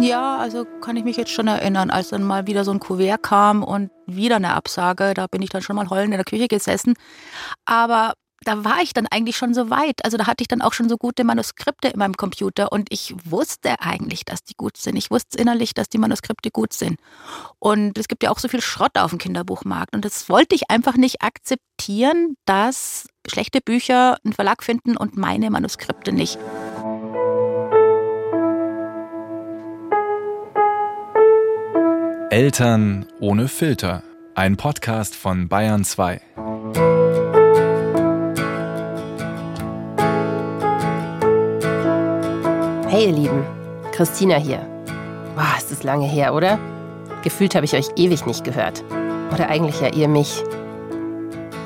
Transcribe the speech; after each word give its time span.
Ja, 0.00 0.38
also 0.38 0.64
kann 0.80 0.96
ich 0.96 1.04
mich 1.04 1.16
jetzt 1.16 1.30
schon 1.30 1.46
erinnern, 1.46 1.90
als 1.90 2.08
dann 2.08 2.22
mal 2.22 2.46
wieder 2.46 2.64
so 2.64 2.70
ein 2.70 2.80
Kuvert 2.80 3.22
kam 3.22 3.62
und 3.62 3.90
wieder 4.06 4.36
eine 4.36 4.54
Absage, 4.54 5.12
da 5.14 5.26
bin 5.26 5.42
ich 5.42 5.50
dann 5.50 5.62
schon 5.62 5.76
mal 5.76 5.90
heulend 5.90 6.12
in 6.12 6.18
der 6.18 6.24
Küche 6.24 6.48
gesessen. 6.48 6.94
Aber 7.66 8.14
da 8.42 8.64
war 8.64 8.80
ich 8.82 8.94
dann 8.94 9.06
eigentlich 9.06 9.36
schon 9.36 9.52
so 9.52 9.68
weit. 9.68 10.02
Also 10.04 10.16
da 10.16 10.26
hatte 10.26 10.42
ich 10.42 10.48
dann 10.48 10.62
auch 10.62 10.72
schon 10.72 10.88
so 10.88 10.96
gute 10.96 11.24
Manuskripte 11.24 11.88
in 11.88 11.98
meinem 11.98 12.16
Computer 12.16 12.72
und 12.72 12.88
ich 12.90 13.14
wusste 13.24 13.80
eigentlich, 13.80 14.24
dass 14.24 14.42
die 14.42 14.54
gut 14.56 14.78
sind. 14.78 14.96
Ich 14.96 15.10
wusste 15.10 15.38
innerlich, 15.38 15.74
dass 15.74 15.88
die 15.88 15.98
Manuskripte 15.98 16.50
gut 16.50 16.72
sind. 16.72 16.98
Und 17.58 17.98
es 17.98 18.08
gibt 18.08 18.22
ja 18.22 18.30
auch 18.30 18.38
so 18.38 18.48
viel 18.48 18.62
Schrott 18.62 18.96
auf 18.96 19.10
dem 19.10 19.18
Kinderbuchmarkt 19.18 19.94
und 19.94 20.04
das 20.04 20.28
wollte 20.30 20.54
ich 20.54 20.70
einfach 20.70 20.96
nicht 20.96 21.22
akzeptieren, 21.22 22.36
dass 22.46 23.06
schlechte 23.28 23.60
Bücher 23.60 24.16
einen 24.24 24.32
Verlag 24.32 24.62
finden 24.62 24.96
und 24.96 25.18
meine 25.18 25.50
Manuskripte 25.50 26.12
nicht. 26.12 26.38
Eltern 32.30 33.06
ohne 33.18 33.48
Filter. 33.48 34.04
Ein 34.36 34.56
Podcast 34.56 35.16
von 35.16 35.48
Bayern 35.48 35.82
2. 35.82 36.20
Hey 42.86 43.06
ihr 43.06 43.12
Lieben, 43.12 43.44
Christina 43.90 44.36
hier. 44.36 44.60
Boah, 45.34 45.56
ist 45.58 45.72
das 45.72 45.82
lange 45.82 46.06
her, 46.06 46.32
oder? 46.32 46.60
Gefühlt 47.24 47.56
habe 47.56 47.64
ich 47.64 47.74
euch 47.74 47.88
ewig 47.96 48.24
nicht 48.26 48.44
gehört. 48.44 48.84
Oder 49.34 49.48
eigentlich 49.48 49.80
ja 49.80 49.92
ihr 49.92 50.06
mich. 50.06 50.44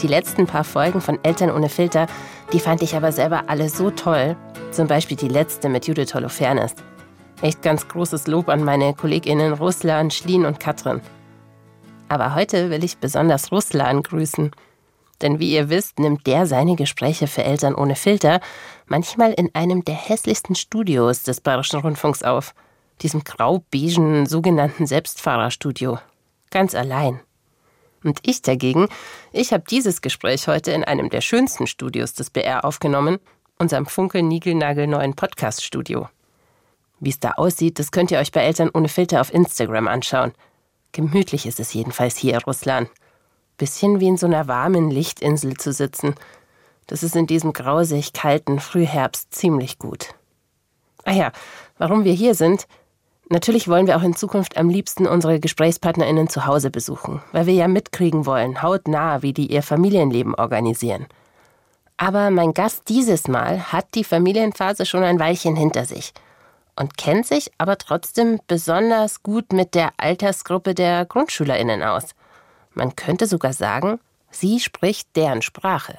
Die 0.01 0.09
letzten 0.09 0.46
paar 0.46 0.65
Folgen 0.65 1.02
von 1.02 1.18
Eltern 1.23 1.51
ohne 1.51 1.68
Filter, 1.68 2.06
die 2.54 2.60
fand 2.60 2.80
ich 2.80 2.96
aber 2.96 3.12
selber 3.12 3.45
alle 3.48 3.68
so 3.68 3.90
toll. 3.90 4.34
Zum 4.70 4.87
Beispiel 4.87 5.18
die 5.18 5.28
letzte 5.28 5.68
mit 5.68 5.87
Judith 5.87 6.15
Holofernes. 6.15 6.74
Echt 7.43 7.62
ganz 7.62 7.88
großes 7.88 8.27
Lob 8.27 8.48
an 8.48 8.65
meine 8.65 8.95
KollegInnen 8.95 9.52
Ruslan, 9.52 10.10
Schlien 10.10 10.46
und 10.46 10.60
Katrin. 10.60 11.01
Aber 12.09 12.35
heute 12.35 12.71
will 12.71 12.85
ich 12.85 12.99
besonders 12.99 13.51
Ruslan 13.51 14.02
grüßen. 14.02 14.51
Denn 15.21 15.38
wie 15.38 15.52
ihr 15.52 15.68
wisst, 15.68 15.99
nimmt 15.99 16.27
der 16.27 16.46
seine 16.46 16.77
Gespräche 16.77 17.27
für 17.27 17.45
Eltern 17.45 17.74
ohne 17.74 17.96
Filter 17.96 18.40
manchmal 18.87 19.32
in 19.32 19.55
einem 19.55 19.85
der 19.85 19.95
hässlichsten 19.95 20.55
Studios 20.55 21.23
des 21.23 21.40
Bayerischen 21.40 21.80
Rundfunks 21.80 22.23
auf. 22.23 22.55
Diesem 23.01 23.24
grau-beigen 23.24 24.27
sogenannten 24.27 24.87
Selbstfahrerstudio. 24.87 25.99
Ganz 26.51 26.74
allein. 26.74 27.21
Und 28.05 28.21
ich 28.23 28.43
dagegen, 28.43 28.88
ich 29.32 29.52
habe 29.52 29.65
dieses 29.68 30.02
Gespräch 30.02 30.46
heute 30.46 30.73
in 30.73 30.85
einem 30.85 31.09
der 31.09 31.23
schönsten 31.23 31.66
Studios 31.66 32.12
des 32.12 32.30
BR 32.30 32.65
aufgenommen, 32.65 33.18
unserem 33.59 33.87
funkel-nigelnagel-neuen 33.87 35.15
Podcast-Studio. 35.15 36.09
Wie 37.00 37.10
es 37.10 37.20
da 37.20 37.32
aussieht, 37.32 37.78
das 37.78 37.90
könnt 37.90 38.10
ihr 38.10 38.18
euch 38.18 38.32
bei 38.32 38.42
Eltern 38.42 38.70
ohne 38.73 38.88
Filter 38.88 39.20
auf 39.20 39.32
Instagram 39.32 39.88
anschauen. 39.88 40.32
Gemütlich 40.92 41.46
ist 41.46 41.60
es 41.60 41.74
jedenfalls 41.74 42.16
hier 42.16 42.34
in 42.34 42.40
Russland. 42.40 42.88
Bisschen 43.59 44.00
wie 44.00 44.09
in 44.09 44.16
so 44.16 44.26
einer 44.26 44.48
warmen 44.48 44.90
Lichtinsel 44.90 45.56
zu 45.56 45.72
sitzen. 45.72 46.15
Das 46.87 47.02
ist 47.02 47.16
in 47.16 47.26
diesem 47.26 47.52
grausig 47.52 48.12
kalten 48.12 48.60
Frühherbst 48.60 49.34
ziemlich 49.34 49.78
gut. 49.78 50.15
Ah 51.04 51.12
ja, 51.12 51.32
warum 51.78 52.04
wir 52.04 52.12
hier 52.12 52.34
sind? 52.34 52.66
Natürlich 53.28 53.68
wollen 53.68 53.87
wir 53.87 53.96
auch 53.96 54.02
in 54.02 54.15
Zukunft 54.15 54.56
am 54.56 54.68
liebsten 54.68 55.06
unsere 55.06 55.40
GesprächspartnerInnen 55.40 56.28
zu 56.28 56.46
Hause 56.46 56.70
besuchen, 56.70 57.22
weil 57.32 57.46
wir 57.46 57.54
ja 57.54 57.68
mitkriegen 57.68 58.26
wollen, 58.26 58.62
hautnah, 58.62 59.22
wie 59.22 59.32
die 59.32 59.50
ihr 59.50 59.62
Familienleben 59.62 60.34
organisieren. 60.34 61.06
Aber 61.96 62.30
mein 62.30 62.52
Gast 62.52 62.88
dieses 62.88 63.28
Mal 63.28 63.72
hat 63.72 63.87
die 63.95 64.04
Familienphase 64.04 64.84
schon 64.84 65.03
ein 65.03 65.19
Weilchen 65.19 65.56
hinter 65.56 65.87
sich 65.87 66.12
und 66.77 66.97
kennt 66.97 67.27
sich 67.27 67.50
aber 67.59 67.78
trotzdem 67.78 68.41
besonders 68.47 69.22
gut 69.22 69.53
mit 69.53 69.75
der 69.75 69.93
Altersgruppe 69.97 70.75
der 70.75 71.05
GrundschülerInnen 71.05 71.83
aus. 71.83 72.11
Man 72.75 72.97
könnte 72.97 73.27
sogar 73.27 73.53
sagen, 73.53 74.01
sie 74.31 74.61
spricht 74.61 75.15
deren 75.17 75.43
Sprache. 75.43 75.99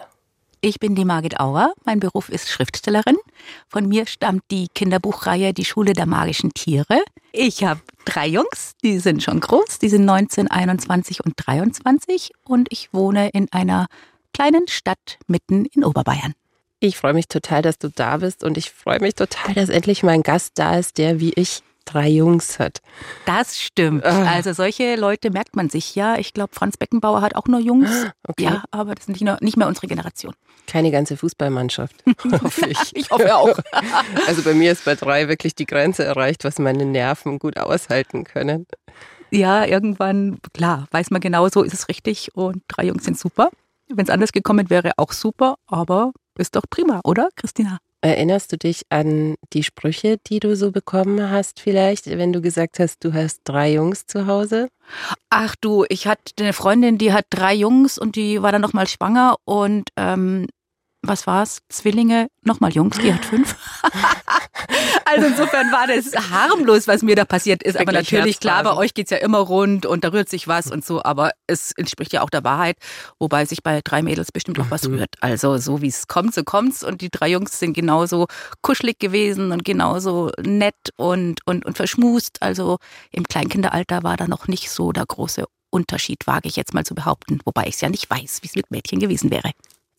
Ich 0.62 0.80
bin 0.80 0.96
die 0.96 1.06
Margit 1.06 1.40
Auer, 1.40 1.74
mein 1.84 2.00
Beruf 2.00 2.30
ist 2.30 2.50
Schriftstellerin. 2.50 3.18
Von 3.68 3.88
mir 3.88 4.08
stammt 4.08 4.44
die 4.50 4.68
Kinderbuchreihe 4.74 5.54
Die 5.54 5.64
Schule 5.64 5.94
der 5.94 6.08
magischen 6.08 6.54
Tiere. 6.54 7.04
Ich 7.32 7.64
habe 7.64 7.82
drei 8.06 8.28
Jungs, 8.28 8.74
die 8.84 8.98
sind 9.00 9.22
schon 9.22 9.42
groß, 9.42 9.80
die 9.80 9.90
sind 9.90 10.06
19, 10.06 10.50
21 10.50 11.24
und 11.24 11.34
23 11.38 12.32
und 12.46 12.68
ich 12.72 12.94
wohne 12.94 13.30
in 13.30 13.52
einer 13.52 13.86
kleinen 14.34 14.68
Stadt 14.68 15.20
mitten 15.28 15.66
in 15.66 15.84
Oberbayern. 15.84 16.34
Ich 16.80 16.98
freue 16.98 17.14
mich 17.14 17.28
total, 17.28 17.62
dass 17.62 17.78
du 17.78 17.90
da 17.90 18.18
bist 18.18 18.44
und 18.44 18.58
ich 18.58 18.72
freue 18.72 19.00
mich 19.00 19.16
total, 19.16 19.54
dass 19.54 19.70
endlich 19.70 20.04
mein 20.04 20.24
Gast 20.24 20.54
da 20.56 20.78
ist, 20.78 20.98
der 20.98 21.20
wie 21.20 21.34
ich 21.34 21.64
drei 21.86 22.10
Jungs 22.10 22.60
hat. 22.60 22.82
Das 23.26 23.60
stimmt. 23.60 24.04
Ah. 24.04 24.26
Also 24.26 24.54
solche 24.54 24.96
Leute 24.96 25.30
merkt 25.30 25.56
man 25.56 25.70
sich 25.70 25.96
ja. 25.96 26.18
Ich 26.18 26.34
glaube, 26.34 26.54
Franz 26.54 26.78
Beckenbauer 26.78 27.22
hat 27.22 27.36
auch 27.36 27.46
nur 27.46 27.60
Jungs. 27.60 27.90
Ah, 27.90 28.12
okay. 28.28 28.44
Ja, 28.44 28.64
aber 28.72 28.96
das 28.96 29.04
ist 29.04 29.10
nicht, 29.10 29.22
nur, 29.22 29.38
nicht 29.42 29.56
mehr 29.56 29.68
unsere 29.68 29.88
Generation. 29.88 30.34
Keine 30.68 30.92
ganze 30.92 31.16
Fußballmannschaft, 31.16 31.96
hoffe 32.42 32.66
ich. 32.70 32.96
ich 32.96 33.12
hoffe 33.12 33.36
auch. 33.36 33.58
Also 34.28 34.42
bei 34.42 34.54
mir 34.54 34.72
ist 34.72 34.84
bei 34.84 34.96
drei 34.96 35.28
wirklich 35.28 35.56
die 35.56 35.68
Grenze 35.68 36.04
erreicht, 36.04 36.44
was 36.44 36.60
meine 36.60 36.86
Nerven 36.86 37.40
gut 37.40 37.58
aushalten 37.58 38.24
können. 38.24 38.66
Ja, 39.32 39.66
irgendwann, 39.66 40.40
klar, 40.54 40.88
weiß 40.92 41.12
man 41.12 41.22
genau, 41.22 41.48
so 41.50 41.64
ist 41.64 41.74
es 41.74 41.88
richtig 41.88 42.36
und 42.36 42.64
drei 42.68 42.86
Jungs 42.86 43.04
sind 43.04 43.18
super. 43.18 43.50
Wenn 43.88 44.06
es 44.06 44.10
anders 44.10 44.32
gekommen 44.32 44.70
wäre, 44.70 44.94
auch 44.98 45.12
super, 45.12 45.56
aber 45.68 46.12
ist 46.40 46.56
doch 46.56 46.64
prima, 46.70 47.02
oder, 47.04 47.30
Christina? 47.36 47.80
Erinnerst 48.02 48.52
du 48.52 48.58
dich 48.58 48.84
an 48.90 49.36
die 49.54 49.64
Sprüche, 49.64 50.18
die 50.28 50.40
du 50.40 50.56
so 50.56 50.72
bekommen 50.72 51.32
hast, 51.32 51.60
vielleicht, 51.60 52.06
wenn 52.06 52.34
du 52.34 52.42
gesagt 52.42 52.78
hast, 52.80 53.04
du 53.04 53.14
hast 53.14 53.42
drei 53.46 53.74
Jungs 53.74 54.06
zu 54.06 54.28
Hause? 54.28 54.68
Ach 55.30 55.56
du, 55.60 55.86
ich 55.90 56.06
hatte 56.06 56.34
eine 56.40 56.54
Freundin, 56.54 57.00
die 57.00 57.14
hat 57.14 57.26
drei 57.32 57.56
Jungs 57.56 57.98
und 57.98 58.16
die 58.16 58.42
war 58.42 58.52
dann 58.52 58.62
noch 58.62 58.74
mal 58.74 58.88
schwanger 58.88 59.38
und 59.46 59.90
ähm, 59.98 60.46
was 61.08 61.28
war's? 61.28 61.60
Zwillinge, 61.70 62.28
nochmal 62.44 62.72
Jungs, 62.72 62.98
die 62.98 63.14
hat 63.14 63.26
fünf. 63.26 63.56
also 65.06 65.28
insofern 65.28 65.72
war 65.72 65.88
das 65.88 66.14
harmlos, 66.32 66.88
was 66.88 67.02
mir 67.02 67.16
da 67.16 67.26
passiert 67.26 67.64
ist. 67.64 67.78
Aber 67.78 67.92
natürlich, 67.92 68.40
klar, 68.40 68.64
bei 68.64 68.76
euch 68.76 68.94
geht's 68.94 69.12
ja 69.12 69.18
immer 69.18 69.40
rund 69.40 69.86
und 69.86 70.04
da 70.04 70.10
rührt 70.10 70.30
sich 70.30 70.48
was 70.48 70.72
und 70.72 70.86
so, 70.86 71.04
aber 71.04 71.32
es 71.48 71.72
entspricht 71.74 72.14
ja 72.14 72.22
auch 72.22 72.30
der 72.30 72.44
Wahrheit, 72.44 72.78
wobei 73.20 73.46
sich 73.46 73.64
bei 73.64 73.82
drei 73.84 74.02
Mädels 74.02 74.32
bestimmt 74.32 74.60
auch 74.60 74.70
was 74.70 74.88
rührt. 74.88 75.16
Also 75.22 75.58
so 75.58 75.82
wie 75.82 75.88
es 75.88 76.08
kommt, 76.08 76.34
so 76.34 76.44
kommt's. 76.44 76.84
Und 76.84 77.02
die 77.02 77.10
drei 77.10 77.30
Jungs 77.30 77.60
sind 77.60 77.74
genauso 77.74 78.28
kuschelig 78.62 79.00
gewesen 79.00 79.52
und 79.52 79.66
genauso 79.66 80.32
nett 80.42 80.76
und, 80.98 81.42
und, 81.46 81.66
und 81.66 81.78
verschmust. 81.78 82.42
Also 82.42 82.78
im 83.12 83.24
Kleinkinderalter 83.24 84.04
war 84.04 84.18
da 84.18 84.28
noch 84.28 84.48
nicht 84.48 84.70
so 84.70 84.92
der 84.92 85.06
große 85.06 85.46
Unterschied, 85.76 86.26
wage 86.26 86.48
ich 86.48 86.56
jetzt 86.56 86.74
mal 86.74 86.86
zu 86.86 86.96
behaupten, 86.96 87.40
wobei 87.44 87.64
ich 87.64 87.76
es 87.76 87.82
ja 87.82 87.90
nicht 87.90 88.10
weiß, 88.10 88.40
wie 88.42 88.48
es 88.48 88.56
mit 88.56 88.72
Mädchen 88.72 89.00
gewesen 89.00 89.30
wäre. 89.30 89.52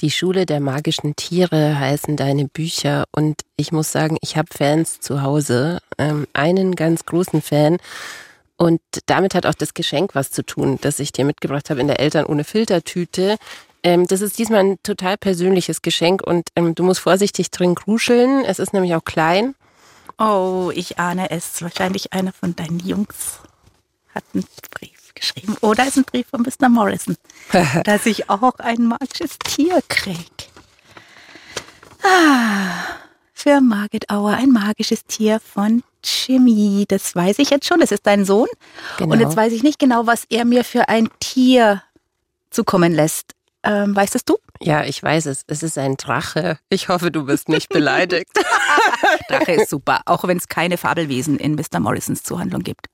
Die 0.02 0.10
Schule 0.10 0.44
der 0.44 0.60
magischen 0.60 1.16
Tiere 1.16 1.78
heißen 1.78 2.16
deine 2.16 2.46
Bücher 2.46 3.04
und 3.12 3.40
ich 3.56 3.72
muss 3.72 3.92
sagen, 3.92 4.18
ich 4.20 4.36
habe 4.36 4.48
Fans 4.54 5.00
zu 5.00 5.22
Hause. 5.22 5.80
Ähm, 5.96 6.26
einen 6.34 6.76
ganz 6.76 7.06
großen 7.06 7.40
Fan. 7.40 7.78
Und 8.58 8.82
damit 9.06 9.34
hat 9.34 9.46
auch 9.46 9.54
das 9.54 9.72
Geschenk 9.72 10.14
was 10.14 10.30
zu 10.30 10.44
tun, 10.44 10.78
das 10.82 10.98
ich 10.98 11.12
dir 11.12 11.24
mitgebracht 11.24 11.70
habe 11.70 11.80
in 11.80 11.86
der 11.86 11.98
Eltern 11.98 12.26
ohne 12.26 12.44
Filtertüte. 12.44 13.36
Ähm, 13.82 14.06
das 14.06 14.20
ist 14.20 14.38
diesmal 14.38 14.60
ein 14.60 14.78
total 14.82 15.16
persönliches 15.16 15.80
Geschenk 15.80 16.20
und 16.22 16.48
ähm, 16.56 16.74
du 16.74 16.82
musst 16.82 17.00
vorsichtig 17.00 17.50
drin 17.50 17.74
kruscheln. 17.74 18.44
Es 18.44 18.58
ist 18.58 18.74
nämlich 18.74 18.94
auch 18.94 19.04
klein. 19.04 19.54
Oh, 20.18 20.70
ich 20.74 20.98
ahne 20.98 21.30
es. 21.30 21.62
Wahrscheinlich 21.62 22.12
einer 22.12 22.34
von 22.34 22.54
deinen 22.54 22.80
Jungs 22.80 23.40
hat 24.14 24.24
einen 24.34 24.44
Brief 24.72 25.05
geschrieben. 25.16 25.56
Oder 25.60 25.86
ist 25.86 25.96
ein 25.96 26.04
Brief 26.04 26.26
von 26.28 26.42
Mr. 26.42 26.68
Morrison, 26.68 27.16
dass 27.84 28.06
ich 28.06 28.30
auch 28.30 28.58
ein 28.58 28.84
magisches 28.84 29.38
Tier 29.38 29.80
kriege. 29.88 30.46
Ah, 32.02 32.84
für 33.32 33.60
Margit 33.60 34.08
Auer 34.10 34.34
ein 34.34 34.50
magisches 34.50 35.04
Tier 35.04 35.40
von 35.40 35.82
Jimmy. 36.04 36.84
Das 36.88 37.14
weiß 37.14 37.38
ich 37.40 37.50
jetzt 37.50 37.66
schon. 37.66 37.80
Das 37.80 37.90
ist 37.90 38.06
dein 38.06 38.24
Sohn. 38.24 38.48
Genau. 38.98 39.12
Und 39.12 39.20
jetzt 39.20 39.36
weiß 39.36 39.52
ich 39.52 39.62
nicht 39.62 39.78
genau, 39.78 40.06
was 40.06 40.24
er 40.28 40.44
mir 40.44 40.64
für 40.64 40.88
ein 40.88 41.08
Tier 41.18 41.82
zukommen 42.50 42.92
lässt. 42.92 43.32
Ähm, 43.62 43.96
weißt 43.96 44.14
es 44.14 44.24
du? 44.24 44.36
Ja, 44.60 44.84
ich 44.84 45.02
weiß 45.02 45.26
es. 45.26 45.42
Es 45.48 45.62
ist 45.62 45.76
ein 45.76 45.96
Drache. 45.96 46.58
Ich 46.68 46.88
hoffe, 46.88 47.10
du 47.10 47.26
bist 47.26 47.48
nicht 47.48 47.68
beleidigt. 47.68 48.30
Drache 49.28 49.52
ist 49.52 49.70
super, 49.70 50.02
auch 50.06 50.24
wenn 50.24 50.38
es 50.38 50.48
keine 50.48 50.78
Fabelwesen 50.78 51.38
in 51.38 51.56
Mr. 51.56 51.80
Morrisons 51.80 52.22
Zuhandlung 52.22 52.62
gibt. 52.62 52.86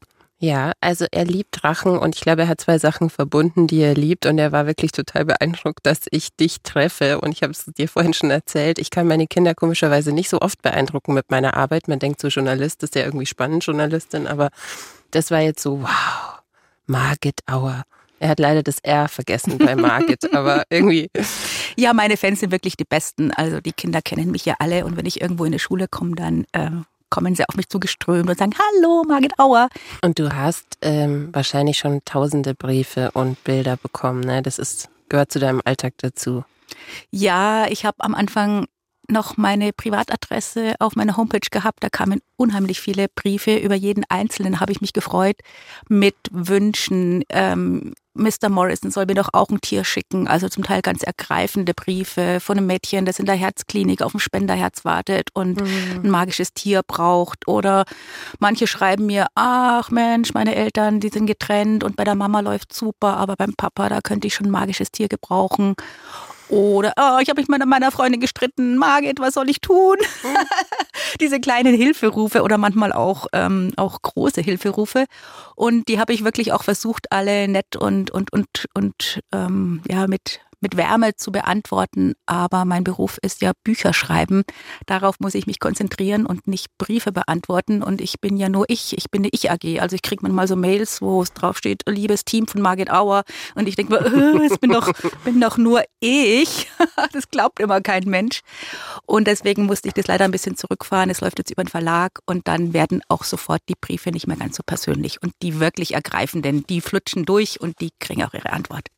Ja, 0.42 0.72
also 0.80 1.06
er 1.12 1.24
liebt 1.24 1.62
Drachen 1.62 1.96
und 1.96 2.16
ich 2.16 2.20
glaube, 2.20 2.42
er 2.42 2.48
hat 2.48 2.60
zwei 2.60 2.76
Sachen 2.76 3.10
verbunden, 3.10 3.68
die 3.68 3.80
er 3.80 3.94
liebt 3.94 4.26
und 4.26 4.38
er 4.38 4.50
war 4.50 4.66
wirklich 4.66 4.90
total 4.90 5.24
beeindruckt, 5.24 5.86
dass 5.86 6.00
ich 6.10 6.34
dich 6.34 6.62
treffe 6.62 7.20
und 7.20 7.30
ich 7.30 7.44
habe 7.44 7.52
es 7.52 7.64
dir 7.66 7.88
vorhin 7.88 8.12
schon 8.12 8.32
erzählt, 8.32 8.80
ich 8.80 8.90
kann 8.90 9.06
meine 9.06 9.28
Kinder 9.28 9.54
komischerweise 9.54 10.10
nicht 10.10 10.28
so 10.28 10.40
oft 10.40 10.60
beeindrucken 10.60 11.14
mit 11.14 11.30
meiner 11.30 11.56
Arbeit. 11.56 11.86
Man 11.86 12.00
denkt 12.00 12.20
so, 12.20 12.26
Journalist 12.26 12.82
ist 12.82 12.96
ja 12.96 13.04
irgendwie 13.04 13.26
spannend, 13.26 13.64
Journalistin, 13.64 14.26
aber 14.26 14.50
das 15.12 15.30
war 15.30 15.38
jetzt 15.38 15.62
so, 15.62 15.80
wow, 15.80 16.42
Margit 16.86 17.38
Auer. 17.48 17.84
Er 18.18 18.28
hat 18.28 18.40
leider 18.40 18.64
das 18.64 18.80
R 18.80 19.06
vergessen 19.06 19.58
bei 19.58 19.76
Margit, 19.76 20.24
aber 20.34 20.64
irgendwie. 20.70 21.08
Ja, 21.76 21.92
meine 21.92 22.16
Fans 22.16 22.40
sind 22.40 22.50
wirklich 22.50 22.76
die 22.76 22.84
Besten. 22.84 23.30
Also 23.30 23.60
die 23.60 23.72
Kinder 23.72 24.02
kennen 24.02 24.32
mich 24.32 24.44
ja 24.44 24.56
alle 24.58 24.86
und 24.86 24.96
wenn 24.96 25.06
ich 25.06 25.20
irgendwo 25.20 25.44
in 25.44 25.52
die 25.52 25.60
Schule 25.60 25.86
komme, 25.86 26.16
dann 26.16 26.46
äh, 26.50 26.70
kommen 27.12 27.34
sie 27.34 27.46
auf 27.46 27.56
mich 27.56 27.68
zugeströmt 27.68 28.28
und 28.30 28.38
sagen, 28.38 28.54
hallo 28.58 29.04
Margit 29.06 29.38
Auer. 29.38 29.68
Und 30.02 30.18
du 30.18 30.34
hast 30.34 30.78
ähm, 30.80 31.28
wahrscheinlich 31.32 31.76
schon 31.76 32.00
tausende 32.06 32.54
Briefe 32.54 33.10
und 33.12 33.44
Bilder 33.44 33.76
bekommen, 33.76 34.20
ne? 34.20 34.40
Das 34.40 34.58
ist, 34.58 34.88
gehört 35.10 35.30
zu 35.30 35.38
deinem 35.38 35.60
Alltag 35.62 35.92
dazu. 35.98 36.42
Ja, 37.10 37.66
ich 37.68 37.84
habe 37.84 37.98
am 38.00 38.14
Anfang 38.14 38.66
noch 39.08 39.36
meine 39.36 39.72
Privatadresse 39.72 40.74
auf 40.78 40.96
meiner 40.96 41.16
Homepage 41.16 41.48
gehabt. 41.50 41.82
Da 41.82 41.88
kamen 41.88 42.20
unheimlich 42.36 42.80
viele 42.80 43.06
Briefe. 43.08 43.56
Über 43.56 43.74
jeden 43.74 44.04
einzelnen 44.08 44.60
habe 44.60 44.72
ich 44.72 44.80
mich 44.80 44.92
gefreut 44.92 45.36
mit 45.88 46.16
Wünschen. 46.30 47.24
Ähm, 47.28 47.94
Mr. 48.14 48.50
Morrison 48.50 48.90
soll 48.90 49.06
mir 49.06 49.14
doch 49.14 49.30
auch 49.32 49.48
ein 49.48 49.60
Tier 49.60 49.84
schicken. 49.84 50.28
Also 50.28 50.48
zum 50.48 50.62
Teil 50.62 50.82
ganz 50.82 51.02
ergreifende 51.02 51.72
Briefe 51.72 52.40
von 52.40 52.58
einem 52.58 52.66
Mädchen, 52.66 53.06
das 53.06 53.18
in 53.18 53.26
der 53.26 53.36
Herzklinik 53.36 54.02
auf 54.02 54.14
ein 54.14 54.20
Spenderherz 54.20 54.84
wartet 54.84 55.30
und 55.32 55.60
mhm. 55.60 56.00
ein 56.04 56.10
magisches 56.10 56.52
Tier 56.52 56.82
braucht. 56.86 57.48
Oder 57.48 57.84
manche 58.38 58.66
schreiben 58.66 59.06
mir, 59.06 59.28
ach 59.34 59.90
Mensch, 59.90 60.34
meine 60.34 60.54
Eltern, 60.54 61.00
die 61.00 61.08
sind 61.08 61.26
getrennt 61.26 61.84
und 61.84 61.96
bei 61.96 62.04
der 62.04 62.14
Mama 62.14 62.40
läuft 62.40 62.74
super, 62.74 63.16
aber 63.16 63.36
beim 63.36 63.54
Papa, 63.54 63.88
da 63.88 64.00
könnte 64.00 64.26
ich 64.26 64.34
schon 64.34 64.46
ein 64.46 64.52
magisches 64.52 64.92
Tier 64.92 65.08
gebrauchen. 65.08 65.74
Oder, 66.52 66.92
oh, 66.98 67.18
ich 67.22 67.30
habe 67.30 67.40
mich 67.40 67.48
mit 67.48 67.64
meiner 67.64 67.90
Freundin 67.90 68.20
gestritten, 68.20 68.76
Margit, 68.76 69.20
was 69.20 69.32
soll 69.32 69.48
ich 69.48 69.62
tun? 69.62 69.96
Mhm. 70.22 70.36
Diese 71.20 71.40
kleinen 71.40 71.74
Hilferufe 71.74 72.42
oder 72.42 72.58
manchmal 72.58 72.92
auch, 72.92 73.26
ähm, 73.32 73.72
auch 73.76 74.02
große 74.02 74.42
Hilferufe. 74.42 75.06
Und 75.56 75.88
die 75.88 75.98
habe 75.98 76.12
ich 76.12 76.24
wirklich 76.24 76.52
auch 76.52 76.62
versucht, 76.62 77.10
alle 77.10 77.48
nett 77.48 77.74
und, 77.76 78.10
und, 78.10 78.34
und, 78.34 78.66
und 78.74 79.20
ähm, 79.32 79.80
ja, 79.88 80.06
mit 80.06 80.40
mit 80.62 80.76
Wärme 80.76 81.14
zu 81.16 81.32
beantworten, 81.32 82.14
aber 82.26 82.64
mein 82.64 82.84
Beruf 82.84 83.18
ist 83.22 83.42
ja 83.42 83.52
Bücher 83.64 83.92
schreiben. 83.92 84.44
Darauf 84.86 85.20
muss 85.20 85.34
ich 85.34 85.46
mich 85.46 85.60
konzentrieren 85.60 86.26
und 86.26 86.46
nicht 86.46 86.68
Briefe 86.78 87.12
beantworten. 87.12 87.82
Und 87.82 88.00
ich 88.00 88.20
bin 88.20 88.36
ja 88.36 88.48
nur 88.48 88.64
ich, 88.68 88.96
ich 88.96 89.10
bin 89.10 89.22
eine 89.22 89.30
Ich-AG. 89.32 89.80
Also 89.80 89.96
ich 89.96 90.02
kriege 90.02 90.22
manchmal 90.22 90.48
so 90.48 90.56
Mails, 90.56 91.02
wo 91.02 91.22
es 91.22 91.32
draufsteht, 91.32 91.82
liebes 91.88 92.24
Team 92.24 92.46
von 92.46 92.62
Margit 92.62 92.90
Auer. 92.90 93.24
Und 93.54 93.68
ich 93.68 93.76
denke 93.76 93.92
mir, 93.92 94.00
äh, 94.06 94.46
ich 94.46 94.58
bin 94.60 94.70
doch, 94.70 94.92
bin 95.24 95.40
doch 95.40 95.58
nur 95.58 95.82
ich. 96.00 96.68
das 97.12 97.28
glaubt 97.28 97.60
immer 97.60 97.80
kein 97.80 98.04
Mensch. 98.04 98.40
Und 99.06 99.26
deswegen 99.26 99.66
musste 99.66 99.88
ich 99.88 99.94
das 99.94 100.06
leider 100.06 100.24
ein 100.24 100.30
bisschen 100.30 100.56
zurückfahren. 100.56 101.10
Es 101.10 101.20
läuft 101.20 101.38
jetzt 101.38 101.50
über 101.50 101.64
den 101.64 101.68
Verlag 101.68 102.20
und 102.26 102.48
dann 102.48 102.72
werden 102.72 103.02
auch 103.08 103.24
sofort 103.24 103.62
die 103.68 103.76
Briefe 103.80 104.10
nicht 104.10 104.26
mehr 104.26 104.36
ganz 104.36 104.56
so 104.56 104.62
persönlich. 104.64 105.22
Und 105.22 105.32
die 105.42 105.60
wirklich 105.60 105.94
ergreifenden, 105.94 106.66
die 106.66 106.80
flutschen 106.80 107.24
durch 107.24 107.60
und 107.60 107.80
die 107.80 107.90
kriegen 107.98 108.22
auch 108.24 108.34
ihre 108.34 108.52
Antwort. 108.52 108.88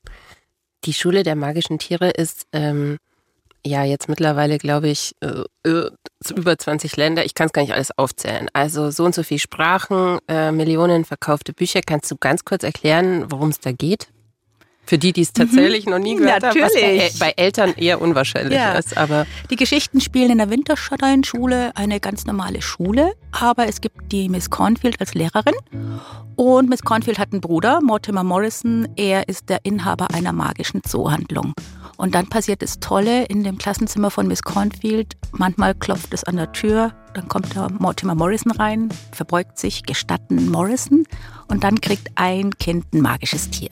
Die 0.85 0.93
Schule 0.93 1.23
der 1.23 1.37
magischen 1.37 1.79
Tiere 1.79 2.11
ist 2.11 2.47
ähm, 2.53 2.99
ja 3.65 3.85
jetzt 3.85 4.09
mittlerweile, 4.09 4.59
glaube 4.59 4.89
ich, 4.89 5.15
äh, 5.21 5.45
äh 5.69 5.91
über 6.35 6.59
20 6.59 6.97
Länder. 6.97 7.25
Ich 7.25 7.35
kann 7.35 7.47
es 7.47 7.53
gar 7.53 7.63
nicht 7.63 7.75
alles 7.75 7.97
aufzählen. 7.97 8.49
Also 8.53 8.91
so 8.91 9.05
und 9.05 9.15
so 9.15 9.23
viele 9.23 9.41
Sprachen, 9.41 10.19
äh, 10.29 10.53
Millionen 10.53 11.05
verkaufte 11.05 11.53
Bücher. 11.53 11.81
Kannst 11.85 12.11
du 12.11 12.17
ganz 12.17 12.45
kurz 12.45 12.65
erklären, 12.65 13.31
worum 13.31 13.51
es 13.51 13.61
da 13.61 13.73
geht? 13.73 14.09
Für 14.87 14.99
die, 14.99 15.13
die 15.13 15.23
es 15.23 15.33
tatsächlich 15.33 15.87
mhm. 15.87 15.93
noch 15.93 15.99
nie 15.99 16.17
gehört 16.17 16.43
Natürlich. 16.43 16.77
haben, 16.77 16.99
was 16.99 17.19
bei, 17.19 17.27
bei, 17.27 17.43
Eltern 17.43 17.75
eher 17.75 18.01
unwahrscheinlich 18.01 18.59
ja. 18.59 18.75
ist. 18.75 18.97
Aber 18.97 19.27
die 19.51 19.57
Geschichten 19.57 20.01
spielen 20.01 20.31
in 20.31 20.39
der 20.39 20.51
Winterschein-Schule, 20.51 21.73
eine 21.75 22.01
ganz 22.01 22.27
normale 22.27 22.61
Schule. 22.61 23.15
Aber 23.33 23.67
es 23.67 23.81
gibt 23.81 24.13
die 24.13 24.29
Miss 24.29 24.51
Cornfield 24.51 25.01
als 25.01 25.15
Lehrerin. 25.15 25.55
Und 26.37 26.69
Miss 26.69 26.83
Cornfield 26.83 27.19
hat 27.19 27.33
einen 27.33 27.41
Bruder, 27.41 27.81
Mortimer 27.81 28.25
Morrison. 28.25 28.89
Er 28.97 29.29
ist 29.29 29.49
der 29.49 29.61
Inhaber 29.63 30.09
einer 30.13 30.33
magischen 30.33 30.83
Zoohandlung. 30.85 31.55
Und 32.05 32.15
dann 32.15 32.27
passiert 32.27 32.61
das 32.61 32.81
Tolle 32.81 33.25
in 33.25 33.45
dem 33.45 33.57
Klassenzimmer 33.57 34.11
von 34.11 34.27
Miss 34.27 34.43
Cornfield. 34.43 35.17
Manchmal 35.33 35.75
klopft 35.75 36.13
es 36.13 36.23
an 36.23 36.37
der 36.37 36.53
Tür, 36.53 36.93
dann 37.15 37.29
kommt 37.29 37.55
der 37.55 37.71
Mortimer 37.79 38.15
Morrison 38.15 38.53
rein, 38.53 38.91
verbeugt 39.13 39.59
sich, 39.59 39.85
gestatten 39.85 40.51
Morrison 40.51 41.07
und 41.49 41.65
dann 41.65 41.81
kriegt 41.81 42.11
ein 42.17 42.51
Kind 42.59 42.93
ein 42.93 43.01
magisches 43.01 43.49
Tier. 43.49 43.71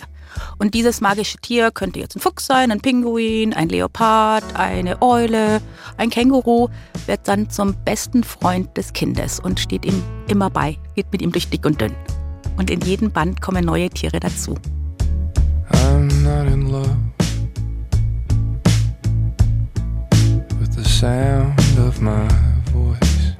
Und 0.56 0.72
dieses 0.72 1.02
magische 1.02 1.36
Tier 1.42 1.72
könnte 1.72 2.00
jetzt 2.00 2.16
ein 2.16 2.20
Fuchs 2.20 2.46
sein, 2.46 2.72
ein 2.72 2.80
Pinguin, 2.80 3.52
ein 3.52 3.68
Leopard, 3.68 4.56
eine 4.56 5.02
Eule, 5.02 5.60
ein 5.98 6.08
Känguru, 6.08 6.68
wird 7.04 7.28
dann 7.28 7.50
zum 7.50 7.74
besten 7.84 8.24
Freund 8.24 8.74
des 8.78 8.94
Kindes 8.94 9.40
und 9.40 9.60
steht 9.60 9.84
ihm 9.84 10.02
immer 10.28 10.48
bei, 10.48 10.78
geht 10.94 11.12
mit 11.12 11.20
ihm 11.20 11.32
durch 11.32 11.50
dick 11.50 11.66
und 11.66 11.82
dünn. 11.82 11.94
Und 12.56 12.70
in 12.70 12.80
jedem 12.80 13.10
Band 13.10 13.42
kommen 13.42 13.66
neue 13.66 13.90
Tiere 13.90 14.20
dazu. 14.20 14.54
I'm 15.74 16.22
not 16.22 16.50
in 16.50 16.70
love 16.70 17.11
sound 21.00 21.78
of 21.78 22.00
my 22.00 22.28
voice. 22.70 23.32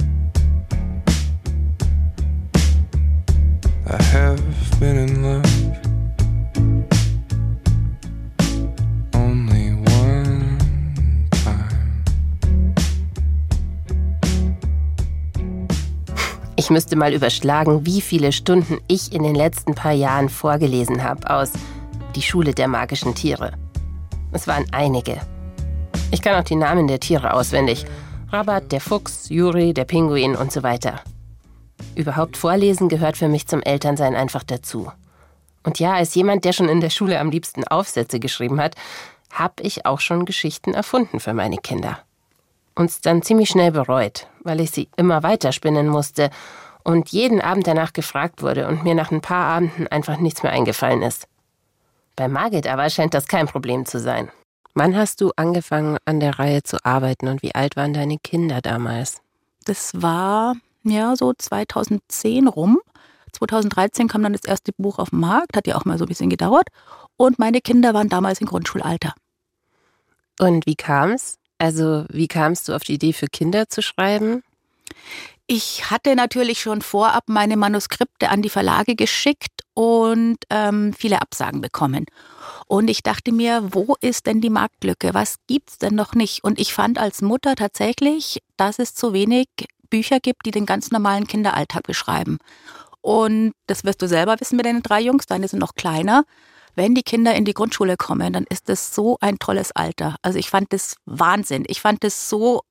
I 3.87 4.02
have 4.02 4.40
been 4.81 4.96
in 4.96 5.22
love. 5.22 5.62
Ich 16.56 16.70
müsste 16.70 16.94
mal 16.94 17.12
überschlagen, 17.12 17.84
wie 17.87 18.00
viele 18.00 18.31
Stunden 18.31 18.78
ich 18.87 19.12
in 19.12 19.25
den 19.25 19.34
letzten 19.34 19.75
paar 19.75 19.93
Jahren 19.93 20.28
vorgelesen 20.28 21.02
habe 21.02 21.28
aus 21.28 21.50
Die 22.14 22.22
Schule 22.22 22.55
der 22.55 22.69
magischen 22.69 23.16
Tiere. 23.16 23.52
Es 24.31 24.46
waren 24.46 24.64
einige. 24.70 25.20
Ich 26.12 26.23
kann 26.23 26.41
auch 26.41 26.44
die 26.44 26.55
Namen 26.55 26.87
der 26.87 27.00
Tiere 27.00 27.35
auswendig. 27.35 27.85
Rabat, 28.31 28.70
der 28.70 28.81
Fuchs, 28.81 29.29
Juri, 29.29 29.75
der 29.75 29.85
Pinguin 29.85 30.37
und 30.37 30.53
so 30.53 30.62
weiter. 30.62 31.00
Überhaupt 31.97 32.37
vorlesen 32.37 32.88
gehört 32.88 33.17
für 33.17 33.29
mich 33.29 33.49
zum 33.49 33.62
Elternsein 33.62 34.14
einfach 34.14 34.44
dazu. 34.44 34.93
Und 35.64 35.81
ja, 35.81 35.94
als 35.94 36.14
jemand, 36.14 36.44
der 36.44 36.53
schon 36.53 36.69
in 36.69 36.81
der 36.81 36.91
Schule 36.91 37.19
am 37.19 37.31
liebsten 37.31 37.67
Aufsätze 37.67 38.20
geschrieben 38.20 38.61
hat, 38.61 38.76
habe 39.32 39.62
ich 39.62 39.87
auch 39.87 39.99
schon 39.99 40.25
Geschichten 40.25 40.73
erfunden 40.73 41.19
für 41.19 41.35
meine 41.35 41.56
Kinder 41.56 41.99
uns 42.75 43.00
dann 43.00 43.23
ziemlich 43.23 43.50
schnell 43.50 43.73
bereut, 43.73 44.29
weil 44.43 44.61
ich 44.61 44.70
sie 44.70 44.88
immer 44.97 45.23
weiter 45.23 45.53
spinnen 45.53 45.88
musste 45.88 46.31
und 46.85 47.11
jeden 47.11 47.41
Abend 47.41 47.67
danach 47.67 47.93
gefragt 47.93 48.43
wurde 48.43 48.67
und 48.67 48.85
mir 48.85 48.94
nach 48.94 49.11
ein 49.11 49.20
paar 49.20 49.47
Abenden 49.47 49.87
einfach 49.88 50.19
nichts 50.19 50.43
mehr 50.43 50.53
eingefallen 50.53 51.03
ist. 51.03 51.29
Bei 52.17 52.29
Margit 52.29 52.67
aber 52.67 52.91
scheint 52.91 53.15
das 53.15 53.26
kein 53.26 53.47
Problem 53.47 53.87
zu 53.87 53.99
sein. 53.99 54.31
Wann 54.74 54.96
hast 54.96 55.20
du 55.20 55.32
angefangen, 55.36 55.98
an 56.06 56.20
der 56.20 56.38
Reihe 56.38 56.62
zu 56.62 56.82
arbeiten 56.84 57.28
und 57.28 57.42
wie 57.42 57.54
alt 57.54 57.76
waren 57.76 57.92
deine 57.92 58.19
Kinder 58.19 58.62
damals? 58.62 59.20
Das 59.64 60.00
war 60.00 60.56
ja 60.82 61.14
so 61.14 61.32
2010 61.36 62.48
rum. 62.48 62.80
2013 63.32 64.08
kam 64.08 64.22
dann 64.22 64.32
das 64.32 64.44
erste 64.44 64.72
Buch 64.76 64.98
auf 64.98 65.10
den 65.10 65.20
Markt, 65.20 65.56
hat 65.56 65.67
ja 65.67 65.76
auch 65.76 65.84
mal 65.84 65.98
so 65.98 66.05
ein 66.05 66.08
bisschen 66.08 66.31
gedauert. 66.31 66.69
Und 67.17 67.38
meine 67.38 67.60
Kinder 67.60 67.93
waren 67.93 68.08
damals 68.08 68.41
im 68.41 68.46
Grundschulalter. 68.46 69.14
Und 70.38 70.67
wie 70.67 70.74
kam 70.74 71.12
es? 71.12 71.38
Also 71.58 72.06
wie 72.08 72.26
kamst 72.26 72.69
du 72.69 72.74
auf 72.74 72.82
die 72.82 72.94
Idee, 72.94 73.12
für 73.12 73.26
Kinder 73.26 73.69
zu 73.69 73.82
schreiben? 73.82 74.43
Ich 75.46 75.91
hatte 75.91 76.17
natürlich 76.17 76.60
schon 76.60 76.82
vorab 76.82 77.24
meine 77.26 77.56
Manuskripte 77.56 78.31
an 78.31 78.43
die 78.43 78.48
Verlage 78.48 78.96
geschickt 78.96 79.61
und 79.74 80.38
ähm, 80.50 80.93
viele 80.93 81.22
Absagen 81.22 81.60
bekommen. 81.60 82.06
Und 82.67 82.88
ich 82.88 83.02
dachte 83.02 83.32
mir, 83.32 83.69
wo 83.72 83.96
ist 84.00 84.26
denn 84.26 84.41
die 84.41 84.50
Marktlücke? 84.50 85.14
Was 85.14 85.36
gibt's 85.46 85.79
denn 85.79 85.94
noch 85.94 86.14
nicht? 86.14 86.44
Und 86.44 86.58
ich 86.58 86.72
fand 86.74 86.98
als 86.98 87.22
Mutter 87.22 87.55
tatsächlich, 87.55 88.38
dass 88.56 88.79
es 88.79 88.94
zu 88.94 89.12
wenig 89.12 89.48
Bücher 89.91 90.20
gibt, 90.20 90.46
die 90.46 90.50
den 90.50 90.67
ganz 90.67 90.91
normalen 90.91 91.26
Kinderalltag 91.26 91.82
beschreiben. 91.84 92.38
Und 93.00 93.52
das 93.67 93.84
wirst 93.84 94.00
du 94.00 94.08
selber 94.08 94.36
wissen 94.41 94.56
mit 94.56 94.67
deinen 94.67 94.82
drei 94.82 95.00
Jungs, 95.00 95.26
deine 95.26 95.48
sind 95.48 95.58
noch 95.58 95.74
kleiner 95.74 96.24
wenn 96.74 96.94
die 96.94 97.02
Kinder 97.02 97.34
in 97.34 97.44
die 97.44 97.55
Grundschule 97.55 97.96
kommen, 97.96 98.32
dann 98.32 98.44
ist 98.48 98.69
das 98.69 98.94
so 98.94 99.19
ein 99.20 99.38
tolles 99.38 99.72
Alter. 99.72 100.17
Also 100.22 100.38
ich 100.38 100.50
fand 100.50 100.72
das 100.72 100.96
Wahnsinn. 101.05 101.64
Ich 101.67 101.81
fand 101.81 102.02
das 102.02 102.29
so 102.29 102.62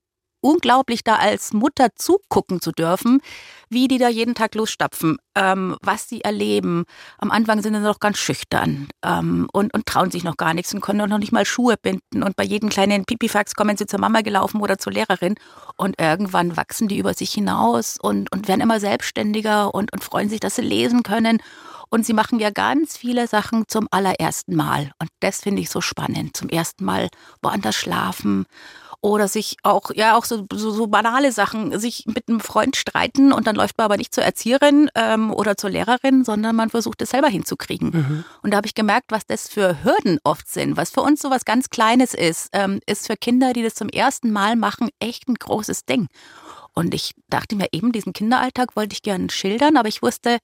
unglaublich, 0.41 1.03
da 1.03 1.15
als 1.15 1.53
Mutter 1.53 1.89
zugucken 1.95 2.61
zu 2.61 2.71
dürfen, 2.71 3.21
wie 3.69 3.87
die 3.87 3.97
da 3.97 4.09
jeden 4.09 4.35
Tag 4.35 4.55
losstapfen, 4.55 5.17
ähm, 5.35 5.77
was 5.81 6.09
sie 6.09 6.21
erleben. 6.21 6.83
Am 7.19 7.31
Anfang 7.31 7.61
sind 7.61 7.73
sie 7.73 7.79
noch 7.79 7.99
ganz 7.99 8.17
schüchtern 8.17 8.89
ähm, 9.03 9.47
und, 9.53 9.73
und 9.73 9.85
trauen 9.85 10.11
sich 10.11 10.23
noch 10.23 10.35
gar 10.35 10.53
nichts 10.53 10.73
und 10.73 10.81
können 10.81 11.09
noch 11.09 11.17
nicht 11.17 11.31
mal 11.31 11.45
Schuhe 11.45 11.75
binden. 11.81 12.23
Und 12.23 12.35
bei 12.35 12.43
jedem 12.43 12.69
kleinen 12.69 13.05
Pipifax 13.05 13.55
kommen 13.55 13.77
sie 13.77 13.85
zur 13.85 13.99
Mama 13.99 14.21
gelaufen 14.21 14.59
oder 14.61 14.77
zur 14.77 14.91
Lehrerin. 14.91 15.35
Und 15.77 16.01
irgendwann 16.01 16.57
wachsen 16.57 16.87
die 16.89 16.97
über 16.97 17.13
sich 17.13 17.31
hinaus 17.31 17.97
und, 18.01 18.31
und 18.31 18.47
werden 18.47 18.61
immer 18.61 18.79
selbstständiger 18.79 19.73
und, 19.73 19.93
und 19.93 20.03
freuen 20.03 20.29
sich, 20.29 20.41
dass 20.41 20.55
sie 20.55 20.61
lesen 20.63 21.03
können. 21.03 21.39
Und 21.89 22.05
sie 22.05 22.13
machen 22.13 22.39
ja 22.39 22.51
ganz 22.51 22.97
viele 22.97 23.27
Sachen 23.27 23.65
zum 23.67 23.87
allerersten 23.91 24.55
Mal. 24.55 24.91
Und 24.99 25.09
das 25.19 25.41
finde 25.41 25.61
ich 25.61 25.69
so 25.69 25.81
spannend. 25.81 26.37
Zum 26.37 26.47
ersten 26.47 26.85
Mal 26.85 27.09
woanders 27.41 27.75
schlafen 27.75 28.45
oder 29.01 29.27
sich 29.27 29.57
auch, 29.63 29.91
ja, 29.95 30.15
auch 30.15 30.25
so, 30.25 30.45
so, 30.53 30.71
so 30.71 30.87
banale 30.87 31.31
Sachen, 31.31 31.77
sich 31.79 32.05
mit 32.05 32.29
einem 32.29 32.39
Freund 32.39 32.75
streiten 32.75 33.33
und 33.33 33.47
dann 33.47 33.55
läuft 33.55 33.77
man 33.77 33.85
aber 33.85 33.97
nicht 33.97 34.13
zur 34.13 34.23
Erzieherin 34.23 34.89
ähm, 34.95 35.33
oder 35.33 35.57
zur 35.57 35.71
Lehrerin, 35.71 36.23
sondern 36.23 36.55
man 36.55 36.69
versucht 36.69 37.01
es 37.01 37.09
selber 37.09 37.27
hinzukriegen. 37.27 37.89
Mhm. 37.89 38.23
Und 38.43 38.51
da 38.51 38.57
habe 38.57 38.67
ich 38.67 38.75
gemerkt, 38.75 39.11
was 39.11 39.25
das 39.25 39.49
für 39.49 39.83
Hürden 39.83 40.19
oft 40.23 40.47
sind. 40.47 40.77
Was 40.77 40.91
für 40.91 41.01
uns 41.01 41.21
so 41.21 41.31
was 41.31 41.45
ganz 41.45 41.69
Kleines 41.71 42.13
ist, 42.13 42.49
ähm, 42.53 42.79
ist 42.85 43.07
für 43.07 43.17
Kinder, 43.17 43.53
die 43.53 43.63
das 43.63 43.73
zum 43.73 43.89
ersten 43.89 44.31
Mal 44.31 44.55
machen, 44.55 44.89
echt 44.99 45.27
ein 45.27 45.35
großes 45.35 45.85
Ding. 45.85 46.07
Und 46.73 46.93
ich 46.93 47.13
dachte 47.29 47.55
mir 47.55 47.67
eben, 47.71 47.91
diesen 47.91 48.13
Kinderalltag 48.13 48.75
wollte 48.75 48.93
ich 48.93 49.01
gerne 49.01 49.29
schildern, 49.29 49.75
aber 49.75 49.89
ich 49.89 50.01
wusste, 50.01 50.37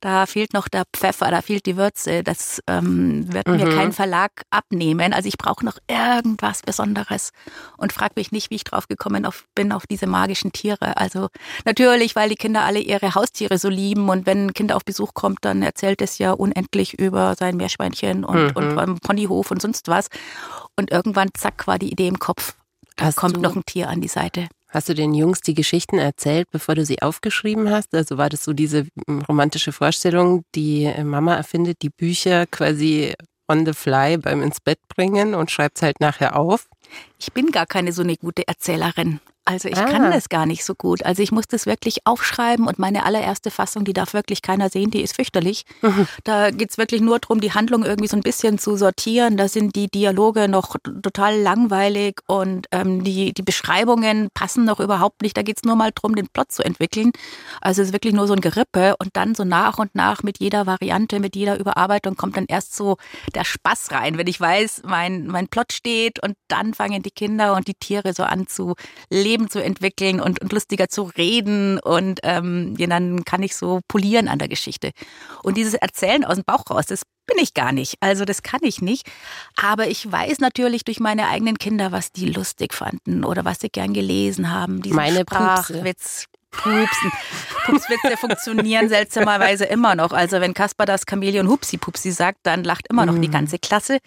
da 0.00 0.26
fehlt 0.26 0.52
noch 0.52 0.68
der 0.68 0.84
Pfeffer, 0.92 1.30
da 1.30 1.42
fehlt 1.42 1.66
die 1.66 1.76
Würze. 1.76 2.22
Das 2.22 2.62
ähm, 2.66 3.32
wird 3.32 3.46
mhm. 3.46 3.56
mir 3.56 3.68
kein 3.74 3.92
Verlag 3.92 4.30
abnehmen. 4.50 5.12
Also 5.12 5.28
ich 5.28 5.38
brauche 5.38 5.64
noch 5.64 5.78
irgendwas 5.88 6.62
Besonderes 6.62 7.30
und 7.76 7.92
frage 7.92 8.14
mich 8.16 8.32
nicht, 8.32 8.50
wie 8.50 8.56
ich 8.56 8.64
drauf 8.64 8.88
gekommen 8.88 9.26
bin 9.54 9.72
auf 9.72 9.86
diese 9.86 10.06
magischen 10.06 10.52
Tiere. 10.52 10.96
Also 10.96 11.28
natürlich, 11.64 12.16
weil 12.16 12.28
die 12.28 12.36
Kinder 12.36 12.62
alle 12.62 12.80
ihre 12.80 13.14
Haustiere 13.14 13.58
so 13.58 13.68
lieben 13.68 14.08
und 14.08 14.26
wenn 14.26 14.46
ein 14.46 14.54
Kind 14.54 14.72
auf 14.72 14.84
Besuch 14.84 15.14
kommt, 15.14 15.38
dann 15.42 15.62
erzählt 15.62 16.02
es 16.02 16.18
ja 16.18 16.32
unendlich 16.32 16.98
über 16.98 17.34
sein 17.34 17.56
Meerschweinchen 17.56 18.24
und, 18.24 18.44
mhm. 18.44 18.56
und 18.56 18.76
beim 18.76 18.98
Ponyhof 18.98 19.50
und 19.50 19.60
sonst 19.60 19.88
was. 19.88 20.08
Und 20.76 20.90
irgendwann, 20.90 21.28
zack, 21.34 21.66
war 21.66 21.78
die 21.78 21.90
Idee 21.90 22.08
im 22.08 22.18
Kopf. 22.18 22.54
Da 22.96 23.06
Hast 23.06 23.16
kommt 23.16 23.40
noch 23.40 23.54
ein 23.54 23.64
Tier 23.66 23.88
an 23.88 24.00
die 24.00 24.08
Seite. 24.08 24.48
Hast 24.76 24.90
du 24.90 24.94
den 24.94 25.14
Jungs 25.14 25.40
die 25.40 25.54
Geschichten 25.54 25.96
erzählt, 25.96 26.50
bevor 26.50 26.74
du 26.74 26.84
sie 26.84 27.00
aufgeschrieben 27.00 27.70
hast? 27.70 27.94
Also 27.94 28.18
war 28.18 28.28
das 28.28 28.44
so 28.44 28.52
diese 28.52 28.86
hm, 29.06 29.22
romantische 29.22 29.72
Vorstellung, 29.72 30.44
die 30.54 30.84
äh, 30.84 31.02
Mama 31.02 31.34
erfindet, 31.34 31.80
die 31.80 31.88
Bücher 31.88 32.44
quasi 32.44 33.14
on 33.48 33.64
the 33.64 33.72
fly 33.72 34.18
beim 34.18 34.42
ins 34.42 34.60
Bett 34.60 34.78
bringen 34.94 35.34
und 35.34 35.50
schreibt 35.50 35.78
es 35.78 35.82
halt 35.82 35.98
nachher 36.00 36.36
auf? 36.36 36.68
Ich 37.18 37.32
bin 37.32 37.52
gar 37.52 37.64
keine 37.64 37.92
so 37.92 38.02
eine 38.02 38.18
gute 38.18 38.46
Erzählerin. 38.46 39.20
Also 39.48 39.68
ich 39.68 39.78
ah. 39.78 39.84
kann 39.84 40.10
das 40.10 40.28
gar 40.28 40.44
nicht 40.44 40.64
so 40.64 40.74
gut. 40.74 41.04
Also 41.04 41.22
ich 41.22 41.30
muss 41.30 41.46
das 41.46 41.66
wirklich 41.66 42.04
aufschreiben 42.04 42.66
und 42.66 42.80
meine 42.80 43.06
allererste 43.06 43.52
Fassung, 43.52 43.84
die 43.84 43.92
darf 43.92 44.12
wirklich 44.12 44.42
keiner 44.42 44.70
sehen, 44.70 44.90
die 44.90 45.02
ist 45.02 45.14
fürchterlich. 45.14 45.64
Mhm. 45.82 46.08
Da 46.24 46.50
geht's 46.50 46.76
wirklich 46.76 47.00
nur 47.00 47.20
darum, 47.20 47.40
die 47.40 47.52
Handlung 47.52 47.84
irgendwie 47.84 48.08
so 48.08 48.16
ein 48.16 48.22
bisschen 48.22 48.58
zu 48.58 48.76
sortieren. 48.76 49.36
Da 49.36 49.46
sind 49.46 49.76
die 49.76 49.86
Dialoge 49.86 50.48
noch 50.48 50.76
total 51.02 51.38
langweilig 51.40 52.20
und 52.26 52.66
ähm, 52.72 53.04
die, 53.04 53.32
die 53.32 53.42
Beschreibungen 53.42 54.28
passen 54.34 54.64
noch 54.64 54.80
überhaupt 54.80 55.22
nicht. 55.22 55.36
Da 55.36 55.42
geht's 55.42 55.62
nur 55.62 55.76
mal 55.76 55.92
darum, 55.94 56.16
den 56.16 56.26
Plot 56.26 56.50
zu 56.50 56.64
entwickeln. 56.64 57.12
Also 57.60 57.82
es 57.82 57.88
ist 57.88 57.92
wirklich 57.94 58.14
nur 58.14 58.26
so 58.26 58.34
ein 58.34 58.40
Gerippe 58.40 58.96
und 58.98 59.10
dann 59.12 59.36
so 59.36 59.44
nach 59.44 59.78
und 59.78 59.94
nach 59.94 60.24
mit 60.24 60.40
jeder 60.40 60.66
Variante, 60.66 61.20
mit 61.20 61.36
jeder 61.36 61.60
Überarbeitung 61.60 62.16
kommt 62.16 62.36
dann 62.36 62.46
erst 62.48 62.74
so 62.74 62.96
der 63.34 63.44
Spaß 63.44 63.92
rein, 63.92 64.18
wenn 64.18 64.26
ich 64.26 64.40
weiß, 64.40 64.82
mein, 64.84 65.28
mein 65.28 65.46
Plot 65.46 65.72
steht 65.72 66.20
und 66.24 66.34
dann 66.48 66.74
fangen 66.74 67.02
die 67.02 67.12
Kinder 67.12 67.54
und 67.54 67.68
die 67.68 67.74
Tiere 67.74 68.12
so 68.12 68.24
an 68.24 68.48
zu 68.48 68.74
leben 69.10 69.35
Leben 69.36 69.50
zu 69.50 69.62
entwickeln 69.62 70.18
und, 70.18 70.40
und 70.40 70.52
lustiger 70.52 70.88
zu 70.88 71.02
reden 71.02 71.78
und 71.78 72.20
ähm, 72.22 72.74
dann 72.78 73.24
kann 73.24 73.42
ich 73.42 73.54
so 73.54 73.80
polieren 73.86 74.28
an 74.28 74.38
der 74.38 74.48
Geschichte. 74.48 74.92
Und 75.42 75.58
dieses 75.58 75.74
Erzählen 75.74 76.24
aus 76.24 76.36
dem 76.36 76.44
Bauch 76.44 76.64
raus, 76.70 76.86
das 76.86 77.02
bin 77.26 77.36
ich 77.38 77.52
gar 77.52 77.72
nicht. 77.72 77.96
Also 78.00 78.24
das 78.24 78.42
kann 78.42 78.60
ich 78.62 78.80
nicht. 78.80 79.06
Aber 79.56 79.88
ich 79.88 80.10
weiß 80.10 80.38
natürlich 80.38 80.84
durch 80.84 81.00
meine 81.00 81.28
eigenen 81.28 81.58
Kinder, 81.58 81.92
was 81.92 82.12
die 82.12 82.26
lustig 82.26 82.72
fanden 82.72 83.24
oder 83.24 83.44
was 83.44 83.60
sie 83.60 83.68
gern 83.68 83.92
gelesen 83.92 84.50
haben. 84.50 84.80
Diesen 84.80 84.96
meine 84.96 85.20
Sprachwitz. 85.20 86.26
Pupsen. 86.50 87.12
Pupswitze 87.66 88.16
funktionieren 88.16 88.88
seltsamerweise 88.88 89.64
immer 89.64 89.94
noch. 89.94 90.12
Also 90.12 90.40
wenn 90.40 90.54
Kasper 90.54 90.86
das 90.86 91.02
Chamäleon 91.08 91.48
Hupsi 91.48 91.76
Pupsi 91.76 92.12
sagt, 92.12 92.38
dann 92.44 92.64
lacht 92.64 92.86
immer 92.88 93.04
noch 93.04 93.14
mm. 93.14 93.20
die 93.20 93.30
ganze 93.30 93.58
Klasse. 93.58 93.98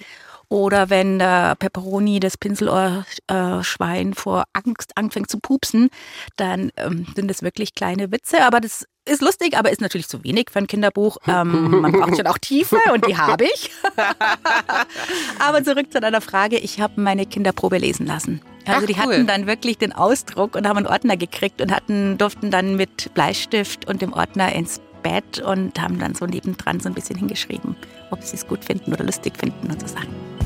Oder 0.50 0.90
wenn 0.90 1.20
der 1.20 1.56
Pepperoni, 1.56 2.20
das 2.20 2.36
Pinselohrschwein, 2.38 4.16
vor 4.16 4.46
Angst 4.54 4.98
anfängt 4.98 5.30
zu 5.30 5.40
pupsen, 5.40 5.90
dann 6.38 6.72
ähm, 6.76 7.06
sind 7.16 7.30
das 7.30 7.44
wirklich 7.44 7.76
kleine 7.76 8.12
Witze. 8.12 8.44
Aber 8.44 8.60
das 8.60 8.88
ist 9.06 9.22
lustig, 9.22 9.56
aber 9.58 9.72
ist 9.72 9.82
natürlich 9.82 10.08
zu 10.08 10.24
wenig 10.24 10.50
für 10.52 10.60
ein 10.60 10.68
Kinderbuch. 10.68 11.18
Ähm, 11.30 11.82
man 11.82 11.92
braucht 11.92 12.18
schon 12.18 12.26
auch 12.26 12.40
Tiefe 12.40 12.80
und 12.92 13.06
die 13.06 13.16
habe 13.16 13.44
ich. 13.44 13.70
aber 15.40 15.64
zurück 15.64 15.92
zu 15.92 16.00
deiner 16.00 16.22
Frage. 16.22 16.58
Ich 16.58 16.82
habe 16.82 17.00
meine 17.00 17.28
Kinderprobe 17.28 17.78
lesen 17.78 18.08
lassen. 18.08 18.42
Also 18.66 18.82
Ach, 18.82 18.86
die 18.88 18.98
hatten 18.98 19.28
dann 19.28 19.46
wirklich 19.46 19.78
den 19.78 19.94
Ausdruck 19.94 20.56
und 20.56 20.68
haben 20.68 20.78
einen 20.78 20.88
Ordner 20.88 21.18
gekriegt 21.18 21.62
und 21.62 21.72
hatten, 21.72 22.18
durften 22.18 22.50
dann 22.50 22.78
mit 22.78 23.14
Bleistift 23.14 23.88
und 23.88 24.02
dem 24.02 24.14
Ordner 24.14 24.54
ins 24.54 24.82
Bett 25.04 25.40
und 25.40 25.80
haben 25.80 26.00
dann 26.00 26.16
so 26.16 26.26
nebendran 26.26 26.80
so 26.80 26.90
ein 26.90 26.96
bisschen 26.96 27.18
hingeschrieben, 27.18 27.76
ob 28.10 28.24
sie 28.24 28.38
es 28.38 28.48
gut 28.48 28.66
finden 28.66 28.92
oder 28.92 29.04
lustig 29.04 29.34
finden 29.38 29.70
und 29.70 29.80
so 29.80 29.88
Sachen. 29.88 30.39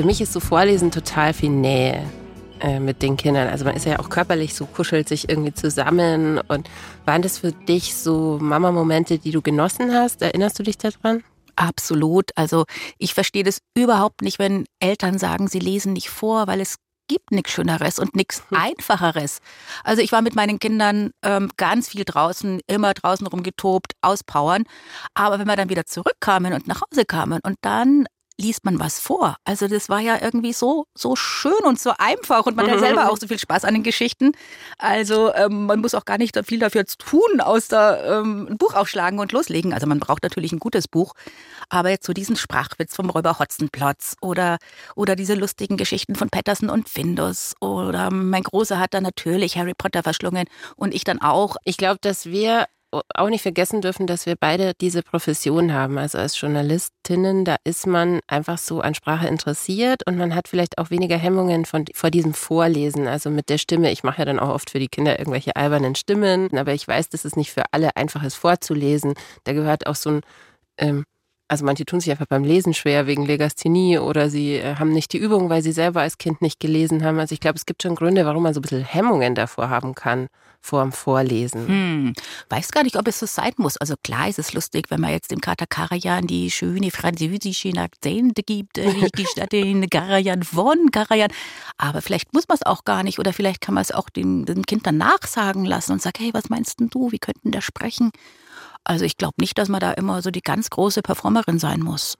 Für 0.00 0.06
mich 0.06 0.22
ist 0.22 0.32
so 0.32 0.40
Vorlesen 0.40 0.90
total 0.90 1.34
viel 1.34 1.50
Nähe 1.50 2.02
äh, 2.60 2.80
mit 2.80 3.02
den 3.02 3.18
Kindern. 3.18 3.48
Also 3.48 3.66
man 3.66 3.76
ist 3.76 3.84
ja 3.84 3.98
auch 3.98 4.08
körperlich 4.08 4.54
so, 4.54 4.64
kuschelt 4.64 5.06
sich 5.10 5.28
irgendwie 5.28 5.52
zusammen. 5.52 6.38
Und 6.48 6.70
waren 7.04 7.20
das 7.20 7.36
für 7.36 7.52
dich 7.52 7.94
so 7.94 8.38
Mama-Momente, 8.40 9.18
die 9.18 9.30
du 9.30 9.42
genossen 9.42 9.92
hast? 9.92 10.22
Erinnerst 10.22 10.58
du 10.58 10.62
dich 10.62 10.78
daran? 10.78 11.22
Absolut. 11.54 12.30
Also 12.34 12.64
ich 12.96 13.12
verstehe 13.12 13.44
das 13.44 13.58
überhaupt 13.76 14.22
nicht, 14.22 14.38
wenn 14.38 14.64
Eltern 14.78 15.18
sagen, 15.18 15.48
sie 15.48 15.58
lesen 15.58 15.92
nicht 15.92 16.08
vor, 16.08 16.46
weil 16.46 16.62
es 16.62 16.76
gibt 17.06 17.30
nichts 17.30 17.52
Schöneres 17.52 17.98
und 17.98 18.16
nichts 18.16 18.42
hm. 18.48 18.56
Einfacheres. 18.56 19.40
Also 19.84 20.00
ich 20.00 20.12
war 20.12 20.22
mit 20.22 20.34
meinen 20.34 20.58
Kindern 20.58 21.10
ähm, 21.22 21.50
ganz 21.58 21.90
viel 21.90 22.04
draußen, 22.06 22.60
immer 22.66 22.94
draußen 22.94 23.26
rumgetobt, 23.26 23.92
auspowern. 24.00 24.64
Aber 25.12 25.38
wenn 25.38 25.46
wir 25.46 25.56
dann 25.56 25.68
wieder 25.68 25.84
zurückkamen 25.84 26.54
und 26.54 26.68
nach 26.68 26.80
Hause 26.80 27.04
kamen 27.04 27.40
und 27.44 27.56
dann 27.60 28.06
liest 28.40 28.64
man 28.64 28.80
was 28.80 28.98
vor. 28.98 29.36
Also 29.44 29.68
das 29.68 29.88
war 29.88 30.00
ja 30.00 30.18
irgendwie 30.20 30.52
so, 30.52 30.86
so 30.94 31.14
schön 31.14 31.62
und 31.64 31.78
so 31.78 31.92
einfach 31.98 32.46
und 32.46 32.56
man 32.56 32.70
hat 32.70 32.80
selber 32.80 33.10
auch 33.10 33.16
so 33.16 33.28
viel 33.28 33.38
Spaß 33.38 33.64
an 33.64 33.74
den 33.74 33.82
Geschichten. 33.82 34.32
Also 34.78 35.32
ähm, 35.34 35.66
man 35.66 35.80
muss 35.80 35.94
auch 35.94 36.04
gar 36.04 36.18
nicht 36.18 36.38
viel 36.46 36.58
dafür 36.58 36.84
tun, 36.86 37.40
außer 37.40 38.20
ähm, 38.20 38.48
ein 38.50 38.58
Buch 38.58 38.74
aufschlagen 38.74 39.18
und 39.18 39.32
loslegen. 39.32 39.72
Also 39.72 39.86
man 39.86 40.00
braucht 40.00 40.22
natürlich 40.22 40.52
ein 40.52 40.58
gutes 40.58 40.88
Buch. 40.88 41.12
Aber 41.68 41.90
jetzt 41.90 42.06
so 42.06 42.12
diesen 42.12 42.36
Sprachwitz 42.36 42.96
vom 42.96 43.10
Räuber 43.10 43.38
Hotzenplotz 43.38 44.16
oder, 44.20 44.58
oder 44.96 45.14
diese 45.14 45.34
lustigen 45.34 45.76
Geschichten 45.76 46.16
von 46.16 46.30
Patterson 46.30 46.70
und 46.70 46.88
Findus 46.88 47.54
oder 47.60 48.10
mein 48.10 48.42
Großer 48.42 48.78
hat 48.78 48.94
dann 48.94 49.04
natürlich 49.04 49.56
Harry 49.56 49.74
Potter 49.74 50.02
verschlungen 50.02 50.46
und 50.76 50.94
ich 50.94 51.04
dann 51.04 51.20
auch. 51.20 51.56
Ich 51.64 51.76
glaube, 51.76 51.98
dass 52.00 52.26
wir 52.26 52.66
auch 52.90 53.28
nicht 53.28 53.42
vergessen 53.42 53.80
dürfen, 53.80 54.06
dass 54.06 54.26
wir 54.26 54.34
beide 54.38 54.72
diese 54.80 55.02
Profession 55.02 55.72
haben. 55.72 55.98
Also 55.98 56.18
als 56.18 56.40
Journalistinnen, 56.40 57.44
da 57.44 57.56
ist 57.64 57.86
man 57.86 58.20
einfach 58.26 58.58
so 58.58 58.80
an 58.80 58.94
Sprache 58.94 59.28
interessiert 59.28 60.06
und 60.06 60.16
man 60.16 60.34
hat 60.34 60.48
vielleicht 60.48 60.78
auch 60.78 60.90
weniger 60.90 61.16
Hemmungen 61.16 61.64
von, 61.64 61.84
vor 61.94 62.10
diesem 62.10 62.34
Vorlesen, 62.34 63.06
also 63.06 63.30
mit 63.30 63.48
der 63.48 63.58
Stimme. 63.58 63.92
Ich 63.92 64.02
mache 64.02 64.18
ja 64.18 64.24
dann 64.24 64.38
auch 64.38 64.48
oft 64.48 64.70
für 64.70 64.78
die 64.78 64.88
Kinder 64.88 65.18
irgendwelche 65.18 65.56
albernen 65.56 65.94
Stimmen, 65.94 66.56
aber 66.56 66.74
ich 66.74 66.86
weiß, 66.86 67.08
dass 67.10 67.24
es 67.24 67.36
nicht 67.36 67.52
für 67.52 67.64
alle 67.72 67.96
einfach 67.96 68.22
ist 68.22 68.34
vorzulesen. 68.36 69.14
Da 69.44 69.52
gehört 69.52 69.86
auch 69.86 69.96
so 69.96 70.10
ein 70.10 70.20
ähm, 70.78 71.04
also 71.50 71.64
manche 71.64 71.84
tun 71.84 71.98
sich 71.98 72.12
einfach 72.12 72.26
beim 72.26 72.44
Lesen 72.44 72.74
schwer 72.74 73.08
wegen 73.08 73.26
Legasthenie 73.26 73.98
oder 73.98 74.30
sie 74.30 74.54
äh, 74.54 74.76
haben 74.76 74.92
nicht 74.92 75.12
die 75.12 75.18
Übung, 75.18 75.50
weil 75.50 75.62
sie 75.62 75.72
selber 75.72 76.00
als 76.00 76.16
Kind 76.16 76.40
nicht 76.40 76.60
gelesen 76.60 77.02
haben. 77.02 77.18
Also 77.18 77.32
ich 77.32 77.40
glaube, 77.40 77.56
es 77.56 77.66
gibt 77.66 77.82
schon 77.82 77.96
Gründe, 77.96 78.24
warum 78.24 78.44
man 78.44 78.54
so 78.54 78.60
ein 78.60 78.62
bisschen 78.62 78.84
Hemmungen 78.84 79.34
davor 79.34 79.68
haben 79.68 79.96
kann 79.96 80.28
vor 80.60 80.82
dem 80.82 80.92
Vorlesen. 80.92 81.66
Hm. 81.66 82.12
Weiß 82.50 82.70
gar 82.70 82.84
nicht, 82.84 82.96
ob 82.96 83.08
es 83.08 83.18
so 83.18 83.26
sein 83.26 83.52
muss. 83.56 83.76
Also 83.78 83.94
klar 84.04 84.28
ist 84.28 84.38
es 84.38 84.52
lustig, 84.52 84.90
wenn 84.90 85.00
man 85.00 85.10
jetzt 85.10 85.32
dem 85.32 85.40
Kater 85.40 85.66
Karajan 85.66 86.28
die 86.28 86.52
schöne 86.52 86.92
französische 86.92 87.72
Akzente 87.76 88.44
gibt, 88.44 88.78
äh, 88.78 89.08
die 89.16 89.26
Stadt 89.26 89.52
in 89.52 89.90
Karajan 89.90 90.44
von 90.44 90.92
Karajan. 90.92 91.32
Aber 91.78 92.00
vielleicht 92.00 92.32
muss 92.32 92.46
man 92.46 92.58
es 92.60 92.66
auch 92.66 92.84
gar 92.84 93.02
nicht 93.02 93.18
oder 93.18 93.32
vielleicht 93.32 93.60
kann 93.60 93.74
man 93.74 93.82
es 93.82 93.90
auch 93.90 94.08
dem, 94.08 94.44
dem 94.44 94.64
Kind 94.66 94.86
dann 94.86 94.98
nachsagen 94.98 95.64
lassen 95.64 95.92
und 95.92 96.02
sagen, 96.02 96.18
hey, 96.20 96.30
was 96.32 96.48
meinst 96.48 96.78
denn 96.78 96.90
du? 96.90 97.10
Wie 97.10 97.18
könnten 97.18 97.50
der 97.50 97.60
sprechen? 97.60 98.12
Also 98.84 99.04
ich 99.04 99.16
glaube 99.16 99.34
nicht, 99.40 99.58
dass 99.58 99.68
man 99.68 99.80
da 99.80 99.92
immer 99.92 100.22
so 100.22 100.30
die 100.30 100.42
ganz 100.42 100.70
große 100.70 101.02
Performerin 101.02 101.58
sein 101.58 101.80
muss. 101.80 102.16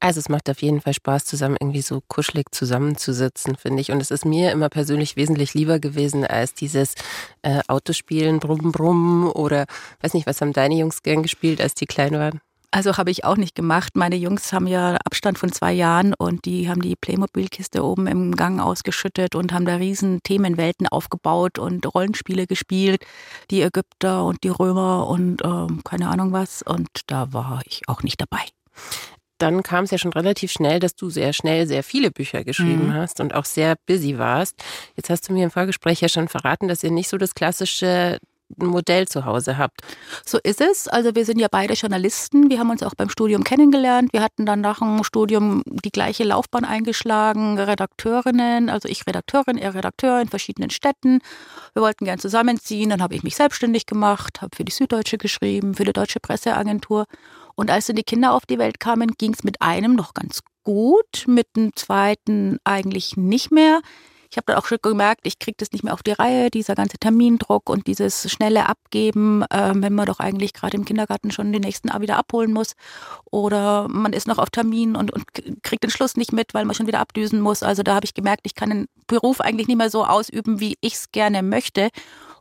Also 0.00 0.20
es 0.20 0.28
macht 0.28 0.48
auf 0.48 0.62
jeden 0.62 0.80
Fall 0.80 0.94
Spaß, 0.94 1.24
zusammen 1.24 1.56
irgendwie 1.60 1.82
so 1.82 2.00
kuschelig 2.06 2.46
zusammenzusitzen, 2.52 3.56
finde 3.56 3.80
ich. 3.80 3.90
Und 3.90 4.00
es 4.00 4.12
ist 4.12 4.24
mir 4.24 4.52
immer 4.52 4.68
persönlich 4.68 5.16
wesentlich 5.16 5.54
lieber 5.54 5.80
gewesen 5.80 6.24
als 6.24 6.54
dieses 6.54 6.94
äh, 7.42 7.60
Autospielen, 7.66 8.38
Brumm, 8.38 8.70
Brumm 8.70 9.28
oder 9.34 9.66
weiß 10.00 10.14
nicht, 10.14 10.26
was 10.26 10.40
haben 10.40 10.52
deine 10.52 10.76
Jungs 10.76 11.02
gern 11.02 11.22
gespielt, 11.24 11.60
als 11.60 11.74
die 11.74 11.86
klein 11.86 12.12
waren? 12.12 12.40
Also 12.70 12.98
habe 12.98 13.10
ich 13.10 13.24
auch 13.24 13.36
nicht 13.36 13.54
gemacht. 13.54 13.96
Meine 13.96 14.16
Jungs 14.16 14.52
haben 14.52 14.66
ja 14.66 14.96
Abstand 15.04 15.38
von 15.38 15.50
zwei 15.50 15.72
Jahren 15.72 16.12
und 16.14 16.44
die 16.44 16.68
haben 16.68 16.82
die 16.82 16.96
Playmobil-Kiste 16.96 17.82
oben 17.82 18.06
im 18.06 18.36
Gang 18.36 18.60
ausgeschüttet 18.60 19.34
und 19.34 19.52
haben 19.52 19.64
da 19.64 19.76
riesen 19.76 20.20
Themenwelten 20.22 20.86
aufgebaut 20.86 21.58
und 21.58 21.86
Rollenspiele 21.94 22.46
gespielt. 22.46 23.04
Die 23.50 23.62
Ägypter 23.62 24.24
und 24.24 24.44
die 24.44 24.50
Römer 24.50 25.06
und 25.08 25.42
ähm, 25.44 25.82
keine 25.82 26.08
Ahnung 26.08 26.32
was. 26.32 26.62
Und 26.62 26.88
da 27.06 27.32
war 27.32 27.62
ich 27.64 27.88
auch 27.88 28.02
nicht 28.02 28.20
dabei 28.20 28.44
dann 29.38 29.62
kam 29.62 29.84
es 29.84 29.90
ja 29.90 29.98
schon 29.98 30.12
relativ 30.12 30.50
schnell, 30.50 30.80
dass 30.80 30.96
du 30.96 31.10
sehr 31.10 31.32
schnell 31.32 31.66
sehr 31.66 31.82
viele 31.82 32.10
Bücher 32.10 32.44
geschrieben 32.44 32.88
mhm. 32.88 32.94
hast 32.94 33.20
und 33.20 33.34
auch 33.34 33.44
sehr 33.44 33.76
busy 33.86 34.18
warst. 34.18 34.62
Jetzt 34.96 35.10
hast 35.10 35.28
du 35.28 35.32
mir 35.32 35.44
im 35.44 35.50
Vorgespräch 35.50 36.00
ja 36.00 36.08
schon 36.08 36.28
verraten, 36.28 36.68
dass 36.68 36.82
ihr 36.82 36.90
nicht 36.90 37.08
so 37.08 37.16
das 37.16 37.34
klassische 37.34 38.18
ein 38.60 38.66
Modell 38.66 39.06
zu 39.06 39.24
Hause 39.24 39.58
habt. 39.58 39.80
So 40.24 40.38
ist 40.42 40.60
es. 40.60 40.88
Also 40.88 41.14
wir 41.14 41.24
sind 41.24 41.38
ja 41.38 41.48
beide 41.50 41.74
Journalisten. 41.74 42.50
Wir 42.50 42.58
haben 42.58 42.70
uns 42.70 42.82
auch 42.82 42.94
beim 42.94 43.10
Studium 43.10 43.44
kennengelernt. 43.44 44.12
Wir 44.12 44.22
hatten 44.22 44.46
dann 44.46 44.60
nach 44.60 44.78
dem 44.78 45.04
Studium 45.04 45.62
die 45.66 45.90
gleiche 45.90 46.24
Laufbahn 46.24 46.64
eingeschlagen, 46.64 47.58
Redakteurinnen, 47.58 48.70
also 48.70 48.88
ich 48.88 49.06
Redakteurin, 49.06 49.58
er 49.58 49.74
Redakteur 49.74 50.20
in 50.20 50.28
verschiedenen 50.28 50.70
Städten. 50.70 51.20
Wir 51.74 51.82
wollten 51.82 52.04
gern 52.04 52.18
zusammenziehen. 52.18 52.90
Dann 52.90 53.02
habe 53.02 53.14
ich 53.14 53.22
mich 53.22 53.36
selbstständig 53.36 53.86
gemacht, 53.86 54.40
habe 54.40 54.56
für 54.56 54.64
die 54.64 54.72
Süddeutsche 54.72 55.18
geschrieben, 55.18 55.74
für 55.74 55.84
die 55.84 55.92
Deutsche 55.92 56.20
Presseagentur. 56.20 57.04
Und 57.54 57.70
als 57.70 57.86
dann 57.86 57.96
die 57.96 58.04
Kinder 58.04 58.32
auf 58.32 58.46
die 58.46 58.58
Welt 58.58 58.80
kamen, 58.80 59.12
ging 59.18 59.34
es 59.34 59.44
mit 59.44 59.60
einem 59.60 59.94
noch 59.94 60.14
ganz 60.14 60.40
gut, 60.62 61.24
mit 61.26 61.48
dem 61.56 61.74
zweiten 61.74 62.58
eigentlich 62.64 63.16
nicht 63.16 63.50
mehr. 63.50 63.80
Ich 64.30 64.36
habe 64.36 64.44
dann 64.46 64.56
auch 64.56 64.66
schon 64.66 64.78
gemerkt, 64.82 65.20
ich 65.24 65.38
kriege 65.38 65.56
das 65.58 65.72
nicht 65.72 65.84
mehr 65.84 65.94
auf 65.94 66.02
die 66.02 66.12
Reihe, 66.12 66.50
dieser 66.50 66.74
ganze 66.74 66.98
Termindruck 66.98 67.70
und 67.70 67.86
dieses 67.86 68.30
schnelle 68.30 68.68
Abgeben, 68.68 69.42
äh, 69.50 69.72
wenn 69.74 69.94
man 69.94 70.06
doch 70.06 70.20
eigentlich 70.20 70.52
gerade 70.52 70.76
im 70.76 70.84
Kindergarten 70.84 71.30
schon 71.30 71.52
den 71.52 71.62
nächsten 71.62 71.90
A 71.90 72.00
wieder 72.00 72.16
abholen 72.16 72.52
muss. 72.52 72.74
Oder 73.30 73.88
man 73.88 74.12
ist 74.12 74.28
noch 74.28 74.38
auf 74.38 74.50
Termin 74.50 74.96
und, 74.96 75.10
und 75.10 75.24
kriegt 75.62 75.82
den 75.82 75.90
Schluss 75.90 76.16
nicht 76.16 76.32
mit, 76.32 76.52
weil 76.52 76.66
man 76.66 76.74
schon 76.74 76.86
wieder 76.86 77.00
abdüsen 77.00 77.40
muss. 77.40 77.62
Also 77.62 77.82
da 77.82 77.94
habe 77.94 78.04
ich 78.04 78.14
gemerkt, 78.14 78.42
ich 78.44 78.54
kann 78.54 78.70
den 78.70 78.86
Beruf 79.06 79.40
eigentlich 79.40 79.68
nicht 79.68 79.78
mehr 79.78 79.90
so 79.90 80.04
ausüben, 80.04 80.60
wie 80.60 80.76
ich 80.80 80.94
es 80.94 81.10
gerne 81.10 81.42
möchte. 81.42 81.88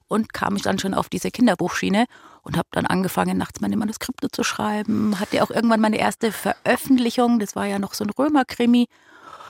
Und 0.10 0.32
kam 0.32 0.56
ich 0.56 0.62
dann 0.62 0.79
schon 0.79 0.94
auf 0.94 1.10
diese 1.10 1.32
Kinderbuchschiene 1.32 2.06
und 2.44 2.56
habe 2.56 2.70
dann 2.72 2.86
angefangen, 2.86 3.38
nachts 3.38 3.60
meine 3.60 3.75
Manuskripte 3.75 4.29
zu 4.29 4.44
schreiben. 4.44 5.20
Hatte 5.20 5.44
auch 5.44 5.51
irgendwann 5.51 5.82
meine 5.82 5.98
erste 5.98 6.32
Veröffentlichung. 6.32 7.39
Das 7.39 7.58
war 7.58 7.65
ja 7.65 7.77
noch 7.77 7.94
so 7.94 8.06
ein 8.06 8.10
Römerkrimi 8.10 8.88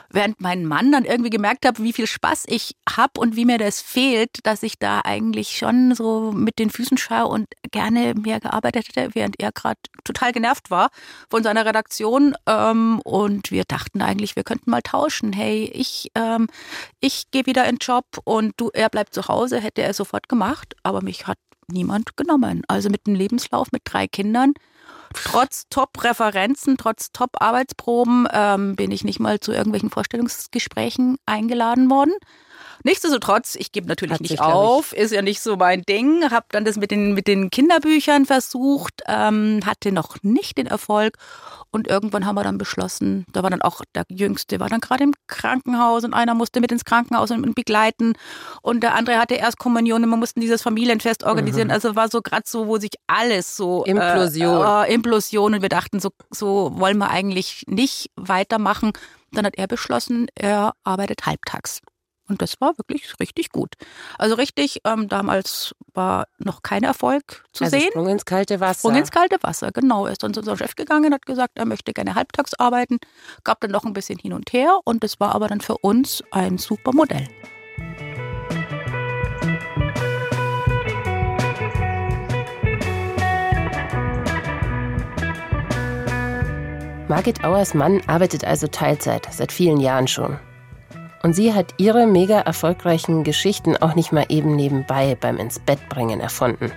während 0.10 0.42
mein 0.42 0.66
Mann 0.66 0.92
dann 0.92 1.06
irgendwie 1.06 1.30
gemerkt 1.30 1.66
hat, 1.66 1.82
wie 1.82 1.94
viel 1.94 2.08
Spaß 2.08 2.46
ich 2.48 2.76
habe 2.90 3.20
und 3.20 3.36
wie 3.36 3.46
mir 3.46 3.58
das 3.58 3.82
fehlt, 3.82 4.30
dass 4.44 4.64
ich 4.64 4.80
da 4.80 5.02
eigentlich 5.04 5.58
schon 5.58 5.94
so 5.96 6.32
mit 6.32 6.60
den 6.60 6.70
Füßen 6.70 6.98
schaue 6.98 7.28
und 7.28 7.48
gerne 7.72 8.14
mehr 8.16 8.40
gearbeitet 8.40 8.88
hätte, 8.96 9.16
während 9.16 9.36
er 9.40 9.52
gerade 9.52 9.80
total 10.04 10.32
genervt 10.32 10.70
war 10.70 10.90
von 11.30 11.44
seiner 11.44 11.66
Redaktion. 11.66 12.36
Ähm, 12.46 13.00
und 13.04 13.52
wir 13.52 13.64
dachten 13.66 14.02
eigentlich, 14.02 14.36
wir 14.36 14.44
könnten 14.44 14.72
mal 14.72 14.82
tauschen. 14.82 15.34
Hey, 15.34 15.70
ich, 15.74 16.12
ähm, 16.16 16.48
ich 17.00 17.32
gehe 17.32 17.46
wieder 17.46 17.66
in 17.66 17.76
den 17.76 17.80
Job 17.80 18.06
und 18.24 18.54
du, 18.58 18.70
er 18.74 18.90
bleibt 18.90 19.14
zu 19.14 19.28
Hause, 19.28 19.60
hätte 19.60 19.82
er 19.82 19.94
sofort 19.94 20.30
gemacht, 20.30 20.76
aber 20.84 21.02
mich 21.02 21.28
hat 21.28 21.38
niemand 21.70 22.16
genommen. 22.18 22.64
Also 22.68 22.90
mit 22.90 23.08
einem 23.08 23.16
Lebenslauf 23.16 23.68
mit 23.72 23.82
drei 23.86 24.08
Kindern 24.08 24.54
Trotz 25.14 25.66
Top-Referenzen, 25.70 26.78
trotz 26.78 27.12
Top-Arbeitsproben 27.12 28.28
ähm, 28.32 28.76
bin 28.76 28.92
ich 28.92 29.04
nicht 29.04 29.20
mal 29.20 29.40
zu 29.40 29.52
irgendwelchen 29.52 29.90
Vorstellungsgesprächen 29.90 31.18
eingeladen 31.26 31.90
worden. 31.90 32.14
Nichtsdestotrotz, 32.84 33.56
ich 33.56 33.72
gebe 33.72 33.88
natürlich 33.88 34.14
Hat 34.14 34.22
nicht 34.22 34.40
auf, 34.40 34.94
ist 34.94 35.12
ja 35.12 35.22
nicht 35.22 35.42
so 35.42 35.58
mein 35.58 35.82
Ding. 35.84 36.30
Habe 36.30 36.46
dann 36.52 36.64
das 36.64 36.78
mit 36.78 36.92
den, 36.92 37.14
mit 37.14 37.28
den 37.28 37.50
Kinderbüchern 37.50 38.26
versucht, 38.26 39.02
ähm, 39.08 39.62
hatte 39.66 39.92
noch 39.92 40.18
nicht 40.22 40.58
den 40.58 40.68
Erfolg. 40.68 41.18
Und 41.70 41.88
irgendwann 41.88 42.26
haben 42.26 42.36
wir 42.36 42.44
dann 42.44 42.58
beschlossen, 42.58 43.26
da 43.34 43.44
war 43.44 43.50
dann 43.50 43.62
auch 43.62 43.82
der 43.94 44.06
Jüngste, 44.10 44.60
war 44.60 44.70
dann 44.70 44.80
gerade 44.80 45.04
im 45.04 45.14
Krankenhaus 45.28 46.06
und 46.06 46.14
einer 46.14 46.34
musste 46.34 46.62
mit 46.62 46.72
ins 46.72 46.86
Krankenhaus 46.86 47.30
und 47.30 47.56
begleiten. 47.56 48.14
Und 48.62 48.82
der 48.84 48.96
andere 48.96 49.18
hatte 49.18 49.36
erst 49.36 49.60
Kommunion 49.60 50.04
und 50.04 50.10
wir 50.10 50.18
mussten 50.18 50.40
dieses 50.40 50.62
Familienfest 50.62 51.26
organisieren. 51.26 51.68
Mhm. 51.68 51.74
Also 51.74 51.96
war 51.96 52.10
so 52.10 52.22
gerade 52.22 52.44
so, 52.46 52.68
wo 52.68 52.78
sich 52.78 52.92
alles 53.06 53.58
so. 53.58 53.84
Äh, 53.86 53.92
Implosion. 53.92 54.66
Äh, 54.66 54.88
äh, 54.88 54.94
Implosion. 54.98 55.54
Und 55.54 55.62
wir 55.62 55.70
dachten, 55.70 56.00
so, 56.00 56.12
so 56.30 56.72
wollen 56.76 56.98
wir 56.98 57.10
eigentlich 57.10 57.64
nicht 57.68 58.12
weitermachen. 58.16 58.94
Dann 59.32 59.46
hat 59.46 59.58
er 59.58 59.68
beschlossen, 59.68 60.28
er 60.36 60.74
arbeitet 60.84 61.26
halbtags. 61.26 61.82
Und 62.30 62.42
das 62.42 62.60
war 62.60 62.78
wirklich 62.78 63.20
richtig 63.20 63.52
gut. 63.52 63.74
Also 64.18 64.36
richtig, 64.36 64.82
ähm, 64.84 65.08
damals 65.08 65.74
war 65.94 66.28
noch 66.40 66.62
kein 66.62 66.84
Erfolg 66.84 67.46
zu 67.54 67.64
also 67.64 67.78
sehen. 67.78 67.90
Sprung 67.90 68.10
ins 68.10 68.26
kalte 68.26 68.60
Wasser. 68.60 68.80
Sprung 68.80 68.96
ins 68.96 69.12
kalte 69.12 69.38
Wasser, 69.42 69.72
genau. 69.72 70.06
Er 70.06 70.12
ist 70.12 70.24
dann 70.24 70.34
zu 70.34 70.42
unserem 70.42 70.58
Chef 70.58 70.76
gegangen, 70.76 71.14
hat 71.14 71.26
gesagt, 71.26 71.54
er 71.56 71.66
möchte 71.66 71.94
gerne 71.94 72.16
halbtags 72.16 72.54
arbeiten. 72.56 72.98
Gab 73.44 73.62
dann 73.62 73.72
noch 73.72 73.86
ein 73.86 73.94
bisschen 73.94 74.20
hin 74.20 74.34
und 74.34 74.52
her 74.52 74.80
und 74.84 75.04
das 75.04 75.20
war 75.20 75.36
aber 75.36 75.48
dann 75.48 75.62
für 75.62 75.78
uns 75.78 76.22
ein 76.32 76.58
super 76.58 76.92
Modell. 76.94 77.28
Margit 87.10 87.46
Auers 87.46 87.74
Mann 87.74 88.02
arbeitet 88.08 88.44
also 88.44 88.68
Teilzeit, 88.68 89.28
seit 89.32 89.54
vielen 89.54 89.80
Jahren 89.80 90.08
schon. 90.08 90.38
Und 91.24 91.34
sie 91.34 91.54
hat 91.54 91.74
ihre 91.78 92.06
mega 92.06 92.42
erfolgreichen 92.42 93.24
Geschichten 93.24 93.78
auch 93.78 93.96
nicht 93.96 94.12
mal 94.12 94.26
eben 94.28 94.58
nebenbei 94.58 95.16
beim 95.16 95.38
ins 95.38 95.58
Bett 95.60 95.80
bringen 95.88 96.20
erfunden. 96.20 96.72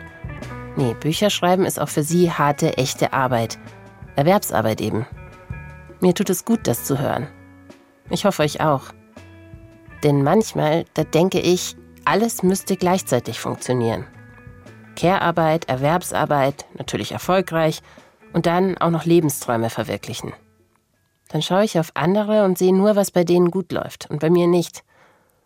Nee, 0.77 0.95
Bücherschreiben 0.95 1.65
ist 1.65 1.81
auch 1.81 1.89
für 1.89 2.05
sie 2.05 2.31
harte, 2.31 2.79
echte 2.79 3.13
Arbeit. 3.13 3.59
Erwerbsarbeit 4.15 4.81
eben. 4.81 5.05
Mir 6.01 6.15
tut 6.15 6.31
es 6.31 6.45
gut, 6.45 6.61
das 6.69 6.85
zu 6.85 7.01
hören. 7.01 7.27
Ich 8.09 8.25
hoffe 8.25 8.45
euch 8.45 8.61
auch. 8.61 8.85
Denn 10.05 10.23
manchmal, 10.23 10.85
da 10.95 11.03
denke 11.03 11.41
ich, 11.41 11.77
alles 12.05 12.45
müsste 12.45 12.77
gleichzeitig 12.77 13.41
funktionieren. 13.41 14.07
Care-Arbeit, 14.95 15.69
Erwerbsarbeit, 15.69 16.67
natürlich 16.79 17.13
erfolgreich 17.13 17.83
und 18.33 18.47
dann 18.47 18.79
auch 18.79 18.91
noch 18.91 19.05
Lebensträume 19.05 19.71
verwirklichen. 19.71 20.33
Dann 21.29 21.43
schaue 21.43 21.65
ich 21.65 21.79
auf 21.79 21.91
andere 21.95 22.45
und 22.45 22.59
sehe 22.59 22.75
nur, 22.75 22.97
was 22.97 23.11
bei 23.11 23.25
denen 23.25 23.51
gut 23.51 23.73
läuft 23.73 24.11
und 24.11 24.21
bei 24.21 24.31
mir 24.31 24.47
nicht. 24.47 24.83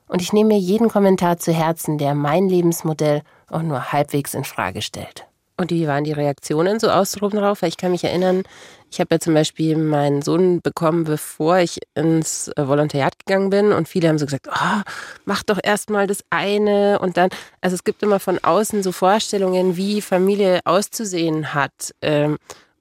Und 0.06 0.22
ich 0.22 0.32
nehme 0.32 0.54
mir 0.54 0.58
jeden 0.58 0.88
Kommentar 0.88 1.38
zu 1.38 1.52
Herzen, 1.52 1.98
der 1.98 2.14
mein 2.14 2.48
Lebensmodell 2.48 3.22
auch 3.48 3.62
nur 3.62 3.92
halbwegs 3.92 4.34
in 4.34 4.44
Frage 4.44 4.82
stellt. 4.82 5.26
Und 5.56 5.70
wie 5.70 5.86
waren 5.86 6.02
die 6.02 6.12
Reaktionen 6.12 6.80
so 6.80 6.90
ausgehoben 6.90 7.38
drauf? 7.38 7.62
Weil 7.62 7.68
ich 7.68 7.76
kann 7.76 7.92
mich 7.92 8.02
erinnern, 8.02 8.42
ich 8.90 8.98
habe 8.98 9.14
ja 9.14 9.20
zum 9.20 9.34
Beispiel 9.34 9.76
meinen 9.76 10.20
Sohn 10.20 10.60
bekommen, 10.60 11.04
bevor 11.04 11.58
ich 11.58 11.78
ins 11.94 12.50
Volontariat 12.56 13.18
gegangen 13.24 13.50
bin. 13.50 13.72
Und 13.72 13.88
viele 13.88 14.08
haben 14.08 14.18
so 14.18 14.24
gesagt, 14.24 14.48
oh, 14.50 14.80
mach 15.24 15.44
doch 15.44 15.60
erstmal 15.62 16.08
das 16.08 16.24
eine. 16.30 16.98
Und 16.98 17.16
dann, 17.16 17.28
also 17.60 17.74
es 17.74 17.84
gibt 17.84 18.02
immer 18.02 18.18
von 18.18 18.38
außen 18.42 18.82
so 18.82 18.90
Vorstellungen, 18.90 19.76
wie 19.76 20.00
Familie 20.00 20.60
auszusehen 20.64 21.54
hat. 21.54 21.94
Ähm, 22.02 22.36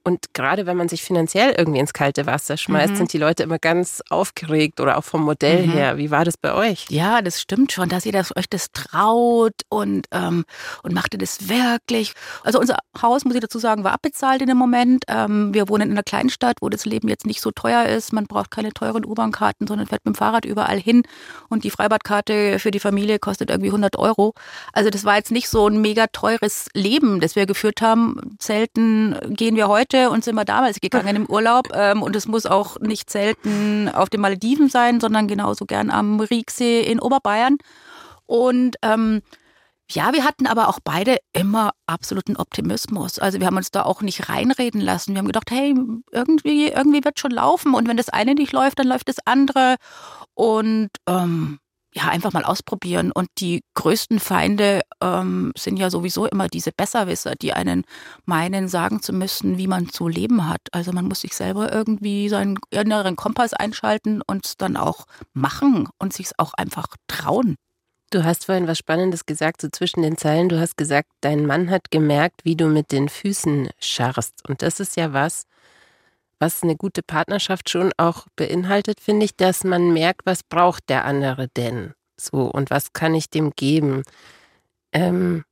und 0.06 0.34
gerade 0.34 0.66
wenn 0.66 0.76
man 0.76 0.90
sich 0.90 1.02
finanziell 1.02 1.54
irgendwie 1.56 1.80
ins 1.80 1.94
kalte 1.94 2.26
Wasser 2.26 2.58
schmeißt, 2.58 2.92
mhm. 2.92 2.96
sind 2.96 3.12
die 3.14 3.18
Leute 3.18 3.42
immer 3.42 3.58
ganz 3.58 4.02
aufgeregt 4.10 4.78
oder 4.78 4.98
auch 4.98 5.04
vom 5.04 5.22
Modell 5.22 5.66
mhm. 5.66 5.72
her. 5.72 5.96
Wie 5.96 6.10
war 6.10 6.26
das 6.26 6.36
bei 6.36 6.52
euch? 6.52 6.84
Ja, 6.90 7.22
das 7.22 7.40
stimmt 7.40 7.72
schon, 7.72 7.88
dass 7.88 8.04
ihr 8.04 8.12
das, 8.12 8.36
euch 8.36 8.46
das 8.50 8.70
traut 8.72 9.54
und, 9.70 10.06
ähm, 10.12 10.44
und 10.82 10.92
macht 10.92 11.14
ihr 11.14 11.18
das 11.18 11.48
wirklich. 11.48 12.12
Also 12.42 12.60
unser 12.60 12.76
Haus, 13.00 13.24
muss 13.24 13.34
ich 13.34 13.40
dazu 13.40 13.58
sagen, 13.58 13.82
war 13.82 13.92
abbezahlt 13.92 14.42
in 14.42 14.48
dem 14.48 14.58
Moment. 14.58 15.04
Ähm, 15.08 15.54
wir 15.54 15.70
wohnen 15.70 15.88
in 15.88 15.92
einer 15.92 16.02
Kleinstadt, 16.02 16.58
wo 16.60 16.68
das 16.68 16.84
Leben 16.84 17.08
jetzt 17.08 17.24
nicht 17.24 17.40
so 17.40 17.50
teuer 17.50 17.86
ist. 17.86 18.12
Man 18.12 18.26
braucht 18.26 18.50
keine 18.50 18.74
teuren 18.74 19.06
U-Bahn-Karten, 19.06 19.66
sondern 19.66 19.86
fährt 19.86 20.04
mit 20.04 20.16
dem 20.16 20.18
Fahrrad 20.18 20.44
überall 20.44 20.78
hin. 20.78 21.04
Und 21.48 21.64
die 21.64 21.70
Freibadkarte 21.70 22.58
für 22.58 22.70
die 22.70 22.80
Familie 22.80 23.18
kostet 23.18 23.48
irgendwie 23.48 23.70
100 23.70 23.96
Euro. 23.96 24.34
Also 24.74 24.90
das 24.90 25.04
war 25.04 25.16
jetzt 25.16 25.32
nicht 25.32 25.48
so 25.48 25.66
ein 25.66 25.80
mega 25.80 26.08
teures 26.08 26.66
Leben, 26.74 27.20
das 27.20 27.36
wir 27.36 27.46
geführt 27.46 27.80
haben. 27.80 28.36
Selten 28.38 29.16
gehen 29.30 29.56
wir 29.56 29.68
heute 29.68 29.93
heute 29.94 30.10
und 30.10 30.24
sind 30.24 30.34
wir 30.34 30.44
damals 30.44 30.80
gegangen 30.80 31.16
im 31.16 31.26
Urlaub. 31.26 31.68
Ähm, 31.72 32.02
und 32.02 32.16
es 32.16 32.26
muss 32.26 32.46
auch 32.46 32.78
nicht 32.80 33.10
selten 33.10 33.88
auf 33.88 34.10
den 34.10 34.20
Malediven 34.20 34.68
sein, 34.68 35.00
sondern 35.00 35.28
genauso 35.28 35.66
gern 35.66 35.90
am 35.90 36.20
Rieksee 36.20 36.82
in 36.82 37.00
Oberbayern. 37.00 37.58
Und 38.26 38.76
ähm, 38.82 39.22
ja, 39.90 40.12
wir 40.12 40.24
hatten 40.24 40.46
aber 40.46 40.68
auch 40.68 40.80
beide 40.82 41.18
immer 41.32 41.72
absoluten 41.86 42.36
Optimismus. 42.36 43.18
Also 43.18 43.38
wir 43.38 43.46
haben 43.46 43.56
uns 43.56 43.70
da 43.70 43.82
auch 43.82 44.00
nicht 44.00 44.28
reinreden 44.28 44.80
lassen. 44.80 45.12
Wir 45.12 45.18
haben 45.18 45.26
gedacht, 45.26 45.50
hey, 45.50 45.74
irgendwie, 46.10 46.68
irgendwie 46.68 47.04
wird 47.04 47.20
schon 47.20 47.32
laufen. 47.32 47.74
Und 47.74 47.86
wenn 47.86 47.96
das 47.96 48.08
eine 48.08 48.34
nicht 48.34 48.52
läuft, 48.52 48.78
dann 48.78 48.88
läuft 48.88 49.08
das 49.08 49.18
andere. 49.26 49.76
Und 50.34 50.88
ähm, 51.06 51.58
ja, 51.94 52.08
einfach 52.08 52.32
mal 52.32 52.44
ausprobieren. 52.44 53.12
Und 53.12 53.28
die 53.38 53.62
größten 53.74 54.18
Feinde 54.18 54.80
ähm, 55.00 55.52
sind 55.56 55.78
ja 55.78 55.90
sowieso 55.90 56.26
immer 56.26 56.48
diese 56.48 56.72
Besserwisser, 56.72 57.34
die 57.36 57.52
einen 57.52 57.84
meinen, 58.24 58.68
sagen 58.68 59.00
zu 59.00 59.12
müssen, 59.12 59.58
wie 59.58 59.68
man 59.68 59.88
zu 59.88 60.08
leben 60.08 60.48
hat. 60.48 60.60
Also 60.72 60.92
man 60.92 61.06
muss 61.06 61.20
sich 61.20 61.34
selber 61.34 61.72
irgendwie 61.72 62.28
seinen 62.28 62.58
inneren 62.70 63.16
Kompass 63.16 63.54
einschalten 63.54 64.22
und 64.26 64.60
dann 64.60 64.76
auch 64.76 65.06
machen 65.32 65.88
und 65.98 66.12
sich 66.12 66.30
auch 66.38 66.54
einfach 66.54 66.88
trauen. 67.06 67.56
Du 68.10 68.24
hast 68.24 68.46
vorhin 68.46 68.68
was 68.68 68.78
Spannendes 68.78 69.26
gesagt, 69.26 69.60
so 69.60 69.68
zwischen 69.68 70.02
den 70.02 70.16
Zeilen. 70.16 70.48
Du 70.48 70.60
hast 70.60 70.76
gesagt, 70.76 71.08
dein 71.20 71.46
Mann 71.46 71.70
hat 71.70 71.90
gemerkt, 71.90 72.44
wie 72.44 72.56
du 72.56 72.66
mit 72.66 72.92
den 72.92 73.08
Füßen 73.08 73.70
scharrst. 73.80 74.48
Und 74.48 74.62
das 74.62 74.78
ist 74.80 74.96
ja 74.96 75.12
was, 75.12 75.44
was 76.38 76.62
eine 76.62 76.76
gute 76.76 77.02
Partnerschaft 77.02 77.70
schon 77.70 77.92
auch 77.96 78.26
beinhaltet, 78.36 79.00
finde 79.00 79.24
ich, 79.24 79.36
dass 79.36 79.64
man 79.64 79.92
merkt, 79.92 80.22
was 80.24 80.42
braucht 80.42 80.88
der 80.88 81.04
andere 81.04 81.48
denn 81.48 81.94
so 82.16 82.42
und 82.50 82.70
was 82.70 82.92
kann 82.92 83.14
ich 83.14 83.30
dem 83.30 83.52
geben. 83.56 84.02
Ähm, 84.92 85.44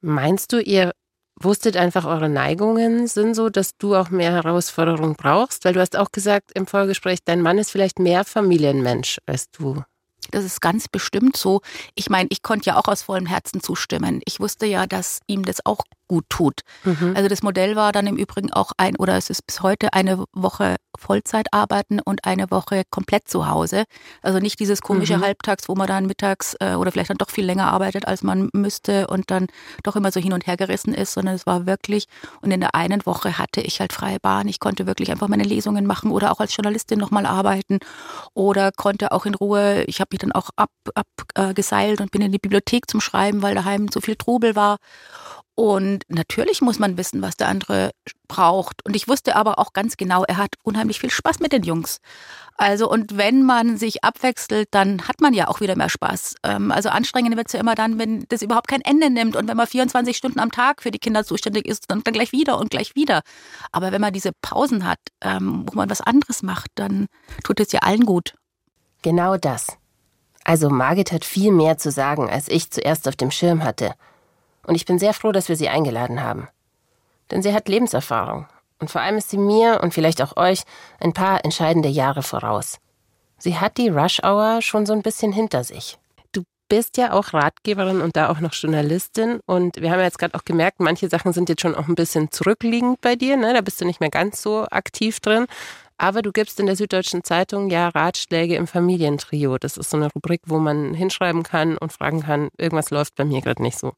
meinst 0.00 0.52
du, 0.52 0.60
ihr 0.60 0.92
wusstet 1.40 1.76
einfach, 1.76 2.04
eure 2.04 2.28
Neigungen 2.28 3.06
sind 3.06 3.34
so, 3.34 3.50
dass 3.50 3.76
du 3.76 3.94
auch 3.94 4.10
mehr 4.10 4.32
Herausforderungen 4.32 5.14
brauchst? 5.16 5.64
Weil 5.64 5.74
du 5.74 5.80
hast 5.80 5.96
auch 5.96 6.10
gesagt 6.10 6.52
im 6.54 6.66
Vorgespräch, 6.66 7.20
dein 7.24 7.42
Mann 7.42 7.58
ist 7.58 7.70
vielleicht 7.70 7.98
mehr 7.98 8.24
Familienmensch 8.24 9.18
als 9.26 9.50
du. 9.50 9.82
Das 10.30 10.44
ist 10.44 10.60
ganz 10.60 10.88
bestimmt 10.88 11.36
so. 11.36 11.60
Ich 11.94 12.10
meine, 12.10 12.28
ich 12.30 12.42
konnte 12.42 12.70
ja 12.70 12.76
auch 12.76 12.88
aus 12.88 13.02
vollem 13.02 13.26
Herzen 13.26 13.60
zustimmen. 13.60 14.20
Ich 14.24 14.40
wusste 14.40 14.66
ja, 14.66 14.86
dass 14.86 15.20
ihm 15.26 15.44
das 15.44 15.64
auch 15.64 15.82
gut 16.08 16.24
tut. 16.28 16.60
Mhm. 16.84 17.14
Also 17.16 17.28
das 17.28 17.42
Modell 17.42 17.76
war 17.76 17.92
dann 17.92 18.06
im 18.06 18.16
Übrigen 18.16 18.52
auch 18.52 18.72
ein, 18.76 18.96
oder 18.96 19.16
es 19.16 19.30
ist 19.30 19.46
bis 19.46 19.62
heute 19.62 19.92
eine 19.92 20.24
Woche 20.32 20.76
Vollzeit 20.96 21.52
arbeiten 21.52 22.00
und 22.00 22.24
eine 22.24 22.50
Woche 22.50 22.82
komplett 22.90 23.28
zu 23.28 23.48
Hause. 23.48 23.84
Also 24.22 24.38
nicht 24.38 24.58
dieses 24.60 24.80
komische 24.80 25.18
mhm. 25.18 25.22
Halbtags, 25.22 25.68
wo 25.68 25.74
man 25.74 25.86
dann 25.86 26.06
mittags 26.06 26.54
äh, 26.60 26.74
oder 26.74 26.92
vielleicht 26.92 27.10
dann 27.10 27.18
doch 27.18 27.30
viel 27.30 27.44
länger 27.44 27.70
arbeitet, 27.70 28.06
als 28.06 28.22
man 28.22 28.48
müsste 28.52 29.06
und 29.08 29.30
dann 29.30 29.48
doch 29.82 29.96
immer 29.96 30.12
so 30.12 30.20
hin 30.20 30.32
und 30.32 30.46
her 30.46 30.56
gerissen 30.56 30.94
ist, 30.94 31.12
sondern 31.12 31.34
es 31.34 31.46
war 31.46 31.66
wirklich, 31.66 32.06
und 32.40 32.50
in 32.50 32.60
der 32.60 32.74
einen 32.74 33.04
Woche 33.04 33.38
hatte 33.38 33.60
ich 33.60 33.80
halt 33.80 33.92
freie 33.92 34.20
Bahn. 34.20 34.48
Ich 34.48 34.60
konnte 34.60 34.86
wirklich 34.86 35.10
einfach 35.10 35.28
meine 35.28 35.44
Lesungen 35.44 35.86
machen 35.86 36.10
oder 36.10 36.32
auch 36.32 36.40
als 36.40 36.56
Journalistin 36.56 36.98
nochmal 36.98 37.26
arbeiten 37.26 37.78
oder 38.32 38.72
konnte 38.72 39.12
auch 39.12 39.26
in 39.26 39.34
Ruhe, 39.34 39.84
ich 39.84 40.00
habe 40.00 40.08
mich 40.16 40.18
dann 40.18 40.32
auch 40.32 40.50
abgeseilt 40.56 42.00
ab, 42.00 42.00
äh, 42.00 42.02
und 42.02 42.10
bin 42.10 42.22
in 42.22 42.32
die 42.32 42.38
Bibliothek 42.38 42.90
zum 42.90 43.00
Schreiben, 43.00 43.42
weil 43.42 43.54
daheim 43.54 43.90
zu 43.90 44.00
viel 44.00 44.16
Trubel 44.16 44.56
war. 44.56 44.78
Und 45.58 46.04
natürlich 46.08 46.60
muss 46.60 46.78
man 46.78 46.98
wissen, 46.98 47.22
was 47.22 47.36
der 47.36 47.48
andere 47.48 47.92
braucht. 48.28 48.84
Und 48.84 48.94
ich 48.94 49.08
wusste 49.08 49.36
aber 49.36 49.58
auch 49.58 49.72
ganz 49.72 49.96
genau, 49.96 50.22
er 50.24 50.36
hat 50.36 50.50
unheimlich 50.62 51.00
viel 51.00 51.10
Spaß 51.10 51.40
mit 51.40 51.52
den 51.52 51.62
Jungs. 51.62 51.98
Also, 52.58 52.90
und 52.90 53.16
wenn 53.16 53.42
man 53.42 53.78
sich 53.78 54.04
abwechselt, 54.04 54.68
dann 54.72 55.08
hat 55.08 55.22
man 55.22 55.32
ja 55.32 55.48
auch 55.48 55.60
wieder 55.60 55.74
mehr 55.74 55.88
Spaß. 55.88 56.34
Ähm, 56.42 56.70
also 56.70 56.90
anstrengend 56.90 57.36
wird 57.38 57.46
es 57.46 57.54
ja 57.54 57.60
immer 57.60 57.74
dann, 57.74 57.98
wenn 57.98 58.26
das 58.28 58.42
überhaupt 58.42 58.68
kein 58.68 58.82
Ende 58.82 59.08
nimmt 59.08 59.34
und 59.34 59.48
wenn 59.48 59.56
man 59.56 59.66
24 59.66 60.14
Stunden 60.14 60.40
am 60.40 60.50
Tag 60.50 60.82
für 60.82 60.90
die 60.90 60.98
Kinder 60.98 61.24
zuständig 61.24 61.66
ist, 61.66 61.84
dann, 61.88 62.02
dann 62.02 62.12
gleich 62.12 62.32
wieder 62.32 62.58
und 62.58 62.70
gleich 62.70 62.94
wieder. 62.94 63.22
Aber 63.72 63.92
wenn 63.92 64.00
man 64.02 64.12
diese 64.12 64.32
Pausen 64.42 64.84
hat, 64.84 65.00
ähm, 65.22 65.64
wo 65.66 65.74
man 65.74 65.88
was 65.88 66.02
anderes 66.02 66.42
macht, 66.42 66.70
dann 66.74 67.06
tut 67.44 67.60
es 67.60 67.72
ja 67.72 67.80
allen 67.80 68.04
gut. 68.04 68.34
Genau 69.00 69.38
das. 69.38 69.78
Also 70.46 70.70
Margit 70.70 71.10
hat 71.10 71.24
viel 71.24 71.50
mehr 71.50 71.76
zu 71.76 71.90
sagen, 71.90 72.30
als 72.30 72.46
ich 72.46 72.70
zuerst 72.70 73.08
auf 73.08 73.16
dem 73.16 73.32
Schirm 73.32 73.64
hatte. 73.64 73.94
Und 74.64 74.76
ich 74.76 74.84
bin 74.84 75.00
sehr 75.00 75.12
froh, 75.12 75.32
dass 75.32 75.48
wir 75.48 75.56
sie 75.56 75.68
eingeladen 75.68 76.22
haben. 76.22 76.46
Denn 77.32 77.42
sie 77.42 77.52
hat 77.52 77.68
Lebenserfahrung. 77.68 78.46
Und 78.78 78.88
vor 78.88 79.00
allem 79.00 79.16
ist 79.16 79.30
sie 79.30 79.38
mir 79.38 79.80
und 79.82 79.92
vielleicht 79.92 80.22
auch 80.22 80.36
euch 80.36 80.62
ein 81.00 81.12
paar 81.12 81.44
entscheidende 81.44 81.88
Jahre 81.88 82.22
voraus. 82.22 82.78
Sie 83.38 83.58
hat 83.58 83.76
die 83.76 83.88
Rush 83.88 84.20
Hour 84.22 84.62
schon 84.62 84.86
so 84.86 84.92
ein 84.92 85.02
bisschen 85.02 85.32
hinter 85.32 85.64
sich. 85.64 85.98
Du 86.30 86.44
bist 86.68 86.96
ja 86.96 87.12
auch 87.12 87.32
Ratgeberin 87.34 88.00
und 88.00 88.16
da 88.16 88.28
auch 88.28 88.38
noch 88.38 88.52
Journalistin. 88.54 89.40
Und 89.46 89.80
wir 89.80 89.90
haben 89.90 89.98
ja 89.98 90.04
jetzt 90.04 90.20
gerade 90.20 90.36
auch 90.36 90.44
gemerkt, 90.44 90.78
manche 90.78 91.08
Sachen 91.08 91.32
sind 91.32 91.48
jetzt 91.48 91.62
schon 91.62 91.74
auch 91.74 91.88
ein 91.88 91.96
bisschen 91.96 92.30
zurückliegend 92.30 93.00
bei 93.00 93.16
dir. 93.16 93.36
Ne? 93.36 93.52
Da 93.52 93.62
bist 93.62 93.80
du 93.80 93.84
nicht 93.84 93.98
mehr 93.98 94.10
ganz 94.10 94.42
so 94.42 94.64
aktiv 94.70 95.18
drin. 95.18 95.46
Aber 95.98 96.22
du 96.22 96.30
gibst 96.30 96.60
in 96.60 96.66
der 96.66 96.76
Süddeutschen 96.76 97.24
Zeitung 97.24 97.70
ja 97.70 97.88
Ratschläge 97.88 98.56
im 98.56 98.66
Familientrio. 98.66 99.56
Das 99.58 99.76
ist 99.76 99.90
so 99.90 99.96
eine 99.96 100.12
Rubrik, 100.12 100.42
wo 100.46 100.58
man 100.58 100.92
hinschreiben 100.92 101.42
kann 101.42 101.78
und 101.78 101.92
fragen 101.92 102.22
kann, 102.22 102.50
irgendwas 102.58 102.90
läuft 102.90 103.14
bei 103.14 103.24
mir 103.24 103.40
gerade 103.40 103.62
nicht 103.62 103.78
so. 103.78 103.94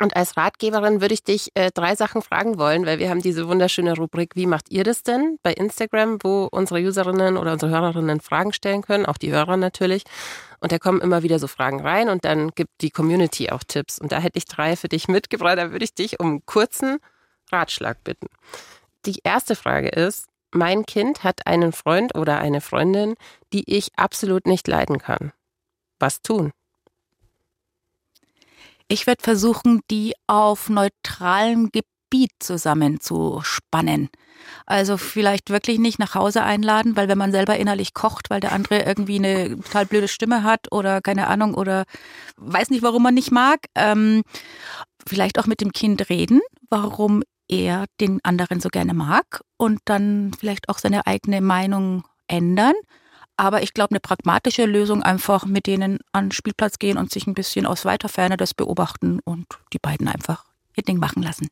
Und 0.00 0.16
als 0.16 0.36
Ratgeberin 0.36 1.00
würde 1.00 1.14
ich 1.14 1.22
dich 1.22 1.52
äh, 1.54 1.70
drei 1.72 1.94
Sachen 1.94 2.20
fragen 2.20 2.58
wollen, 2.58 2.84
weil 2.84 2.98
wir 2.98 3.10
haben 3.10 3.22
diese 3.22 3.46
wunderschöne 3.46 3.96
Rubrik 3.96 4.34
Wie 4.34 4.46
macht 4.46 4.68
ihr 4.70 4.82
das 4.82 5.04
denn 5.04 5.38
bei 5.44 5.52
Instagram, 5.52 6.18
wo 6.22 6.48
unsere 6.50 6.80
Userinnen 6.80 7.36
oder 7.36 7.52
unsere 7.52 7.70
Hörerinnen 7.70 8.20
Fragen 8.20 8.52
stellen 8.52 8.82
können, 8.82 9.06
auch 9.06 9.18
die 9.18 9.30
Hörer 9.30 9.56
natürlich. 9.56 10.02
Und 10.58 10.72
da 10.72 10.80
kommen 10.80 11.00
immer 11.00 11.22
wieder 11.22 11.38
so 11.38 11.46
Fragen 11.46 11.80
rein 11.80 12.08
und 12.08 12.24
dann 12.24 12.50
gibt 12.50 12.80
die 12.80 12.90
Community 12.90 13.50
auch 13.50 13.62
Tipps. 13.62 14.00
Und 14.00 14.10
da 14.10 14.18
hätte 14.18 14.38
ich 14.38 14.46
drei 14.46 14.74
für 14.74 14.88
dich 14.88 15.06
mitgebracht. 15.06 15.58
Da 15.58 15.70
würde 15.70 15.84
ich 15.84 15.94
dich 15.94 16.18
um 16.18 16.26
einen 16.26 16.46
kurzen 16.46 16.98
Ratschlag 17.52 18.02
bitten. 18.02 18.26
Die 19.06 19.20
erste 19.22 19.54
Frage 19.54 19.90
ist, 19.90 20.26
mein 20.54 20.86
Kind 20.86 21.24
hat 21.24 21.46
einen 21.46 21.72
Freund 21.72 22.14
oder 22.14 22.38
eine 22.38 22.60
Freundin, 22.60 23.14
die 23.52 23.64
ich 23.66 23.88
absolut 23.96 24.46
nicht 24.46 24.66
leiden 24.68 24.98
kann. 24.98 25.32
Was 25.98 26.22
tun? 26.22 26.52
Ich 28.88 29.06
werde 29.06 29.22
versuchen, 29.22 29.80
die 29.90 30.14
auf 30.26 30.68
neutralem 30.68 31.70
Gebiet 31.70 32.32
zusammenzuspannen. 32.38 34.10
Also 34.66 34.98
vielleicht 34.98 35.50
wirklich 35.50 35.78
nicht 35.78 35.98
nach 35.98 36.14
Hause 36.14 36.42
einladen, 36.42 36.96
weil 36.96 37.08
wenn 37.08 37.18
man 37.18 37.32
selber 37.32 37.56
innerlich 37.56 37.94
kocht, 37.94 38.28
weil 38.30 38.40
der 38.40 38.52
andere 38.52 38.82
irgendwie 38.82 39.16
eine 39.16 39.56
total 39.56 39.86
blöde 39.86 40.08
Stimme 40.08 40.42
hat 40.42 40.70
oder 40.70 41.00
keine 41.00 41.28
Ahnung 41.28 41.54
oder 41.54 41.84
weiß 42.36 42.70
nicht, 42.70 42.82
warum 42.82 43.02
man 43.02 43.14
nicht 43.14 43.30
mag, 43.30 43.60
ähm, 43.74 44.22
vielleicht 45.06 45.38
auch 45.38 45.46
mit 45.46 45.60
dem 45.60 45.72
Kind 45.72 46.10
reden, 46.10 46.40
warum 46.68 47.22
er 47.48 47.86
den 48.00 48.20
anderen 48.22 48.60
so 48.60 48.68
gerne 48.68 48.94
mag 48.94 49.42
und 49.56 49.80
dann 49.84 50.32
vielleicht 50.38 50.68
auch 50.68 50.78
seine 50.78 51.06
eigene 51.06 51.40
Meinung 51.40 52.04
ändern. 52.26 52.74
Aber 53.36 53.62
ich 53.62 53.74
glaube, 53.74 53.92
eine 53.92 54.00
pragmatische 54.00 54.64
Lösung 54.64 55.02
einfach 55.02 55.44
mit 55.44 55.66
denen 55.66 55.98
an 56.12 56.26
den 56.26 56.32
Spielplatz 56.32 56.78
gehen 56.78 56.98
und 56.98 57.10
sich 57.10 57.26
ein 57.26 57.34
bisschen 57.34 57.66
aus 57.66 57.84
weiter 57.84 58.08
Ferne 58.08 58.36
das 58.36 58.54
beobachten 58.54 59.20
und 59.24 59.46
die 59.72 59.78
beiden 59.78 60.08
einfach 60.08 60.44
ihr 60.76 60.84
Ding 60.84 60.98
machen 60.98 61.22
lassen. 61.22 61.48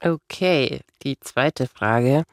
Okay, 0.00 0.80
die 1.02 1.18
zweite 1.20 1.66
Frage. 1.66 2.24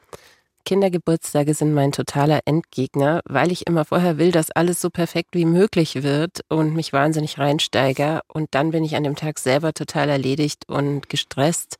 Kindergeburtstage 0.64 1.54
sind 1.54 1.74
mein 1.74 1.90
totaler 1.90 2.40
Endgegner, 2.44 3.20
weil 3.24 3.50
ich 3.50 3.66
immer 3.66 3.84
vorher 3.84 4.18
will, 4.18 4.30
dass 4.30 4.50
alles 4.50 4.80
so 4.80 4.90
perfekt 4.90 5.30
wie 5.32 5.44
möglich 5.44 6.02
wird 6.02 6.40
und 6.48 6.74
mich 6.74 6.92
wahnsinnig 6.92 7.38
reinsteige. 7.38 8.20
Und 8.28 8.48
dann 8.52 8.70
bin 8.70 8.84
ich 8.84 8.94
an 8.94 9.02
dem 9.02 9.16
Tag 9.16 9.38
selber 9.38 9.72
total 9.72 10.08
erledigt 10.08 10.68
und 10.68 11.08
gestresst. 11.08 11.78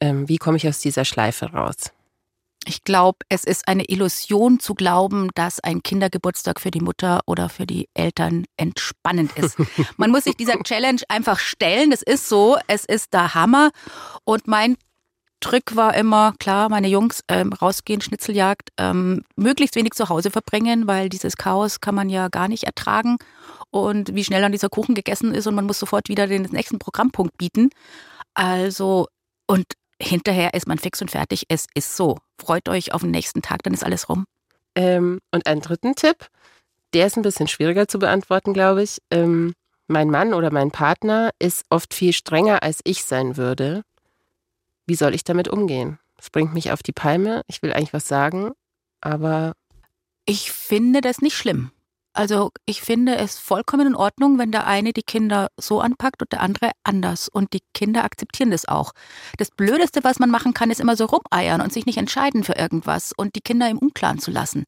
Ähm, 0.00 0.28
wie 0.28 0.38
komme 0.38 0.56
ich 0.56 0.68
aus 0.68 0.78
dieser 0.80 1.04
Schleife 1.04 1.46
raus? 1.52 1.92
Ich 2.68 2.84
glaube, 2.84 3.18
es 3.30 3.44
ist 3.44 3.66
eine 3.66 3.84
Illusion 3.84 4.60
zu 4.60 4.74
glauben, 4.74 5.30
dass 5.34 5.58
ein 5.60 5.82
Kindergeburtstag 5.82 6.60
für 6.60 6.70
die 6.70 6.80
Mutter 6.82 7.20
oder 7.24 7.48
für 7.48 7.66
die 7.66 7.88
Eltern 7.94 8.44
entspannend 8.56 9.36
ist. 9.38 9.56
Man 9.96 10.10
muss 10.10 10.24
sich 10.24 10.36
dieser 10.36 10.62
Challenge 10.62 11.00
einfach 11.08 11.38
stellen. 11.38 11.92
Es 11.92 12.02
ist 12.02 12.28
so, 12.28 12.58
es 12.66 12.84
ist 12.84 13.14
der 13.14 13.34
Hammer. 13.34 13.70
Und 14.24 14.48
mein 14.48 14.76
Trick 15.40 15.76
war 15.76 15.94
immer, 15.94 16.34
klar, 16.38 16.68
meine 16.68 16.88
Jungs 16.88 17.22
ähm, 17.28 17.52
rausgehen, 17.52 18.00
Schnitzeljagd, 18.00 18.70
ähm, 18.76 19.22
möglichst 19.36 19.76
wenig 19.76 19.92
zu 19.92 20.08
Hause 20.08 20.30
verbringen, 20.30 20.86
weil 20.86 21.08
dieses 21.08 21.36
Chaos 21.36 21.80
kann 21.80 21.94
man 21.94 22.10
ja 22.10 22.28
gar 22.28 22.48
nicht 22.48 22.64
ertragen. 22.64 23.16
Und 23.70 24.14
wie 24.14 24.24
schnell 24.24 24.42
dann 24.42 24.52
dieser 24.52 24.68
Kuchen 24.68 24.94
gegessen 24.94 25.32
ist 25.32 25.46
und 25.46 25.54
man 25.54 25.66
muss 25.66 25.78
sofort 25.78 26.08
wieder 26.08 26.26
den 26.26 26.42
nächsten 26.42 26.78
Programmpunkt 26.78 27.38
bieten. 27.38 27.70
Also, 28.34 29.06
und 29.46 29.64
hinterher 30.00 30.54
ist 30.54 30.66
man 30.66 30.78
fix 30.78 31.00
und 31.02 31.10
fertig. 31.10 31.44
Es 31.48 31.66
ist 31.74 31.96
so. 31.96 32.18
Freut 32.40 32.68
euch 32.68 32.92
auf 32.92 33.02
den 33.02 33.10
nächsten 33.10 33.42
Tag, 33.42 33.62
dann 33.62 33.74
ist 33.74 33.84
alles 33.84 34.08
rum. 34.08 34.24
Ähm, 34.74 35.20
und 35.32 35.46
einen 35.46 35.60
dritten 35.60 35.94
Tipp, 35.94 36.28
der 36.94 37.06
ist 37.06 37.16
ein 37.16 37.22
bisschen 37.22 37.48
schwieriger 37.48 37.88
zu 37.88 37.98
beantworten, 37.98 38.54
glaube 38.54 38.82
ich. 38.82 38.98
Ähm, 39.10 39.54
mein 39.86 40.10
Mann 40.10 40.34
oder 40.34 40.52
mein 40.52 40.70
Partner 40.70 41.30
ist 41.38 41.64
oft 41.70 41.94
viel 41.94 42.12
strenger, 42.12 42.62
als 42.62 42.80
ich 42.84 43.04
sein 43.04 43.36
würde. 43.36 43.82
Wie 44.86 44.94
soll 44.94 45.14
ich 45.14 45.24
damit 45.24 45.48
umgehen? 45.48 45.98
Es 46.18 46.30
bringt 46.30 46.54
mich 46.54 46.72
auf 46.72 46.82
die 46.82 46.92
Palme. 46.92 47.42
Ich 47.46 47.62
will 47.62 47.72
eigentlich 47.72 47.92
was 47.92 48.08
sagen, 48.08 48.52
aber. 49.00 49.54
Ich 50.26 50.52
finde 50.52 51.00
das 51.00 51.22
nicht 51.22 51.36
schlimm. 51.36 51.70
Also 52.18 52.50
ich 52.66 52.82
finde 52.82 53.14
es 53.14 53.38
vollkommen 53.38 53.86
in 53.86 53.94
Ordnung, 53.94 54.40
wenn 54.40 54.50
der 54.50 54.66
eine 54.66 54.92
die 54.92 55.04
Kinder 55.04 55.52
so 55.56 55.80
anpackt 55.80 56.20
und 56.20 56.32
der 56.32 56.40
andere 56.40 56.72
anders. 56.82 57.28
Und 57.28 57.52
die 57.52 57.62
Kinder 57.74 58.02
akzeptieren 58.02 58.50
das 58.50 58.66
auch. 58.66 58.90
Das 59.36 59.52
Blödeste, 59.52 60.02
was 60.02 60.18
man 60.18 60.28
machen 60.28 60.52
kann, 60.52 60.72
ist 60.72 60.80
immer 60.80 60.96
so 60.96 61.04
rumeiern 61.04 61.60
und 61.60 61.72
sich 61.72 61.86
nicht 61.86 61.96
entscheiden 61.96 62.42
für 62.42 62.54
irgendwas 62.54 63.12
und 63.16 63.36
die 63.36 63.40
Kinder 63.40 63.70
im 63.70 63.78
Unklaren 63.78 64.18
zu 64.18 64.32
lassen. 64.32 64.64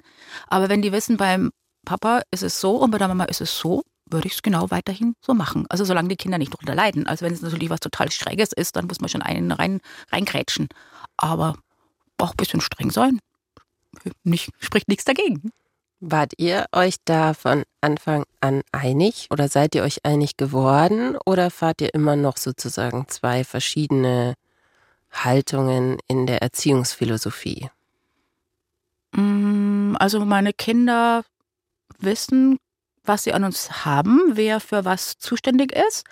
Aber 0.47 0.69
wenn 0.69 0.81
die 0.81 0.93
wissen, 0.93 1.17
beim 1.17 1.51
Papa 1.85 2.23
ist 2.31 2.45
es 2.45 2.61
so 2.61 2.77
und 2.77 2.93
bei 2.93 2.99
der 2.99 3.09
Mama 3.09 3.25
ist 3.25 3.41
es 3.41 3.59
so, 3.59 3.83
würde 4.09 4.29
ich 4.29 4.35
es 4.35 4.43
genau 4.43 4.71
weiterhin 4.71 5.15
so 5.21 5.35
machen. 5.35 5.67
Also 5.71 5.85
solange 5.85 6.07
die 6.07 6.17
Kinder 6.17 6.39
nicht 6.39 6.55
drunter 6.55 6.77
leiden. 6.77 7.09
Also 7.09 7.25
wenn 7.25 7.33
es 7.33 7.43
natürlich 7.43 7.69
was 7.69 7.81
total 7.81 8.13
Schräges 8.13 8.53
ist, 8.53 8.77
dann 8.77 8.87
muss 8.87 9.01
man 9.01 9.09
schon 9.09 9.23
einen 9.23 9.51
rein, 9.51 9.81
reingrätschen. 10.13 10.69
Aber 11.17 11.57
auch 12.17 12.31
ein 12.31 12.37
bisschen 12.37 12.61
streng 12.61 12.93
sein. 12.93 13.19
Nicht, 14.23 14.53
spricht 14.61 14.87
nichts 14.87 15.05
dagegen. 15.05 15.51
Wart 16.01 16.33
ihr 16.39 16.65
euch 16.73 16.97
da 17.05 17.35
von 17.35 17.65
Anfang 17.83 18.25
an 18.41 18.63
einig 18.73 19.29
oder 19.31 19.49
seid 19.49 19.75
ihr 19.75 19.83
euch 19.83 20.05
einig 20.07 20.39
geworden 20.39 21.19
oder 21.27 21.51
fahrt 21.51 21.83
ihr 21.83 21.93
immer 21.93 22.17
noch 22.17 22.39
sozusagen 22.39 23.07
zwei 23.09 23.45
verschiedene 23.45 24.35
Haltungen 25.13 25.99
in 26.09 26.27
der 26.27 26.41
Erziehungsphilosophie? 26.41 27.69
Mm, 29.13 29.95
also 29.99 30.25
meine 30.25 30.55
Kinder 30.55 31.23
wissen, 31.99 32.59
was 33.05 33.25
sie 33.25 33.35
an 33.35 33.45
uns 33.45 33.85
haben, 33.85 34.23
wer 34.33 34.61
für 34.61 34.87
was 34.87 35.19
zuständig 35.19 35.73
ist. 35.73 36.07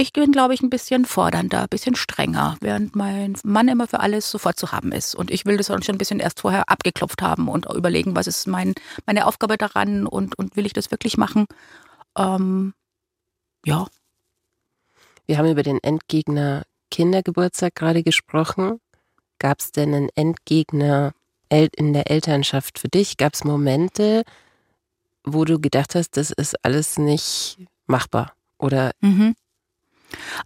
Ich 0.00 0.14
bin, 0.14 0.32
glaube 0.32 0.54
ich, 0.54 0.62
ein 0.62 0.70
bisschen 0.70 1.04
fordernder, 1.04 1.64
ein 1.64 1.68
bisschen 1.68 1.94
strenger, 1.94 2.56
während 2.62 2.96
mein 2.96 3.36
Mann 3.44 3.68
immer 3.68 3.86
für 3.86 4.00
alles 4.00 4.30
sofort 4.30 4.58
zu 4.58 4.72
haben 4.72 4.92
ist. 4.92 5.14
Und 5.14 5.30
ich 5.30 5.44
will 5.44 5.58
das 5.58 5.66
schon 5.66 5.82
ein 5.86 5.98
bisschen 5.98 6.20
erst 6.20 6.40
vorher 6.40 6.70
abgeklopft 6.70 7.20
haben 7.20 7.48
und 7.48 7.66
überlegen, 7.66 8.16
was 8.16 8.26
ist 8.26 8.46
mein, 8.46 8.72
meine 9.04 9.26
Aufgabe 9.26 9.58
daran 9.58 10.06
und, 10.06 10.38
und 10.38 10.56
will 10.56 10.64
ich 10.64 10.72
das 10.72 10.90
wirklich 10.90 11.18
machen. 11.18 11.44
Ähm, 12.16 12.72
ja. 13.66 13.88
Wir 15.26 15.36
haben 15.36 15.50
über 15.50 15.62
den 15.62 15.82
Endgegner 15.82 16.62
Kindergeburtstag 16.90 17.74
gerade 17.74 18.02
gesprochen. 18.02 18.80
Gab 19.38 19.60
es 19.60 19.70
denn 19.70 19.92
einen 19.92 20.08
Endgegner 20.14 21.12
in 21.50 21.92
der 21.92 22.10
Elternschaft 22.10 22.78
für 22.78 22.88
dich? 22.88 23.18
Gab 23.18 23.34
es 23.34 23.44
Momente, 23.44 24.22
wo 25.24 25.44
du 25.44 25.60
gedacht 25.60 25.94
hast, 25.94 26.16
das 26.16 26.30
ist 26.30 26.56
alles 26.64 26.98
nicht 26.98 27.58
machbar? 27.86 28.32
Oder 28.56 28.92
Mhm. 29.02 29.34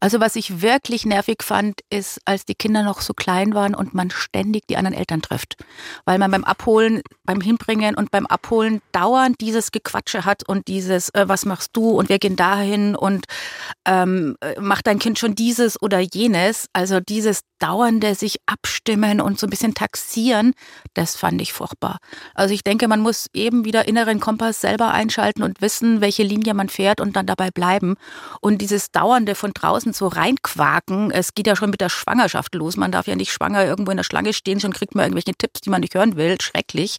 Also 0.01 0.21
was 0.21 0.37
ich 0.37 0.63
wirklich 0.63 1.07
nervig 1.07 1.43
fand, 1.43 1.81
ist, 1.91 2.21
als 2.25 2.45
die 2.45 2.55
Kinder 2.55 2.83
noch 2.83 3.01
so 3.01 3.15
klein 3.15 3.55
waren 3.55 3.75
und 3.75 3.95
man 3.95 4.11
ständig 4.11 4.67
die 4.67 4.77
anderen 4.77 4.97
Eltern 4.97 5.23
trifft. 5.23 5.57
Weil 6.05 6.19
man 6.19 6.31
beim 6.31 6.45
Abholen, 6.45 7.03
beim 7.25 7.41
Hinbringen 7.41 7.95
und 7.95 8.11
beim 8.11 8.27
Abholen 8.27 8.81
dauernd 8.93 9.41
dieses 9.41 9.73
Gequatsche 9.73 10.25
hat 10.25 10.49
und 10.49 10.69
dieses, 10.69 11.11
äh, 11.11 11.29
was 11.29 11.45
machst 11.47 11.71
du 11.75 11.91
und 11.91 12.09
wir 12.09 12.19
gehen 12.19 12.37
dahin 12.37 12.97
und 12.97 13.27
ähm, 13.85 14.37
äh, 14.41 14.61
macht 14.61 14.87
dein 14.87 14.99
Kind 14.99 15.19
schon 15.19 15.35
dieses 15.35 15.81
oder 15.81 16.01
jenes. 16.01 16.69
Also 16.73 17.01
dieses 17.01 17.41
dauernde 17.59 18.15
sich 18.15 18.41
abstimmen 18.45 19.23
und 19.23 19.39
so 19.39 19.47
ein 19.47 19.51
bisschen 19.51 19.75
taxieren, 19.75 20.53
das 20.93 21.17
fand 21.17 21.41
ich 21.41 21.55
furchtbar. 21.55 21.99
Also 22.35 22.53
ich 22.53 22.63
denke, 22.63 22.89
man 22.89 23.01
muss 23.01 23.29
eben 23.33 23.65
wieder 23.65 23.89
inneren 23.89 24.21
Kompass 24.21 24.61
selber 24.61 24.93
einschalten 24.93 25.43
und 25.43 25.63
wissen, 25.63 26.03
welche 26.03 26.25
Linie 26.25 26.53
man 26.53 26.69
fährt 26.69 27.01
und 27.01 27.17
dann 27.17 27.27
dabei 27.27 27.51
bleiben. 27.51 27.95
Und 28.43 28.61
dieses 28.61 28.91
dauernde 28.91 29.35
von 29.35 29.54
draußen 29.55 29.93
so 29.93 30.09
reinquaken, 30.09 31.11
es 31.11 31.35
geht 31.35 31.47
ja 31.47 31.57
schon 31.57 31.71
mit 31.71 31.81
der 31.81 31.89
Schwangerschaft 31.89 32.55
los. 32.55 32.77
Man 32.77 32.93
darf 32.93 33.07
ja 33.07 33.17
nicht 33.17 33.33
schwanger 33.33 33.65
irgendwo 33.65 33.91
in 33.91 33.97
der 33.97 34.05
Schlange 34.05 34.33
stehen, 34.33 34.61
schon 34.61 34.73
kriegt 34.73 34.95
man 34.95 35.05
irgendwelche 35.05 35.35
Tipps, 35.37 35.61
die 35.61 35.71
man 35.71 35.81
nicht 35.81 35.95
hören 35.95 36.17
will. 36.17 36.37
Schrecklich. 36.41 36.99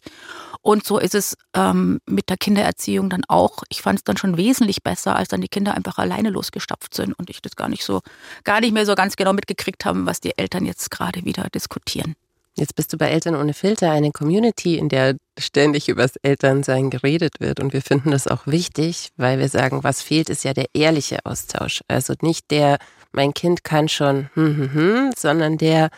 Und 0.62 0.84
so 0.84 0.98
ist 0.98 1.14
es 1.14 1.36
ähm, 1.54 2.00
mit 2.06 2.28
der 2.28 2.36
Kindererziehung 2.36 3.08
dann 3.08 3.22
auch. 3.28 3.62
Ich 3.68 3.82
fand 3.82 4.00
es 4.00 4.04
dann 4.04 4.16
schon 4.16 4.36
wesentlich 4.36 4.82
besser, 4.82 5.14
als 5.14 5.28
dann 5.28 5.40
die 5.40 5.48
Kinder 5.48 5.74
einfach 5.74 5.98
alleine 5.98 6.30
losgestapft 6.30 6.94
sind 6.94 7.12
und 7.12 7.30
ich 7.30 7.40
das 7.40 7.54
gar 7.54 7.68
nicht 7.68 7.84
so, 7.84 8.00
gar 8.42 8.60
nicht 8.60 8.72
mehr 8.72 8.86
so 8.86 8.94
ganz 8.94 9.16
genau 9.16 9.32
mitgekriegt 9.32 9.84
haben, 9.84 10.06
was 10.06 10.20
die 10.20 10.36
Eltern 10.36 10.64
jetzt 10.64 10.90
gerade 10.90 11.24
wieder 11.24 11.48
diskutieren. 11.54 12.16
Jetzt 12.56 12.74
bist 12.74 12.92
du 12.92 12.96
bei 12.96 13.10
Eltern 13.10 13.36
ohne 13.36 13.52
Filter 13.52 13.90
eine 13.90 14.12
Community, 14.12 14.78
in 14.78 14.88
der 14.88 15.16
ständig 15.38 15.88
übers 15.88 16.16
Elternsein 16.22 16.90
geredet 16.90 17.40
wird. 17.40 17.60
Und 17.60 17.72
wir 17.72 17.82
finden 17.82 18.10
das 18.10 18.26
auch 18.26 18.46
wichtig, 18.46 19.10
weil 19.16 19.38
wir 19.38 19.48
sagen, 19.48 19.84
was 19.84 20.02
fehlt, 20.02 20.30
ist 20.30 20.44
ja 20.44 20.54
der 20.54 20.66
ehrliche 20.74 21.24
Austausch. 21.24 21.82
Also 21.88 22.14
nicht 22.22 22.50
der, 22.50 22.78
mein 23.12 23.34
Kind 23.34 23.64
kann 23.64 23.88
schon, 23.88 24.30
hm, 24.34 24.56
hm, 24.56 24.74
hm, 24.74 25.12
sondern 25.16 25.58
der, 25.58 25.90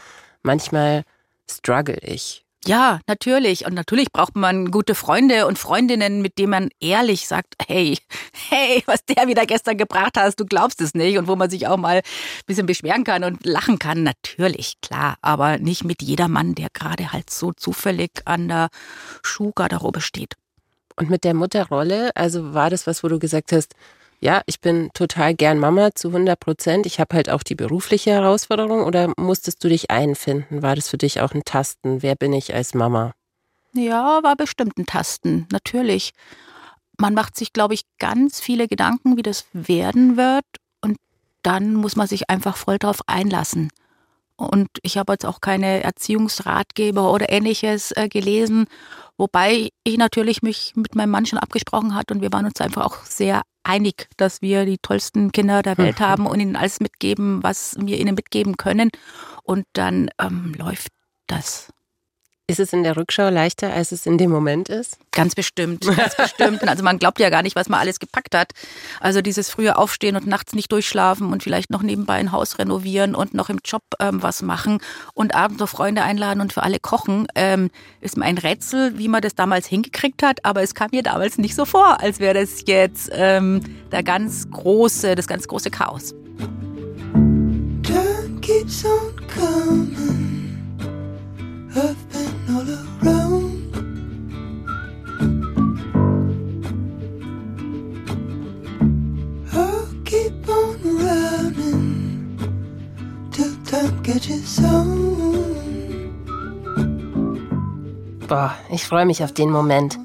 manchmal 0.42 1.04
struggle 1.50 1.98
ich. 2.02 2.44
Ja, 2.68 3.00
natürlich. 3.06 3.64
Und 3.64 3.72
natürlich 3.72 4.12
braucht 4.12 4.36
man 4.36 4.70
gute 4.70 4.94
Freunde 4.94 5.46
und 5.46 5.58
Freundinnen, 5.58 6.20
mit 6.20 6.36
denen 6.36 6.50
man 6.50 6.68
ehrlich 6.80 7.26
sagt, 7.26 7.54
hey, 7.66 7.96
hey, 8.50 8.82
was 8.84 9.06
der 9.06 9.26
wieder 9.26 9.46
gestern 9.46 9.78
gebracht 9.78 10.18
hast, 10.18 10.38
du 10.38 10.44
glaubst 10.44 10.82
es 10.82 10.92
nicht. 10.92 11.16
Und 11.16 11.28
wo 11.28 11.34
man 11.34 11.48
sich 11.48 11.66
auch 11.66 11.78
mal 11.78 11.96
ein 11.96 12.02
bisschen 12.46 12.66
beschweren 12.66 13.04
kann 13.04 13.24
und 13.24 13.46
lachen 13.46 13.78
kann. 13.78 14.02
Natürlich, 14.02 14.74
klar. 14.82 15.16
Aber 15.22 15.56
nicht 15.56 15.84
mit 15.84 16.02
jedermann, 16.02 16.54
der 16.54 16.68
gerade 16.74 17.10
halt 17.10 17.30
so 17.30 17.52
zufällig 17.54 18.10
an 18.26 18.48
der 18.48 18.68
Schuhgarderobe 19.22 20.02
steht. 20.02 20.34
Und 20.94 21.08
mit 21.08 21.24
der 21.24 21.32
Mutterrolle, 21.32 22.14
also 22.16 22.52
war 22.52 22.68
das 22.68 22.86
was, 22.86 23.02
wo 23.02 23.08
du 23.08 23.18
gesagt 23.18 23.50
hast, 23.52 23.74
ja, 24.20 24.42
ich 24.46 24.60
bin 24.60 24.90
total 24.94 25.34
gern 25.34 25.58
Mama 25.58 25.94
zu 25.94 26.08
100 26.08 26.38
Prozent. 26.38 26.86
Ich 26.86 26.98
habe 26.98 27.14
halt 27.14 27.30
auch 27.30 27.42
die 27.42 27.54
berufliche 27.54 28.10
Herausforderung 28.10 28.84
oder 28.84 29.12
musstest 29.16 29.62
du 29.62 29.68
dich 29.68 29.90
einfinden? 29.90 30.62
War 30.62 30.74
das 30.74 30.88
für 30.88 30.98
dich 30.98 31.20
auch 31.20 31.32
ein 31.32 31.44
Tasten? 31.44 32.02
Wer 32.02 32.16
bin 32.16 32.32
ich 32.32 32.54
als 32.54 32.74
Mama? 32.74 33.14
Ja, 33.74 34.20
war 34.22 34.34
bestimmt 34.34 34.76
ein 34.78 34.86
Tasten, 34.86 35.46
natürlich. 35.52 36.12
Man 36.96 37.14
macht 37.14 37.36
sich, 37.36 37.52
glaube 37.52 37.74
ich, 37.74 37.82
ganz 37.98 38.40
viele 38.40 38.66
Gedanken, 38.66 39.16
wie 39.16 39.22
das 39.22 39.46
werden 39.52 40.16
wird. 40.16 40.44
Und 40.80 40.96
dann 41.42 41.74
muss 41.74 41.94
man 41.94 42.08
sich 42.08 42.28
einfach 42.28 42.56
voll 42.56 42.78
drauf 42.78 43.00
einlassen. 43.06 43.70
Und 44.36 44.68
ich 44.82 44.98
habe 44.98 45.12
jetzt 45.12 45.26
auch 45.26 45.40
keine 45.40 45.82
Erziehungsratgeber 45.82 47.12
oder 47.12 47.30
ähnliches 47.30 47.92
äh, 47.92 48.08
gelesen, 48.08 48.66
wobei 49.16 49.70
ich 49.82 49.98
natürlich 49.98 50.42
mich 50.42 50.74
mit 50.76 50.94
meinem 50.94 51.10
Mann 51.10 51.26
schon 51.26 51.40
abgesprochen 51.40 51.94
hat 51.94 52.12
und 52.12 52.22
wir 52.22 52.32
waren 52.32 52.46
uns 52.46 52.60
einfach 52.60 52.86
auch 52.86 53.04
sehr 53.04 53.42
einig, 53.68 54.08
dass 54.16 54.42
wir 54.42 54.64
die 54.64 54.78
tollsten 54.78 55.30
Kinder 55.30 55.62
der 55.62 55.78
Welt 55.78 56.00
mhm. 56.00 56.04
haben 56.04 56.26
und 56.26 56.40
ihnen 56.40 56.56
alles 56.56 56.80
mitgeben, 56.80 57.42
was 57.42 57.76
wir 57.78 57.98
ihnen 57.98 58.14
mitgeben 58.14 58.56
können. 58.56 58.90
Und 59.42 59.66
dann 59.74 60.10
ähm, 60.20 60.54
läuft 60.56 60.88
das. 61.26 61.72
Ist 62.50 62.60
es 62.60 62.72
in 62.72 62.82
der 62.82 62.96
Rückschau 62.96 63.28
leichter, 63.28 63.74
als 63.74 63.92
es 63.92 64.06
in 64.06 64.16
dem 64.16 64.30
Moment 64.30 64.70
ist? 64.70 64.96
Ganz 65.12 65.34
bestimmt, 65.34 65.82
ganz 65.96 66.16
bestimmt. 66.16 66.66
Also 66.66 66.82
man 66.82 66.98
glaubt 66.98 67.20
ja 67.20 67.28
gar 67.28 67.42
nicht, 67.42 67.54
was 67.56 67.68
man 67.68 67.78
alles 67.78 68.00
gepackt 68.00 68.34
hat. 68.34 68.52
Also 69.00 69.20
dieses 69.20 69.50
frühe 69.50 69.76
Aufstehen 69.76 70.16
und 70.16 70.26
nachts 70.26 70.54
nicht 70.54 70.72
durchschlafen 70.72 71.30
und 71.30 71.42
vielleicht 71.42 71.68
noch 71.68 71.82
nebenbei 71.82 72.14
ein 72.14 72.32
Haus 72.32 72.58
renovieren 72.58 73.14
und 73.14 73.34
noch 73.34 73.50
im 73.50 73.58
Job 73.62 73.82
ähm, 74.00 74.22
was 74.22 74.40
machen 74.40 74.78
und 75.12 75.34
abends 75.34 75.60
noch 75.60 75.68
Freunde 75.68 76.02
einladen 76.02 76.40
und 76.40 76.54
für 76.54 76.62
alle 76.62 76.80
kochen, 76.80 77.26
ähm, 77.34 77.70
ist 78.00 78.16
mir 78.16 78.24
ein 78.24 78.38
Rätsel, 78.38 78.96
wie 78.96 79.08
man 79.08 79.20
das 79.20 79.34
damals 79.34 79.66
hingekriegt 79.66 80.22
hat. 80.22 80.46
Aber 80.46 80.62
es 80.62 80.74
kam 80.74 80.88
mir 80.90 81.02
damals 81.02 81.36
nicht 81.36 81.54
so 81.54 81.66
vor, 81.66 82.00
als 82.00 82.18
wäre 82.18 82.40
das 82.40 82.62
jetzt 82.66 83.10
ähm, 83.12 83.60
der 83.92 84.02
ganz 84.02 84.50
große, 84.50 85.16
das 85.16 85.26
ganz 85.26 85.48
große 85.48 85.70
Chaos. 85.70 86.14
Time 87.82 88.40
keeps 88.40 88.86
on 88.86 89.14
coming. 89.28 90.38
I've 91.76 91.94
been 92.10 92.37
all 92.58 92.66
around. 93.02 93.52
I'll 99.52 99.88
keep 100.04 100.48
on 100.48 100.76
running 100.82 102.38
till 103.30 103.54
time 103.64 104.02
catches 104.02 104.58
on. 104.64 104.98
Boah, 108.26 108.54
ich 108.70 108.84
freue 108.84 109.06
mich 109.06 109.22
auf 109.22 109.32
den 109.32 109.50
Moment. 109.50 109.98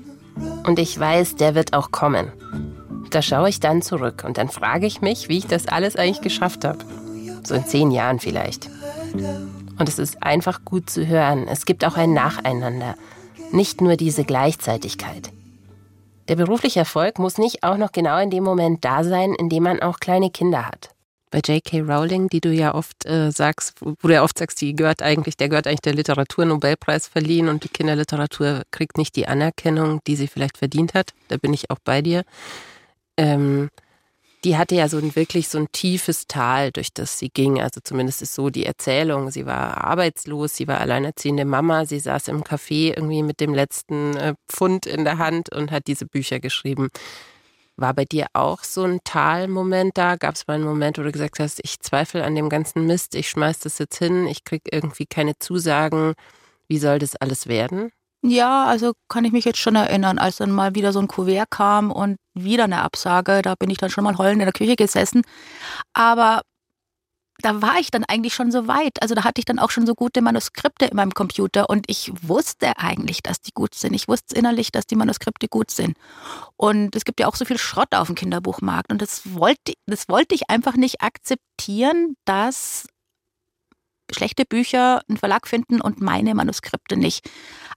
Und 0.65 0.79
ich 0.79 0.97
weiß, 0.97 1.35
der 1.35 1.55
wird 1.55 1.73
auch 1.73 1.91
kommen. 1.91 2.31
Da 3.09 3.21
schaue 3.21 3.49
ich 3.49 3.59
dann 3.59 3.81
zurück 3.81 4.23
und 4.25 4.37
dann 4.37 4.49
frage 4.49 4.85
ich 4.85 5.01
mich, 5.01 5.27
wie 5.27 5.37
ich 5.39 5.47
das 5.47 5.67
alles 5.67 5.95
eigentlich 5.95 6.21
geschafft 6.21 6.63
habe. 6.63 6.79
So 7.43 7.55
in 7.55 7.65
zehn 7.65 7.91
Jahren 7.91 8.19
vielleicht. 8.19 8.69
Und 9.77 9.89
es 9.89 9.99
ist 9.99 10.21
einfach 10.23 10.65
gut 10.65 10.89
zu 10.89 11.07
hören. 11.07 11.47
Es 11.47 11.65
gibt 11.65 11.85
auch 11.85 11.97
ein 11.97 12.13
Nacheinander. 12.13 12.95
Nicht 13.51 13.81
nur 13.81 13.97
diese 13.97 14.23
Gleichzeitigkeit. 14.23 15.31
Der 16.27 16.35
berufliche 16.35 16.79
Erfolg 16.79 17.19
muss 17.19 17.37
nicht 17.37 17.63
auch 17.63 17.77
noch 17.77 17.91
genau 17.91 18.17
in 18.19 18.29
dem 18.29 18.43
Moment 18.43 18.85
da 18.85 19.03
sein, 19.03 19.33
in 19.33 19.49
dem 19.49 19.63
man 19.63 19.81
auch 19.81 19.99
kleine 19.99 20.29
Kinder 20.29 20.65
hat. 20.65 20.93
Bei 21.31 21.39
J.K. 21.39 21.81
Rowling, 21.81 22.27
die 22.27 22.41
du 22.41 22.53
ja 22.53 22.75
oft 22.75 23.05
äh, 23.07 23.31
sagst, 23.31 23.73
wo 23.81 23.95
du 24.07 24.13
ja 24.13 24.23
oft 24.23 24.37
sagst, 24.37 24.61
die 24.61 24.75
gehört 24.75 25.01
eigentlich, 25.01 25.35
der 25.35 25.49
gehört 25.49 25.65
eigentlich 25.65 25.81
der 25.81 25.95
Literaturnobelpreis 25.95 27.07
verliehen 27.07 27.49
und 27.49 27.63
die 27.63 27.69
Kinderliteratur 27.69 28.61
kriegt 28.69 28.97
nicht 28.97 29.15
die 29.15 29.27
Anerkennung, 29.27 29.99
die 30.05 30.15
sie 30.15 30.27
vielleicht 30.27 30.59
verdient 30.59 30.93
hat. 30.93 31.13
Da 31.29 31.37
bin 31.37 31.51
ich 31.51 31.71
auch 31.71 31.79
bei 31.83 32.03
dir. 32.03 32.23
Ähm, 33.17 33.69
die 34.43 34.57
hatte 34.57 34.75
ja 34.75 34.89
so 34.89 34.97
ein 34.97 35.15
wirklich 35.15 35.47
so 35.47 35.57
ein 35.57 35.71
tiefes 35.71 36.27
Tal, 36.27 36.71
durch 36.71 36.93
das 36.93 37.17
sie 37.17 37.29
ging. 37.29 37.61
Also 37.61 37.79
zumindest 37.81 38.21
ist 38.21 38.35
so 38.35 38.49
die 38.49 38.65
Erzählung. 38.65 39.31
Sie 39.31 39.45
war 39.45 39.83
arbeitslos, 39.83 40.55
sie 40.55 40.67
war 40.67 40.81
alleinerziehende 40.81 41.45
Mama, 41.45 41.85
sie 41.85 41.99
saß 41.99 42.27
im 42.27 42.43
Café 42.43 42.93
irgendwie 42.95 43.23
mit 43.23 43.39
dem 43.39 43.53
letzten 43.53 44.15
äh, 44.17 44.33
Pfund 44.49 44.85
in 44.85 45.05
der 45.05 45.17
Hand 45.17 45.49
und 45.53 45.71
hat 45.71 45.87
diese 45.87 46.05
Bücher 46.05 46.39
geschrieben. 46.39 46.89
War 47.75 47.93
bei 47.93 48.05
dir 48.05 48.27
auch 48.33 48.63
so 48.63 48.83
ein 48.83 48.99
Talmoment 49.03 49.97
da? 49.97 50.15
Gab 50.17 50.35
es 50.35 50.45
mal 50.45 50.55
einen 50.55 50.65
Moment, 50.65 50.97
wo 50.97 51.03
du 51.03 51.11
gesagt 51.11 51.39
hast, 51.39 51.59
ich 51.63 51.79
zweifle 51.79 52.23
an 52.23 52.35
dem 52.35 52.49
ganzen 52.49 52.85
Mist, 52.85 53.15
ich 53.15 53.29
schmeiß 53.29 53.59
das 53.59 53.79
jetzt 53.79 53.97
hin, 53.97 54.27
ich 54.27 54.43
krieg 54.43 54.63
irgendwie 54.71 55.05
keine 55.07 55.39
Zusagen. 55.39 56.13
Wie 56.67 56.77
soll 56.77 56.99
das 56.99 57.15
alles 57.15 57.47
werden? 57.47 57.91
Ja, 58.25 58.65
also 58.65 58.93
kann 59.09 59.25
ich 59.25 59.33
mich 59.33 59.43
jetzt 59.43 59.59
schon 59.59 59.75
erinnern, 59.75 60.17
als 60.17 60.37
dann 60.37 60.51
mal 60.51 60.75
wieder 60.75 60.93
so 60.93 60.99
ein 60.99 61.09
Kuvert 61.09 61.49
kam 61.51 61.91
und 61.91 62.15
wieder 62.33 62.63
eine 62.63 62.81
Absage, 62.81 63.41
da 63.41 63.55
bin 63.55 63.69
ich 63.69 63.77
dann 63.77 63.89
schon 63.89 64.05
mal 64.05 64.17
heulend 64.17 64.41
in 64.41 64.45
der 64.45 64.53
Küche 64.53 64.77
gesessen. 64.77 65.23
Aber 65.93 66.41
da 67.41 67.61
war 67.61 67.79
ich 67.79 67.91
dann 67.91 68.05
eigentlich 68.05 68.33
schon 68.33 68.51
so 68.51 68.67
weit. 68.67 69.01
Also 69.01 69.15
da 69.15 69.23
hatte 69.25 69.39
ich 69.39 69.45
dann 69.45 69.59
auch 69.59 69.71
schon 69.71 69.85
so 69.85 69.95
gute 69.95 70.21
Manuskripte 70.21 70.85
in 70.85 70.95
meinem 70.95 71.13
Computer 71.13 71.69
und 71.69 71.85
ich 71.89 72.11
wusste 72.21 72.77
eigentlich, 72.77 73.21
dass 73.23 73.41
die 73.41 73.51
gut 73.53 73.75
sind. 73.75 73.93
Ich 73.93 74.07
wusste 74.07 74.35
innerlich, 74.35 74.71
dass 74.71 74.87
die 74.87 74.95
Manuskripte 74.95 75.47
gut 75.49 75.71
sind. 75.71 75.97
Und 76.57 76.95
es 76.95 77.05
gibt 77.05 77.19
ja 77.19 77.27
auch 77.27 77.35
so 77.35 77.45
viel 77.45 77.57
Schrott 77.57 77.93
auf 77.93 78.07
dem 78.07 78.15
Kinderbuchmarkt 78.15 78.91
und 78.91 79.01
das 79.01 79.33
wollte, 79.33 79.73
das 79.87 80.07
wollte 80.09 80.35
ich 80.35 80.49
einfach 80.49 80.75
nicht 80.77 81.01
akzeptieren, 81.01 82.15
dass 82.25 82.85
schlechte 84.13 84.45
Bücher 84.45 85.01
einen 85.07 85.17
Verlag 85.17 85.47
finden 85.47 85.81
und 85.81 86.01
meine 86.01 86.35
Manuskripte 86.35 86.97
nicht. 86.97 87.29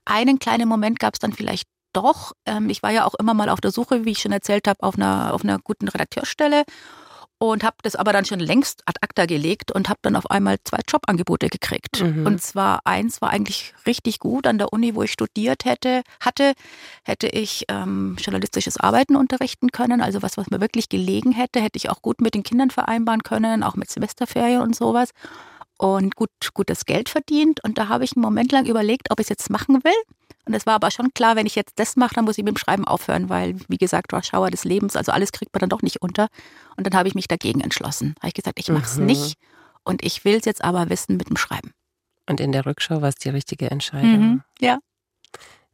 Einen 0.05 0.39
kleinen 0.39 0.67
Moment 0.67 0.99
gab 0.99 1.13
es 1.13 1.19
dann 1.19 1.33
vielleicht 1.33 1.67
doch. 1.93 2.33
Ähm, 2.45 2.69
ich 2.69 2.83
war 2.83 2.91
ja 2.91 3.05
auch 3.05 3.15
immer 3.15 3.33
mal 3.33 3.49
auf 3.49 3.61
der 3.61 3.71
Suche, 3.71 4.05
wie 4.05 4.11
ich 4.11 4.19
schon 4.19 4.31
erzählt 4.31 4.67
habe, 4.67 4.83
auf 4.83 4.95
einer, 4.95 5.33
auf 5.33 5.43
einer 5.43 5.59
guten 5.59 5.87
Redakteurstelle 5.87 6.63
und 7.39 7.63
habe 7.63 7.75
das 7.83 7.95
aber 7.95 8.13
dann 8.13 8.25
schon 8.25 8.39
längst 8.39 8.81
ad 8.85 8.97
acta 9.01 9.25
gelegt 9.25 9.71
und 9.71 9.89
habe 9.89 9.99
dann 10.01 10.15
auf 10.15 10.29
einmal 10.31 10.57
zwei 10.63 10.79
Jobangebote 10.87 11.49
gekriegt. 11.49 12.01
Mhm. 12.01 12.25
Und 12.25 12.41
zwar 12.41 12.81
eins 12.85 13.21
war 13.21 13.29
eigentlich 13.29 13.73
richtig 13.85 14.19
gut 14.19 14.47
an 14.47 14.57
der 14.57 14.73
Uni, 14.73 14.95
wo 14.95 15.03
ich 15.03 15.11
studiert 15.11 15.65
hätte, 15.65 16.01
hatte, 16.19 16.53
hätte 17.03 17.27
ich 17.27 17.65
ähm, 17.69 18.17
journalistisches 18.19 18.77
Arbeiten 18.77 19.15
unterrichten 19.15 19.71
können, 19.71 20.01
also 20.01 20.21
was, 20.21 20.37
was 20.37 20.49
mir 20.49 20.61
wirklich 20.61 20.89
gelegen 20.89 21.31
hätte, 21.31 21.61
hätte 21.61 21.77
ich 21.77 21.89
auch 21.89 22.01
gut 22.01 22.21
mit 22.21 22.33
den 22.33 22.43
Kindern 22.43 22.71
vereinbaren 22.71 23.23
können, 23.23 23.63
auch 23.63 23.75
mit 23.75 23.89
Semesterferien 23.89 24.61
und 24.61 24.75
sowas 24.75 25.11
und 25.77 26.15
gut, 26.15 26.29
gutes 26.53 26.85
Geld 26.85 27.09
verdient. 27.09 27.63
Und 27.63 27.77
da 27.77 27.87
habe 27.87 28.03
ich 28.03 28.15
einen 28.15 28.23
Moment 28.23 28.51
lang 28.51 28.65
überlegt, 28.65 29.11
ob 29.11 29.19
ich 29.19 29.25
es 29.25 29.29
jetzt 29.29 29.49
machen 29.49 29.83
will. 29.83 29.93
Und 30.45 30.53
es 30.53 30.65
war 30.65 30.75
aber 30.75 30.91
schon 30.91 31.13
klar, 31.13 31.35
wenn 31.35 31.45
ich 31.45 31.55
jetzt 31.55 31.77
das 31.77 31.95
mache, 31.95 32.15
dann 32.15 32.25
muss 32.25 32.37
ich 32.37 32.43
mit 32.43 32.55
dem 32.55 32.57
Schreiben 32.57 32.85
aufhören, 32.85 33.29
weil, 33.29 33.57
wie 33.67 33.77
gesagt, 33.77 34.13
Rush 34.13 34.33
Hour 34.33 34.49
des 34.49 34.63
Lebens, 34.63 34.95
also 34.95 35.11
alles 35.11 35.31
kriegt 35.31 35.53
man 35.53 35.59
dann 35.59 35.69
doch 35.69 35.81
nicht 35.81 36.01
unter. 36.01 36.27
Und 36.77 36.87
dann 36.87 36.97
habe 36.97 37.07
ich 37.07 37.15
mich 37.15 37.27
dagegen 37.27 37.59
entschlossen. 37.59 38.15
Habe 38.19 38.29
ich 38.29 38.33
gesagt, 38.33 38.59
ich 38.59 38.69
mache 38.69 38.85
es 38.85 38.97
mhm. 38.97 39.07
nicht 39.07 39.37
und 39.83 40.03
ich 40.03 40.23
will 40.25 40.35
es 40.35 40.45
jetzt 40.45 40.63
aber 40.63 40.89
wissen 40.89 41.17
mit 41.17 41.29
dem 41.29 41.37
Schreiben. 41.37 41.73
Und 42.29 42.39
in 42.39 42.51
der 42.51 42.65
Rückschau 42.65 43.01
war 43.01 43.09
es 43.09 43.15
die 43.15 43.29
richtige 43.29 43.69
Entscheidung. 43.69 44.19
Mhm, 44.19 44.43
ja. 44.59 44.79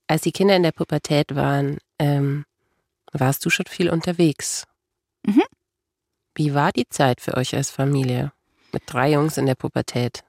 Als 0.08 0.24
die 0.24 0.32
Kinder 0.32 0.56
in 0.56 0.64
der 0.64 0.72
Pubertät 0.72 1.36
waren, 1.36 1.78
ähm, 2.00 2.46
warst 3.12 3.46
du 3.46 3.50
schon 3.50 3.66
viel 3.68 3.90
unterwegs. 3.90 4.66
Mhm. 5.26 5.44
Wie 6.36 6.54
war 6.54 6.72
die 6.72 6.90
Zeit 6.90 7.22
für 7.22 7.38
euch 7.38 7.56
als 7.56 7.70
Familie 7.70 8.32
mit 8.74 8.84
drei 8.86 9.12
Jungs 9.12 9.38
in 9.38 9.46
der 9.46 9.56
Pubertät? 9.56 10.24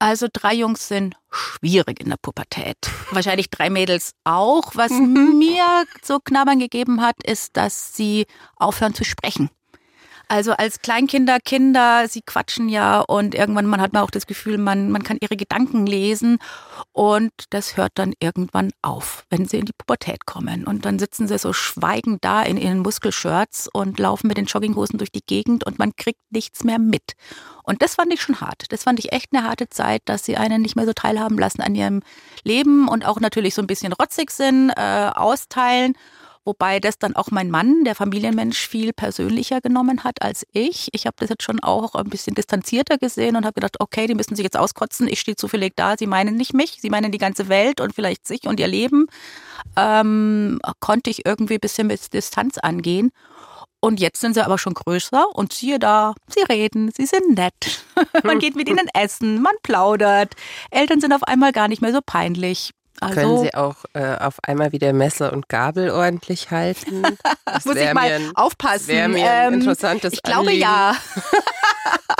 Also 0.00 0.28
drei 0.32 0.54
Jungs 0.54 0.86
sind 0.86 1.16
schwierig 1.30 2.00
in 2.00 2.10
der 2.10 2.18
Pubertät. 2.18 2.76
Wahrscheinlich 3.10 3.50
drei 3.50 3.68
Mädels 3.68 4.12
auch. 4.22 4.76
Was 4.76 4.92
mhm. 4.92 5.38
mir 5.38 5.84
so 6.02 6.20
Knabbern 6.20 6.60
gegeben 6.60 7.02
hat, 7.02 7.16
ist, 7.24 7.56
dass 7.56 7.96
sie 7.96 8.26
aufhören 8.56 8.94
zu 8.94 9.04
sprechen. 9.04 9.50
Also 10.30 10.52
als 10.52 10.82
Kleinkinder, 10.82 11.38
Kinder, 11.42 12.06
sie 12.06 12.20
quatschen 12.20 12.68
ja 12.68 13.00
und 13.00 13.34
irgendwann 13.34 13.64
man 13.64 13.80
hat 13.80 13.94
man 13.94 14.02
auch 14.02 14.10
das 14.10 14.26
Gefühl, 14.26 14.58
man, 14.58 14.90
man 14.90 15.02
kann 15.02 15.16
ihre 15.22 15.36
Gedanken 15.36 15.86
lesen 15.86 16.38
und 16.92 17.32
das 17.48 17.78
hört 17.78 17.92
dann 17.94 18.12
irgendwann 18.20 18.70
auf, 18.82 19.24
wenn 19.30 19.46
sie 19.48 19.56
in 19.56 19.64
die 19.64 19.72
Pubertät 19.72 20.26
kommen. 20.26 20.64
Und 20.64 20.84
dann 20.84 20.98
sitzen 20.98 21.28
sie 21.28 21.38
so 21.38 21.54
schweigend 21.54 22.22
da 22.24 22.42
in 22.42 22.58
ihren 22.58 22.80
Muskelshirts 22.80 23.70
und 23.72 23.98
laufen 23.98 24.28
mit 24.28 24.36
den 24.36 24.44
Jogginghosen 24.44 24.98
durch 24.98 25.10
die 25.10 25.24
Gegend 25.26 25.64
und 25.64 25.78
man 25.78 25.96
kriegt 25.96 26.20
nichts 26.30 26.62
mehr 26.62 26.78
mit. 26.78 27.14
Und 27.62 27.80
das 27.80 27.94
fand 27.94 28.12
ich 28.12 28.20
schon 28.20 28.40
hart. 28.42 28.70
Das 28.70 28.82
fand 28.82 28.98
ich 28.98 29.12
echt 29.12 29.28
eine 29.32 29.44
harte 29.46 29.70
Zeit, 29.70 30.02
dass 30.04 30.24
sie 30.24 30.36
einen 30.36 30.60
nicht 30.60 30.76
mehr 30.76 30.86
so 30.86 30.92
teilhaben 30.92 31.38
lassen 31.38 31.62
an 31.62 31.74
ihrem 31.74 32.02
Leben 32.44 32.86
und 32.88 33.06
auch 33.06 33.20
natürlich 33.20 33.54
so 33.54 33.62
ein 33.62 33.66
bisschen 33.66 33.94
rotzig 33.94 34.30
sind, 34.30 34.70
äh, 34.76 35.10
austeilen. 35.14 35.94
Wobei 36.48 36.80
das 36.80 36.98
dann 36.98 37.14
auch 37.14 37.30
mein 37.30 37.50
Mann, 37.50 37.84
der 37.84 37.94
Familienmensch, 37.94 38.68
viel 38.68 38.94
persönlicher 38.94 39.60
genommen 39.60 40.02
hat 40.02 40.22
als 40.22 40.46
ich. 40.52 40.88
Ich 40.92 41.04
habe 41.04 41.16
das 41.18 41.28
jetzt 41.28 41.42
schon 41.42 41.60
auch 41.60 41.94
ein 41.94 42.08
bisschen 42.08 42.34
distanzierter 42.34 42.96
gesehen 42.96 43.36
und 43.36 43.44
habe 43.44 43.52
gedacht, 43.52 43.76
okay, 43.80 44.06
die 44.06 44.14
müssen 44.14 44.34
sich 44.34 44.44
jetzt 44.44 44.56
auskotzen. 44.56 45.08
Ich 45.08 45.20
stehe 45.20 45.36
zufällig 45.36 45.74
da. 45.76 45.96
Sie 45.98 46.06
meinen 46.06 46.38
nicht 46.38 46.54
mich, 46.54 46.78
sie 46.80 46.88
meinen 46.88 47.12
die 47.12 47.18
ganze 47.18 47.50
Welt 47.50 47.82
und 47.82 47.94
vielleicht 47.94 48.26
sich 48.26 48.44
und 48.46 48.58
ihr 48.60 48.66
Leben. 48.66 49.08
Ähm, 49.76 50.58
konnte 50.80 51.10
ich 51.10 51.26
irgendwie 51.26 51.56
ein 51.56 51.60
bisschen 51.60 51.86
mit 51.86 52.14
Distanz 52.14 52.56
angehen. 52.56 53.10
Und 53.80 54.00
jetzt 54.00 54.18
sind 54.18 54.32
sie 54.32 54.42
aber 54.42 54.56
schon 54.56 54.72
größer 54.72 55.26
und 55.34 55.52
siehe 55.52 55.78
da, 55.78 56.14
sie 56.34 56.44
reden, 56.44 56.90
sie 56.96 57.04
sind 57.04 57.36
nett. 57.36 57.84
man 58.24 58.38
geht 58.38 58.56
mit 58.56 58.70
ihnen 58.70 58.88
essen, 58.94 59.42
man 59.42 59.54
plaudert. 59.62 60.32
Eltern 60.70 61.02
sind 61.02 61.12
auf 61.12 61.24
einmal 61.24 61.52
gar 61.52 61.68
nicht 61.68 61.82
mehr 61.82 61.92
so 61.92 62.00
peinlich. 62.00 62.70
Also, 63.00 63.14
Können 63.14 63.38
Sie 63.42 63.54
auch 63.54 63.76
äh, 63.92 64.16
auf 64.16 64.38
einmal 64.42 64.72
wieder 64.72 64.92
Messer 64.92 65.32
und 65.32 65.48
Gabel 65.48 65.90
ordentlich 65.90 66.50
halten? 66.50 67.02
Das 67.44 67.64
Muss 67.64 67.76
ich 67.76 67.94
mal 67.94 68.12
ein, 68.12 68.36
aufpassen. 68.36 68.88
Wäre 68.88 69.08
mir 69.08 69.30
ein 69.30 69.54
ähm, 69.54 69.60
interessantes 69.60 70.12
Ich 70.12 70.22
glaube 70.22 70.48
Anliegen. 70.48 70.60
ja. 70.60 70.94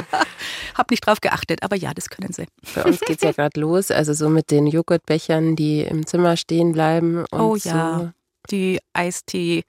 Hab 0.74 0.90
nicht 0.90 1.06
drauf 1.06 1.20
geachtet, 1.20 1.62
aber 1.62 1.76
ja, 1.76 1.92
das 1.92 2.08
können 2.08 2.32
Sie. 2.32 2.46
Bei 2.74 2.84
uns 2.84 3.00
geht 3.00 3.18
es 3.18 3.22
ja 3.22 3.32
gerade 3.32 3.60
los, 3.60 3.90
also 3.90 4.14
so 4.14 4.28
mit 4.28 4.50
den 4.50 4.66
Joghurtbechern, 4.66 5.54
die 5.54 5.82
im 5.82 6.06
Zimmer 6.06 6.36
stehen 6.36 6.72
bleiben. 6.72 7.24
oh 7.32 7.56
ja, 7.56 7.98
so. 7.98 8.10
die 8.50 8.80
Eistee 8.92 9.64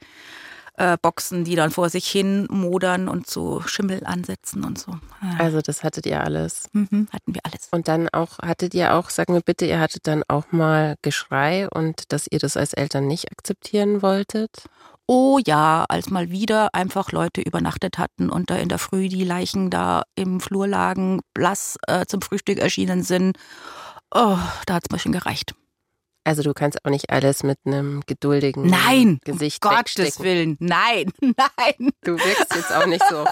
äh, 0.79 0.97
Boxen, 1.01 1.43
die 1.43 1.55
dann 1.55 1.71
vor 1.71 1.89
sich 1.89 2.07
hin 2.07 2.47
modern 2.49 3.09
und 3.09 3.27
so 3.27 3.61
Schimmel 3.61 4.05
ansetzen 4.05 4.63
und 4.63 4.79
so. 4.79 4.97
Also 5.37 5.61
das 5.61 5.83
hattet 5.83 6.05
ihr 6.05 6.23
alles. 6.23 6.69
Mhm, 6.71 7.09
hatten 7.11 7.35
wir 7.35 7.41
alles. 7.43 7.67
Und 7.71 7.87
dann 7.89 8.07
auch, 8.09 8.39
hattet 8.39 8.73
ihr 8.73 8.95
auch, 8.95 9.09
sagen 9.09 9.33
wir 9.33 9.41
bitte, 9.41 9.65
ihr 9.65 9.79
hattet 9.79 10.07
dann 10.07 10.23
auch 10.27 10.51
mal 10.51 10.95
Geschrei 11.01 11.67
und 11.69 12.11
dass 12.13 12.27
ihr 12.31 12.39
das 12.39 12.55
als 12.55 12.73
Eltern 12.73 13.07
nicht 13.07 13.29
akzeptieren 13.31 14.01
wolltet? 14.01 14.69
Oh 15.05 15.39
ja, 15.45 15.85
als 15.89 16.09
mal 16.11 16.29
wieder 16.29 16.73
einfach 16.73 17.11
Leute 17.11 17.41
übernachtet 17.41 17.97
hatten 17.97 18.29
und 18.29 18.49
da 18.49 18.55
in 18.55 18.69
der 18.69 18.77
Früh 18.77 19.09
die 19.09 19.25
Leichen 19.25 19.69
da 19.69 20.03
im 20.15 20.39
Flur 20.39 20.67
lagen, 20.67 21.19
blass 21.33 21.77
äh, 21.87 22.05
zum 22.05 22.21
Frühstück 22.21 22.59
erschienen 22.59 23.03
sind. 23.03 23.37
Oh, 24.13 24.37
da 24.65 24.75
hat 24.75 24.83
es 24.87 24.91
mir 24.91 24.99
schon 24.99 25.11
gereicht. 25.11 25.55
Also 26.29 26.43
du 26.43 26.53
kannst 26.53 26.85
auch 26.85 26.91
nicht 26.91 27.09
alles 27.09 27.41
mit 27.41 27.57
einem 27.65 28.03
geduldigen 28.05 28.67
nein, 28.67 29.19
Gesicht 29.25 29.65
um 29.65 29.71
Gottes 29.71 30.19
Willen, 30.19 30.57
nein, 30.59 31.11
nein. 31.21 31.89
Du 32.03 32.19
wirkst 32.19 32.55
jetzt 32.55 32.71
auch 32.71 32.85
nicht 32.85 33.03
so 33.09 33.25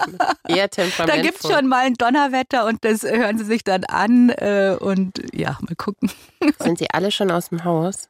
eher 0.48 0.68
temperamentvoll. 0.68 1.06
Da 1.06 1.22
gibt 1.22 1.44
es 1.44 1.48
schon 1.48 1.68
mal 1.68 1.86
ein 1.86 1.94
Donnerwetter 1.94 2.66
und 2.66 2.84
das 2.84 3.04
hören 3.04 3.38
sie 3.38 3.44
sich 3.44 3.62
dann 3.62 3.84
an 3.84 4.30
äh, 4.30 4.76
und 4.80 5.22
ja, 5.32 5.56
mal 5.60 5.76
gucken. 5.76 6.10
Sind 6.58 6.80
sie 6.80 6.90
alle 6.90 7.12
schon 7.12 7.30
aus 7.30 7.50
dem 7.50 7.62
Haus? 7.62 8.08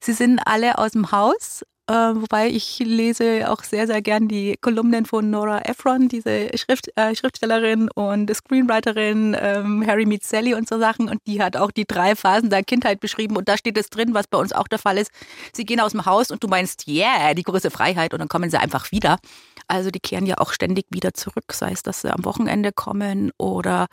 Sie 0.00 0.14
sind 0.14 0.40
alle 0.46 0.78
aus 0.78 0.90
dem 0.90 1.12
Haus, 1.12 1.64
äh, 1.88 1.94
wobei 1.94 2.48
ich 2.48 2.78
lese 2.78 3.50
auch 3.50 3.64
sehr, 3.64 3.88
sehr 3.88 4.02
gern 4.02 4.28
die 4.28 4.56
Kolumnen 4.60 5.04
von 5.04 5.30
Nora 5.30 5.62
Ephron, 5.62 6.08
diese 6.08 6.56
Schrift, 6.56 6.88
äh, 6.96 7.14
Schriftstellerin 7.16 7.90
und 7.90 8.32
Screenwriterin, 8.32 9.36
ähm, 9.38 9.84
Harry 9.84 10.06
Meets 10.06 10.28
Sally 10.28 10.54
und 10.54 10.68
so 10.68 10.78
Sachen. 10.78 11.08
Und 11.08 11.20
die 11.26 11.42
hat 11.42 11.56
auch 11.56 11.72
die 11.72 11.84
drei 11.84 12.14
Phasen 12.14 12.50
der 12.50 12.62
Kindheit 12.62 13.00
beschrieben. 13.00 13.36
Und 13.36 13.48
da 13.48 13.56
steht 13.56 13.76
es 13.76 13.90
drin, 13.90 14.14
was 14.14 14.28
bei 14.28 14.38
uns 14.38 14.52
auch 14.52 14.68
der 14.68 14.78
Fall 14.78 14.96
ist. 14.96 15.10
Sie 15.52 15.64
gehen 15.64 15.80
aus 15.80 15.90
dem 15.90 16.06
Haus 16.06 16.30
und 16.30 16.44
du 16.44 16.48
meinst, 16.48 16.86
yeah, 16.86 17.34
die 17.34 17.42
große 17.42 17.70
Freiheit. 17.72 18.12
Und 18.12 18.20
dann 18.20 18.28
kommen 18.28 18.48
sie 18.48 18.60
einfach 18.60 18.92
wieder. 18.92 19.18
Also 19.66 19.90
die 19.90 20.00
kehren 20.00 20.26
ja 20.26 20.38
auch 20.38 20.52
ständig 20.52 20.86
wieder 20.90 21.14
zurück, 21.14 21.52
sei 21.52 21.72
es, 21.72 21.82
dass 21.82 22.02
sie 22.02 22.12
am 22.12 22.24
Wochenende 22.24 22.72
kommen 22.72 23.32
oder 23.38 23.86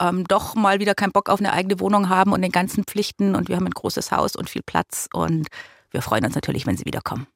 ähm, 0.00 0.24
doch 0.24 0.54
mal 0.54 0.80
wieder 0.80 0.94
keinen 0.94 1.12
Bock 1.12 1.28
auf 1.28 1.38
eine 1.38 1.52
eigene 1.52 1.78
Wohnung 1.80 2.08
haben 2.08 2.32
und 2.32 2.42
den 2.42 2.52
ganzen 2.52 2.84
Pflichten. 2.84 3.36
Und 3.36 3.48
wir 3.48 3.56
haben 3.56 3.66
ein 3.66 3.70
großes 3.70 4.10
Haus 4.10 4.34
und 4.34 4.50
viel 4.50 4.62
Platz. 4.62 5.08
Und 5.12 5.46
wir 5.90 6.02
freuen 6.02 6.24
uns 6.24 6.34
natürlich, 6.34 6.66
wenn 6.66 6.76
sie 6.76 6.84
wiederkommen. 6.84 7.26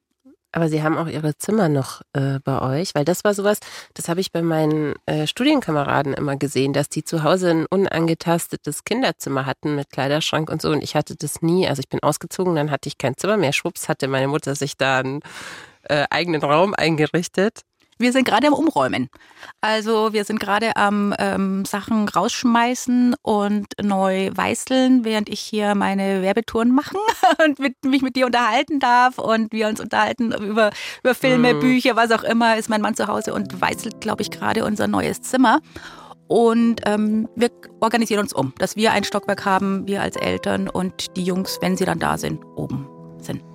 Aber 0.54 0.68
Sie 0.68 0.82
haben 0.82 0.98
auch 0.98 1.06
Ihre 1.08 1.36
Zimmer 1.38 1.70
noch 1.70 2.02
äh, 2.12 2.38
bei 2.44 2.60
euch, 2.60 2.94
weil 2.94 3.06
das 3.06 3.24
war 3.24 3.32
sowas, 3.32 3.58
das 3.94 4.10
habe 4.10 4.20
ich 4.20 4.32
bei 4.32 4.42
meinen 4.42 4.94
äh, 5.06 5.26
Studienkameraden 5.26 6.12
immer 6.12 6.36
gesehen, 6.36 6.74
dass 6.74 6.90
die 6.90 7.04
zu 7.04 7.22
Hause 7.22 7.50
ein 7.50 7.66
unangetastetes 7.66 8.84
Kinderzimmer 8.84 9.46
hatten 9.46 9.74
mit 9.74 9.90
Kleiderschrank 9.90 10.50
und 10.50 10.60
so. 10.60 10.70
Und 10.70 10.84
ich 10.84 10.94
hatte 10.94 11.16
das 11.16 11.40
nie. 11.40 11.66
Also 11.66 11.80
ich 11.80 11.88
bin 11.88 12.02
ausgezogen, 12.02 12.54
dann 12.54 12.70
hatte 12.70 12.88
ich 12.90 12.98
kein 12.98 13.16
Zimmer 13.16 13.38
mehr. 13.38 13.54
Schwupps 13.54 13.88
hatte 13.88 14.08
meine 14.08 14.28
Mutter 14.28 14.54
sich 14.54 14.76
da 14.76 14.98
einen 14.98 15.20
äh, 15.84 16.04
eigenen 16.10 16.42
Raum 16.42 16.74
eingerichtet. 16.74 17.62
Wir 17.98 18.12
sind 18.12 18.24
gerade 18.24 18.48
am 18.48 18.54
Umräumen. 18.54 19.08
Also 19.60 20.12
wir 20.12 20.24
sind 20.24 20.40
gerade 20.40 20.76
am 20.76 21.14
ähm, 21.18 21.64
Sachen 21.64 22.08
rausschmeißen 22.08 23.14
und 23.22 23.66
neu 23.80 24.30
weißeln, 24.34 25.04
während 25.04 25.28
ich 25.28 25.40
hier 25.40 25.74
meine 25.74 26.22
Werbetouren 26.22 26.74
machen 26.74 26.98
und 27.44 27.58
mit, 27.58 27.84
mich 27.84 28.02
mit 28.02 28.16
dir 28.16 28.26
unterhalten 28.26 28.80
darf 28.80 29.18
und 29.18 29.52
wir 29.52 29.68
uns 29.68 29.80
unterhalten 29.80 30.32
über, 30.32 30.70
über 31.02 31.14
Filme, 31.14 31.54
mhm. 31.54 31.60
Bücher, 31.60 31.96
was 31.96 32.10
auch 32.10 32.24
immer, 32.24 32.56
ist 32.56 32.68
mein 32.68 32.80
Mann 32.80 32.94
zu 32.94 33.06
Hause 33.06 33.34
und 33.34 33.60
weißelt, 33.60 34.00
glaube 34.00 34.22
ich, 34.22 34.30
gerade 34.30 34.64
unser 34.64 34.88
neues 34.88 35.22
Zimmer. 35.22 35.60
Und 36.28 36.80
ähm, 36.86 37.28
wir 37.36 37.50
organisieren 37.80 38.20
uns 38.20 38.32
um, 38.32 38.54
dass 38.58 38.74
wir 38.74 38.92
ein 38.92 39.04
Stockwerk 39.04 39.44
haben, 39.44 39.86
wir 39.86 40.00
als 40.00 40.16
Eltern 40.16 40.68
und 40.68 41.14
die 41.16 41.24
Jungs, 41.24 41.58
wenn 41.60 41.76
sie 41.76 41.84
dann 41.84 41.98
da 41.98 42.16
sind, 42.16 42.42
oben 42.56 42.88
sind. 43.18 43.51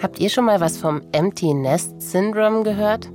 Habt 0.00 0.20
ihr 0.20 0.30
schon 0.30 0.44
mal 0.44 0.60
was 0.60 0.76
vom 0.78 1.02
Empty 1.10 1.54
Nest 1.54 2.00
Syndrome 2.00 2.62
gehört? 2.62 3.10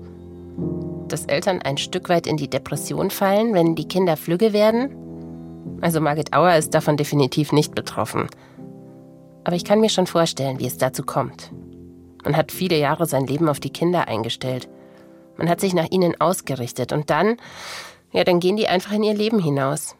Dass 1.08 1.26
Eltern 1.26 1.62
ein 1.62 1.78
Stück 1.78 2.10
weit 2.10 2.28
in 2.28 2.36
die 2.36 2.50
Depression 2.50 3.10
fallen, 3.10 3.54
wenn 3.54 3.76
die 3.76 3.88
Kinder 3.88 4.18
flügge 4.18 4.52
werden? 4.52 5.80
Also 5.80 6.02
Margit 6.02 6.34
Auer 6.34 6.58
ist 6.58 6.74
davon 6.74 6.98
definitiv 6.98 7.54
nicht 7.54 7.74
betroffen. 7.74 8.28
Aber 9.46 9.56
ich 9.56 9.64
kann 9.64 9.80
mir 9.80 9.90
schon 9.90 10.08
vorstellen, 10.08 10.60
wie 10.60 10.68
es 10.68 10.78
dazu 10.78 11.04
kommt. 11.04 11.54
Man 12.26 12.36
hat 12.36 12.52
viele 12.52 12.78
Jahre 12.78 13.06
sein 13.06 13.28
Leben 13.28 13.48
auf 13.48 13.62
die 13.62 13.72
Kinder 13.72 14.10
eingestellt. 14.10 14.68
Man 15.38 15.50
hat 15.50 15.62
sich 15.62 15.74
nach 15.74 15.90
ihnen 15.90 16.20
ausgerichtet 16.20 16.92
und 16.92 17.10
dann, 17.10 17.38
ja, 18.12 18.26
dann 18.26 18.42
gehen 18.42 18.58
die 18.58 18.68
einfach 18.68 18.92
in 18.92 19.04
ihr 19.04 19.16
Leben 19.16 19.40
hinaus. 19.40 19.96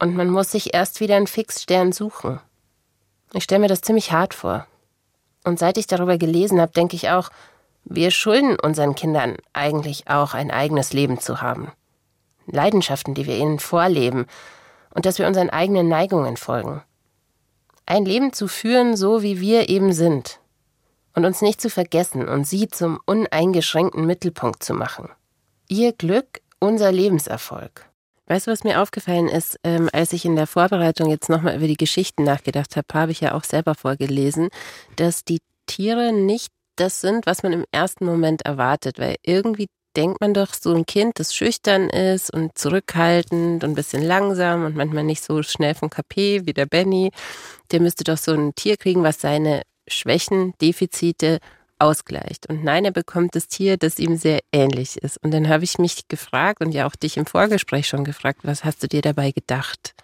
Und 0.00 0.16
man 0.16 0.30
muss 0.30 0.50
sich 0.50 0.74
erst 0.74 1.00
wieder 1.00 1.14
einen 1.14 1.28
Fixstern 1.28 1.92
suchen. 1.92 2.40
Ich 3.32 3.44
stelle 3.44 3.60
mir 3.60 3.68
das 3.68 3.82
ziemlich 3.82 4.10
hart 4.10 4.34
vor. 4.34 4.66
Und 5.44 5.58
seit 5.58 5.78
ich 5.78 5.86
darüber 5.86 6.18
gelesen 6.18 6.60
habe, 6.60 6.72
denke 6.72 6.96
ich 6.96 7.10
auch, 7.10 7.30
wir 7.84 8.10
schulden 8.10 8.56
unseren 8.58 8.94
Kindern 8.94 9.36
eigentlich 9.52 10.08
auch 10.08 10.32
ein 10.34 10.50
eigenes 10.50 10.92
Leben 10.92 11.20
zu 11.20 11.42
haben. 11.42 11.70
Leidenschaften, 12.46 13.14
die 13.14 13.26
wir 13.26 13.36
ihnen 13.36 13.58
vorleben 13.58 14.26
und 14.94 15.06
dass 15.06 15.18
wir 15.18 15.26
unseren 15.26 15.50
eigenen 15.50 15.88
Neigungen 15.88 16.36
folgen. 16.36 16.82
Ein 17.86 18.06
Leben 18.06 18.32
zu 18.32 18.48
führen, 18.48 18.96
so 18.96 19.22
wie 19.22 19.40
wir 19.40 19.68
eben 19.68 19.92
sind. 19.92 20.40
Und 21.14 21.26
uns 21.26 21.42
nicht 21.42 21.60
zu 21.60 21.68
vergessen 21.68 22.26
und 22.26 22.46
sie 22.46 22.68
zum 22.68 22.98
uneingeschränkten 23.04 24.06
Mittelpunkt 24.06 24.62
zu 24.64 24.74
machen. 24.74 25.10
Ihr 25.68 25.92
Glück, 25.92 26.40
unser 26.58 26.90
Lebenserfolg. 26.90 27.86
Weißt 28.26 28.46
du, 28.46 28.50
was 28.50 28.64
mir 28.64 28.80
aufgefallen 28.80 29.28
ist, 29.28 29.58
ähm, 29.64 29.90
als 29.92 30.12
ich 30.14 30.24
in 30.24 30.36
der 30.36 30.46
Vorbereitung 30.46 31.10
jetzt 31.10 31.28
nochmal 31.28 31.56
über 31.56 31.66
die 31.66 31.76
Geschichten 31.76 32.24
nachgedacht 32.24 32.76
habe, 32.76 32.86
habe 32.94 33.12
ich 33.12 33.20
ja 33.20 33.34
auch 33.34 33.44
selber 33.44 33.74
vorgelesen, 33.74 34.48
dass 34.96 35.24
die 35.24 35.40
Tiere 35.66 36.12
nicht 36.12 36.48
das 36.76 37.00
sind, 37.00 37.26
was 37.26 37.42
man 37.42 37.52
im 37.52 37.64
ersten 37.70 38.06
Moment 38.06 38.42
erwartet, 38.42 38.98
weil 38.98 39.16
irgendwie 39.22 39.66
denkt 39.96 40.20
man 40.20 40.34
doch, 40.34 40.54
so 40.54 40.74
ein 40.74 40.86
Kind, 40.86 41.18
das 41.20 41.34
schüchtern 41.34 41.88
ist 41.88 42.32
und 42.32 42.58
zurückhaltend 42.58 43.62
und 43.62 43.70
ein 43.70 43.74
bisschen 43.74 44.02
langsam 44.02 44.64
und 44.64 44.74
manchmal 44.74 45.04
nicht 45.04 45.22
so 45.22 45.42
schnell 45.42 45.74
vom 45.74 45.90
KP 45.90 46.42
wie 46.46 46.52
der 46.52 46.66
Benny, 46.66 47.10
der 47.70 47.80
müsste 47.80 48.04
doch 48.04 48.18
so 48.18 48.32
ein 48.32 48.54
Tier 48.54 48.76
kriegen, 48.76 49.04
was 49.04 49.20
seine 49.20 49.62
Schwächen, 49.86 50.54
Defizite 50.60 51.38
ausgleicht. 51.78 52.48
Und 52.48 52.64
nein, 52.64 52.84
er 52.84 52.92
bekommt 52.92 53.34
das 53.34 53.48
Tier, 53.48 53.76
das 53.76 53.98
ihm 53.98 54.16
sehr 54.16 54.40
ähnlich 54.52 54.96
ist. 54.98 55.16
Und 55.22 55.32
dann 55.32 55.48
habe 55.48 55.64
ich 55.64 55.78
mich 55.78 56.08
gefragt 56.08 56.60
und 56.60 56.72
ja 56.72 56.86
auch 56.86 56.96
dich 56.96 57.16
im 57.16 57.26
Vorgespräch 57.26 57.86
schon 57.86 58.04
gefragt, 58.04 58.40
was 58.42 58.64
hast 58.64 58.82
du 58.82 58.88
dir 58.88 59.02
dabei 59.02 59.32
gedacht? 59.32 59.94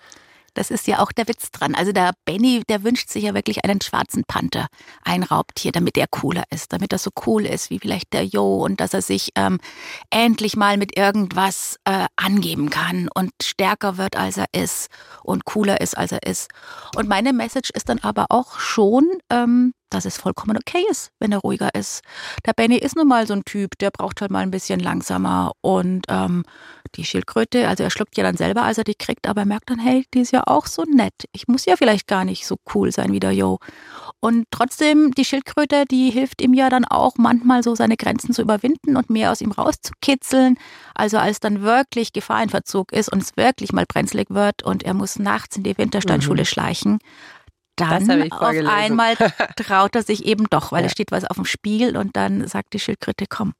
Das 0.54 0.70
ist 0.70 0.86
ja 0.86 0.98
auch 0.98 1.12
der 1.12 1.28
Witz 1.28 1.50
dran. 1.50 1.74
Also 1.74 1.92
der 1.92 2.12
Benny, 2.24 2.62
der 2.68 2.82
wünscht 2.82 3.08
sich 3.08 3.24
ja 3.24 3.34
wirklich 3.34 3.64
einen 3.64 3.80
schwarzen 3.80 4.24
Panther, 4.26 4.66
ein 5.04 5.22
Raubtier, 5.22 5.72
damit 5.72 5.96
er 5.96 6.06
cooler 6.08 6.44
ist, 6.50 6.72
damit 6.72 6.92
er 6.92 6.98
so 6.98 7.10
cool 7.26 7.46
ist 7.46 7.70
wie 7.70 7.78
vielleicht 7.78 8.12
der 8.12 8.24
Jo 8.24 8.64
und 8.64 8.80
dass 8.80 8.94
er 8.94 9.02
sich 9.02 9.30
ähm, 9.36 9.58
endlich 10.10 10.56
mal 10.56 10.76
mit 10.76 10.96
irgendwas 10.96 11.76
äh, 11.84 12.06
angeben 12.16 12.70
kann 12.70 13.08
und 13.14 13.30
stärker 13.42 13.96
wird, 13.96 14.16
als 14.16 14.36
er 14.36 14.46
ist 14.52 14.88
und 15.22 15.44
cooler 15.44 15.80
ist, 15.80 15.96
als 15.96 16.12
er 16.12 16.22
ist. 16.24 16.48
Und 16.96 17.08
meine 17.08 17.32
Message 17.32 17.70
ist 17.70 17.88
dann 17.88 18.00
aber 18.00 18.26
auch 18.30 18.58
schon, 18.58 19.08
ähm, 19.30 19.72
dass 19.91 20.05
es 20.05 20.16
vollkommen 20.16 20.57
okay 20.57 20.84
ist, 20.91 21.11
wenn 21.18 21.32
er 21.32 21.38
ruhiger 21.38 21.74
ist. 21.74 22.03
Der 22.47 22.53
Benny 22.53 22.78
ist 22.78 22.97
nun 22.97 23.09
mal 23.09 23.26
so 23.26 23.34
ein 23.34 23.45
Typ, 23.45 23.78
der 23.78 23.91
braucht 23.91 24.20
halt 24.20 24.30
mal 24.30 24.43
ein 24.43 24.51
bisschen 24.51 24.80
langsamer. 24.80 25.53
Und 25.61 26.07
ähm, 26.09 26.45
die 26.95 27.05
Schildkröte, 27.05 27.68
also 27.68 27.84
er 27.84 27.91
schluckt 27.91 28.16
ja 28.16 28.24
dann 28.24 28.36
selber, 28.36 28.62
als 28.62 28.78
er 28.78 28.84
die 28.84 28.95
kriegt, 28.95 29.28
aber 29.28 29.43
er 29.43 29.47
merkt 29.47 29.70
dann, 29.70 29.78
hey, 29.78 30.07
die 30.14 30.20
ist 30.20 30.32
ja 30.32 30.43
auch 30.47 30.66
so 30.66 30.84
nett. 30.84 31.14
Ich 31.32 31.49
muss 31.49 31.66
ja 31.66 31.76
vielleicht 31.76 32.07
gar 32.07 32.24
nicht 32.24 32.47
so 32.47 32.57
cool 32.74 32.91
sein 32.93 33.12
wie 33.12 33.20
der 33.20 33.32
Jo. 33.32 33.59
Und 34.20 34.47
trotzdem, 34.51 35.12
die 35.12 35.24
Schildkröte, 35.24 35.84
die 35.91 36.11
hilft 36.11 36.43
ihm 36.43 36.53
ja 36.53 36.68
dann 36.68 36.84
auch 36.84 37.14
manchmal 37.16 37.62
so 37.62 37.74
seine 37.74 37.97
Grenzen 37.97 38.34
zu 38.34 38.43
überwinden 38.43 38.97
und 38.97 39.09
mehr 39.09 39.32
aus 39.32 39.41
ihm 39.41 39.53
rauszukitzeln. 39.53 40.59
Also 40.95 41.16
als 41.18 41.41
dann 41.41 41.62
wirklich 41.62 42.12
Gefahr 42.12 42.43
in 42.43 42.51
Verzug 42.51 42.93
ist 42.93 43.11
und 43.11 43.22
es 43.22 43.36
wirklich 43.36 43.72
mal 43.72 43.86
brenzlig 43.86 44.28
wird 44.28 44.62
und 44.62 44.82
er 44.82 44.95
muss 44.95 45.18
nachts 45.18 45.57
in 45.57 45.62
die 45.62 45.78
Wintersteinschule 45.78 46.43
mhm. 46.43 46.47
schleichen, 46.47 46.99
dann 47.76 48.30
auf 48.32 48.42
einmal 48.42 49.16
traut 49.56 49.94
er 49.94 50.02
sich 50.02 50.24
eben 50.24 50.46
doch, 50.50 50.72
weil 50.72 50.82
ja. 50.82 50.86
es 50.86 50.92
steht 50.92 51.12
was 51.12 51.24
auf 51.24 51.36
dem 51.36 51.44
Spiel 51.44 51.96
und 51.96 52.16
dann 52.16 52.46
sagt 52.46 52.72
die 52.74 52.80
Schildkröte, 52.80 53.26
komm, 53.28 53.52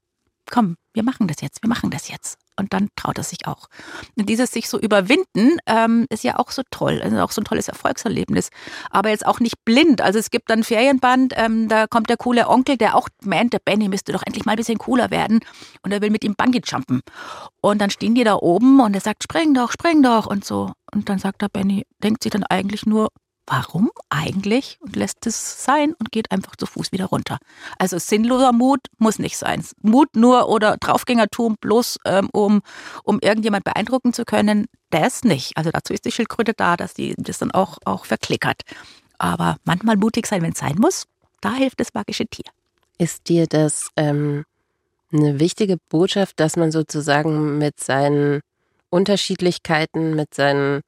komm, 0.50 0.76
wir 0.92 1.02
machen 1.02 1.28
das 1.28 1.40
jetzt, 1.40 1.62
wir 1.62 1.68
machen 1.68 1.90
das 1.90 2.08
jetzt. 2.08 2.38
Und 2.56 2.74
dann 2.74 2.88
traut 2.94 3.16
er 3.16 3.24
sich 3.24 3.46
auch. 3.46 3.68
Und 4.16 4.28
dieses 4.28 4.50
sich 4.50 4.68
so 4.68 4.78
überwinden 4.78 5.56
ähm, 5.66 6.04
ist 6.11 6.24
ja 6.24 6.38
auch 6.38 6.50
so 6.50 6.62
toll, 6.70 7.00
also 7.02 7.18
auch 7.20 7.30
so 7.30 7.40
ein 7.40 7.44
tolles 7.44 7.68
Erfolgserlebnis. 7.68 8.50
Aber 8.90 9.08
jetzt 9.08 9.24
auch 9.24 9.40
nicht 9.40 9.64
blind. 9.64 10.02
Also 10.02 10.18
es 10.18 10.30
gibt 10.30 10.50
dann 10.50 10.62
Ferienband, 10.62 11.32
ähm, 11.36 11.68
da 11.68 11.86
kommt 11.86 12.11
der 12.11 12.18
coole 12.18 12.48
Onkel, 12.48 12.76
der 12.76 12.96
auch 12.96 13.08
meint, 13.22 13.54
der 13.54 13.61
Benny 13.64 13.88
müsste 13.88 14.12
doch 14.12 14.22
endlich 14.26 14.44
mal 14.44 14.52
ein 14.52 14.58
bisschen 14.58 14.76
cooler 14.76 15.11
werden. 15.11 15.40
Und 15.82 15.92
er 15.92 16.02
will 16.02 16.11
mit 16.11 16.22
ihm 16.22 16.34
Bungee 16.34 16.61
jumpen. 16.62 17.00
Und 17.62 17.80
dann 17.80 17.88
stehen 17.88 18.14
die 18.14 18.24
da 18.24 18.34
oben 18.34 18.80
und 18.80 18.92
er 18.92 19.00
sagt, 19.00 19.22
spring 19.22 19.54
doch, 19.54 19.72
spring 19.72 20.02
doch 20.02 20.26
und 20.26 20.44
so. 20.44 20.72
Und 20.92 21.08
dann 21.08 21.18
sagt 21.18 21.40
der 21.40 21.48
Benny, 21.48 21.86
denkt 22.02 22.22
sich 22.22 22.32
dann 22.32 22.44
eigentlich 22.44 22.84
nur, 22.84 23.08
warum 23.51 23.90
eigentlich 24.11 24.78
und 24.80 24.94
lässt 24.94 25.26
es 25.26 25.64
sein 25.64 25.94
und 25.98 26.12
geht 26.12 26.30
einfach 26.30 26.55
zu 26.55 26.66
Fuß 26.66 26.92
wieder 26.92 27.07
runter. 27.07 27.38
Also 27.78 27.98
sinnloser 27.98 28.53
Mut 28.53 28.80
muss 28.98 29.18
nicht 29.18 29.36
sein. 29.36 29.64
Mut 29.82 30.14
nur 30.14 30.48
oder 30.48 30.76
Draufgängertum 30.76 31.57
bloß 31.61 31.98
ähm, 32.05 32.28
um, 32.32 32.62
um 33.03 33.18
irgendjemand 33.20 33.64
beeindrucken 33.64 34.12
zu 34.12 34.24
können, 34.24 34.66
das 34.90 35.24
nicht. 35.24 35.57
Also 35.57 35.70
dazu 35.72 35.92
ist 35.92 36.05
die 36.05 36.12
Schildkröte 36.12 36.55
da, 36.55 36.76
dass 36.76 36.94
die 36.94 37.14
das 37.18 37.38
dann 37.38 37.51
auch, 37.51 37.78
auch 37.84 38.05
verklickert. 38.05 38.62
Aber 39.18 39.57
manchmal 39.64 39.96
mutig 39.96 40.28
sein, 40.28 40.42
wenn 40.42 40.53
es 40.53 40.59
sein 40.59 40.76
muss, 40.78 41.07
da 41.40 41.53
hilft 41.53 41.80
das 41.80 41.92
magische 41.92 42.26
Tier. 42.26 42.46
Ist 42.98 43.28
dir 43.28 43.48
das 43.48 43.88
ähm, 43.96 44.44
eine 45.12 45.40
wichtige 45.40 45.76
Botschaft, 45.88 46.38
dass 46.38 46.57
man 46.57 46.70
sozusagen 46.70 47.59
mit 47.59 47.80
seinen 47.80 48.42
Unterschiedlichkeiten, 48.90 50.14
mit 50.14 50.34
seinen 50.34 50.82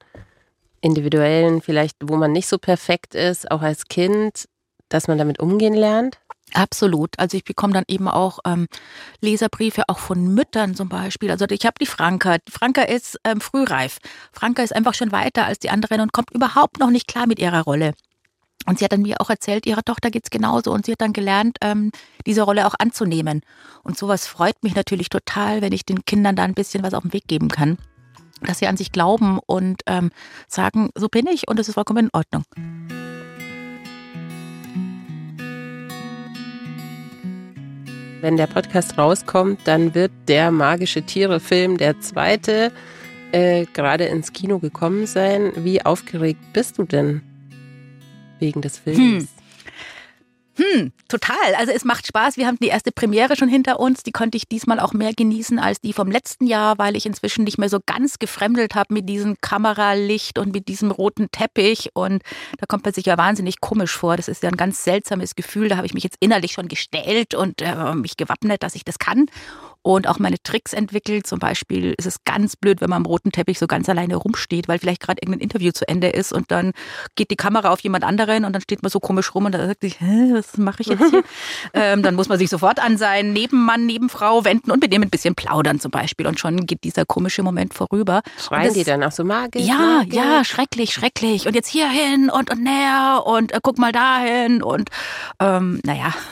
individuellen, 0.83 1.61
vielleicht, 1.61 1.97
wo 2.03 2.17
man 2.17 2.31
nicht 2.31 2.47
so 2.47 2.57
perfekt 2.57 3.15
ist, 3.15 3.49
auch 3.49 3.61
als 3.61 3.85
Kind, 3.85 4.45
dass 4.89 5.07
man 5.07 5.17
damit 5.17 5.39
umgehen 5.39 5.73
lernt? 5.73 6.19
Absolut. 6.53 7.17
Also 7.17 7.37
ich 7.37 7.45
bekomme 7.45 7.73
dann 7.73 7.85
eben 7.87 8.07
auch 8.07 8.39
ähm, 8.45 8.67
Leserbriefe 9.21 9.83
auch 9.87 9.97
von 9.97 10.33
Müttern 10.33 10.75
zum 10.75 10.89
Beispiel. 10.89 11.31
Also 11.31 11.45
ich 11.49 11.65
habe 11.65 11.75
die 11.81 11.87
Franka. 11.87 12.37
Franka 12.49 12.83
ist 12.83 13.17
ähm, 13.23 13.41
frühreif. 13.41 13.97
Franka 14.31 14.61
ist 14.61 14.75
einfach 14.75 14.93
schon 14.93 15.11
weiter 15.11 15.45
als 15.45 15.59
die 15.59 15.69
anderen 15.69 16.01
und 16.01 16.13
kommt 16.13 16.31
überhaupt 16.31 16.79
noch 16.79 16.91
nicht 16.91 17.07
klar 17.07 17.25
mit 17.25 17.39
ihrer 17.39 17.61
Rolle. 17.63 17.93
Und 18.67 18.77
sie 18.77 18.85
hat 18.85 18.91
dann 18.91 19.01
mir 19.01 19.19
auch 19.19 19.29
erzählt, 19.29 19.65
ihrer 19.65 19.83
Tochter 19.83 20.11
geht's 20.11 20.29
genauso. 20.29 20.71
Und 20.71 20.85
sie 20.85 20.91
hat 20.91 21.01
dann 21.01 21.13
gelernt, 21.13 21.57
ähm, 21.61 21.91
diese 22.27 22.43
Rolle 22.43 22.67
auch 22.67 22.75
anzunehmen. 22.77 23.41
Und 23.83 23.97
sowas 23.97 24.27
freut 24.27 24.61
mich 24.63 24.75
natürlich 24.75 25.09
total, 25.09 25.61
wenn 25.61 25.73
ich 25.73 25.85
den 25.85 26.05
Kindern 26.05 26.35
da 26.35 26.43
ein 26.43 26.53
bisschen 26.53 26.83
was 26.83 26.93
auf 26.93 27.03
den 27.03 27.13
Weg 27.13 27.27
geben 27.27 27.49
kann 27.49 27.77
dass 28.45 28.59
sie 28.59 28.67
an 28.67 28.77
sich 28.77 28.91
glauben 28.91 29.39
und 29.45 29.81
ähm, 29.87 30.11
sagen, 30.47 30.89
so 30.95 31.09
bin 31.09 31.27
ich 31.27 31.47
und 31.47 31.59
es 31.59 31.67
ist 31.67 31.75
vollkommen 31.75 32.05
in 32.05 32.09
Ordnung. 32.13 32.43
Wenn 38.21 38.37
der 38.37 38.47
Podcast 38.47 38.97
rauskommt, 38.97 39.59
dann 39.65 39.95
wird 39.95 40.11
der 40.29 40.49
magische 40.51 41.01
Tiere-Film, 41.01 41.77
der 41.77 41.99
zweite, 41.99 42.71
äh, 43.33 43.65
gerade 43.73 44.05
ins 44.05 44.31
Kino 44.31 44.59
gekommen 44.59 45.07
sein. 45.07 45.51
Wie 45.57 45.85
aufgeregt 45.85 46.39
bist 46.53 46.77
du 46.77 46.85
denn 46.85 47.21
wegen 48.39 48.61
des 48.61 48.77
Films? 48.77 49.23
Hm. 49.23 49.27
Hm, 50.55 50.91
total. 51.07 51.55
Also 51.57 51.71
es 51.71 51.83
macht 51.83 52.05
Spaß. 52.05 52.37
Wir 52.37 52.45
haben 52.45 52.57
die 52.61 52.67
erste 52.67 52.91
Premiere 52.91 53.35
schon 53.35 53.49
hinter 53.49 53.79
uns. 53.79 54.03
Die 54.03 54.11
konnte 54.11 54.37
ich 54.37 54.47
diesmal 54.47 54.79
auch 54.79 54.93
mehr 54.93 55.13
genießen 55.13 55.57
als 55.57 55.81
die 55.81 55.93
vom 55.93 56.11
letzten 56.11 56.45
Jahr, 56.45 56.77
weil 56.77 56.95
ich 56.95 57.07
inzwischen 57.07 57.43
nicht 57.43 57.57
mehr 57.57 57.69
so 57.69 57.79
ganz 57.83 58.19
gefremdelt 58.19 58.75
habe 58.75 58.93
mit 58.93 59.09
diesem 59.09 59.35
Kameralicht 59.41 60.37
und 60.37 60.53
mit 60.53 60.67
diesem 60.67 60.91
roten 60.91 61.31
Teppich. 61.31 61.89
Und 61.95 62.21
da 62.59 62.67
kommt 62.67 62.85
man 62.85 62.93
sich 62.93 63.05
ja 63.05 63.17
wahnsinnig 63.17 63.61
komisch 63.61 63.97
vor. 63.97 64.15
Das 64.15 64.27
ist 64.27 64.43
ja 64.43 64.49
ein 64.49 64.57
ganz 64.57 64.83
seltsames 64.83 65.35
Gefühl. 65.35 65.69
Da 65.69 65.77
habe 65.77 65.87
ich 65.87 65.95
mich 65.95 66.03
jetzt 66.03 66.17
innerlich 66.19 66.51
schon 66.51 66.67
gestellt 66.67 67.33
und 67.33 67.61
äh, 67.61 67.95
mich 67.95 68.15
gewappnet, 68.15 68.61
dass 68.61 68.75
ich 68.75 68.85
das 68.85 68.99
kann 68.99 69.25
und 69.83 70.07
auch 70.07 70.17
meine 70.17 70.41
Tricks 70.41 70.73
entwickelt. 70.73 71.27
Zum 71.27 71.39
Beispiel 71.39 71.93
ist 71.97 72.05
es 72.05 72.23
ganz 72.23 72.55
blöd, 72.55 72.81
wenn 72.81 72.89
man 72.89 73.03
am 73.03 73.05
roten 73.05 73.31
Teppich 73.31 73.59
so 73.59 73.67
ganz 73.67 73.87
alleine 73.89 74.15
rumsteht, 74.15 74.67
weil 74.67 74.79
vielleicht 74.79 75.01
gerade 75.01 75.21
irgendein 75.21 75.41
Interview 75.41 75.71
zu 75.71 75.87
Ende 75.87 76.07
ist 76.07 76.33
und 76.33 76.49
dann 76.51 76.71
geht 77.15 77.29
die 77.29 77.35
Kamera 77.35 77.69
auf 77.69 77.81
jemand 77.81 78.03
anderen 78.03 78.45
und 78.45 78.53
dann 78.53 78.61
steht 78.61 78.81
man 78.81 78.89
so 78.89 78.99
komisch 78.99 79.35
rum 79.35 79.45
und 79.45 79.51
dann 79.51 79.67
sagt 79.67 79.81
sich, 79.81 79.97
was 80.01 80.57
mache 80.57 80.81
ich 80.81 80.87
jetzt 80.87 81.09
hier? 81.09 81.23
ähm, 81.73 82.01
dann 82.01 82.15
muss 82.15 82.29
man 82.29 82.39
sich 82.39 82.49
sofort 82.49 82.79
an 82.79 82.97
seinen 82.97 83.33
Nebenmann, 83.33 83.85
Nebenfrau 83.85 84.45
wenden 84.45 84.71
und 84.71 84.81
mit 84.81 84.93
dem 84.93 85.03
ein 85.03 85.09
bisschen 85.09 85.35
plaudern 85.35 85.79
zum 85.79 85.91
Beispiel 85.91 86.25
und 86.27 86.39
schon 86.39 86.65
geht 86.65 86.83
dieser 86.83 87.05
komische 87.05 87.43
Moment 87.43 87.73
vorüber. 87.73 88.21
Schreien 88.41 88.65
das, 88.65 88.73
die 88.73 88.83
dann 88.85 89.03
auch 89.03 89.11
so 89.11 89.25
magisch? 89.25 89.65
Ja, 89.65 89.77
magisch. 89.77 90.15
ja, 90.15 90.45
schrecklich, 90.45 90.93
schrecklich. 90.93 91.45
Und 91.45 91.55
jetzt 91.55 91.67
hier 91.67 91.89
hin 91.89 92.29
und, 92.29 92.49
und 92.49 92.63
näher 92.63 93.23
und 93.25 93.51
äh, 93.51 93.59
guck 93.61 93.77
mal 93.77 93.91
dahin 93.91 94.63
und 94.63 94.89
ähm, 95.39 95.81
naja. 95.83 96.13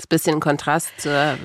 Das 0.00 0.04
ist 0.04 0.12
ein 0.12 0.16
bisschen 0.16 0.40
Kontrast 0.40 1.04
äh, 1.04 1.36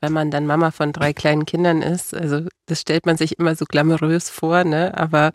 wenn 0.00 0.12
man 0.12 0.30
dann 0.30 0.46
Mama 0.46 0.70
von 0.70 0.92
drei 0.92 1.12
kleinen 1.12 1.44
Kindern 1.44 1.82
ist. 1.82 2.14
Also 2.14 2.46
das 2.66 2.80
stellt 2.80 3.04
man 3.04 3.16
sich 3.16 3.38
immer 3.38 3.56
so 3.56 3.64
glamourös 3.64 4.30
vor, 4.30 4.64
ne? 4.64 4.96
Aber 4.96 5.32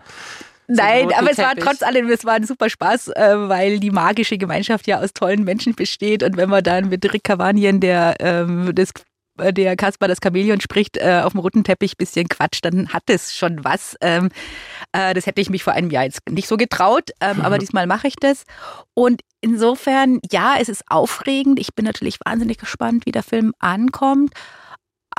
Nein, 0.67 1.11
aber 1.13 1.31
es 1.31 1.37
war 1.37 1.53
trotz 1.55 1.83
allem, 1.83 2.09
es 2.09 2.23
war 2.23 2.35
ein 2.35 2.45
super 2.45 2.69
Spaß, 2.69 3.09
äh, 3.09 3.49
weil 3.49 3.79
die 3.79 3.91
magische 3.91 4.37
Gemeinschaft 4.37 4.87
ja 4.87 4.99
aus 4.99 5.11
tollen 5.11 5.43
Menschen 5.43 5.75
besteht. 5.75 6.23
Und 6.23 6.37
wenn 6.37 6.49
man 6.49 6.63
dann 6.63 6.87
mit 6.87 7.11
Rick 7.11 7.25
Cavanien, 7.25 7.81
der 7.81 8.15
ähm, 8.19 8.71
das 8.73 8.93
der 9.37 9.75
Kaspar 9.75 10.07
das 10.07 10.19
Chamäleon 10.21 10.61
spricht, 10.61 10.97
äh, 10.97 11.21
auf 11.23 11.33
dem 11.33 11.39
roten 11.39 11.63
Teppich 11.63 11.97
bisschen 11.97 12.27
quatscht, 12.27 12.65
dann 12.65 12.89
hat 12.89 13.03
es 13.07 13.35
schon 13.35 13.63
was. 13.63 13.95
Ähm, 14.01 14.29
äh, 14.91 15.13
das 15.13 15.25
hätte 15.25 15.41
ich 15.41 15.49
mich 15.49 15.63
vor 15.63 15.73
einem 15.73 15.89
Jahr 15.89 16.03
jetzt 16.03 16.21
nicht 16.29 16.47
so 16.47 16.57
getraut, 16.57 17.11
ähm, 17.19 17.37
mhm. 17.37 17.43
aber 17.43 17.57
diesmal 17.59 17.87
mache 17.87 18.07
ich 18.07 18.15
das. 18.15 18.43
Und 18.93 19.21
insofern, 19.41 20.19
ja, 20.31 20.55
es 20.59 20.69
ist 20.69 20.83
aufregend. 20.87 21.59
Ich 21.59 21.73
bin 21.73 21.85
natürlich 21.85 22.19
wahnsinnig 22.23 22.57
gespannt, 22.57 23.05
wie 23.05 23.11
der 23.11 23.23
Film 23.23 23.53
ankommt 23.59 24.33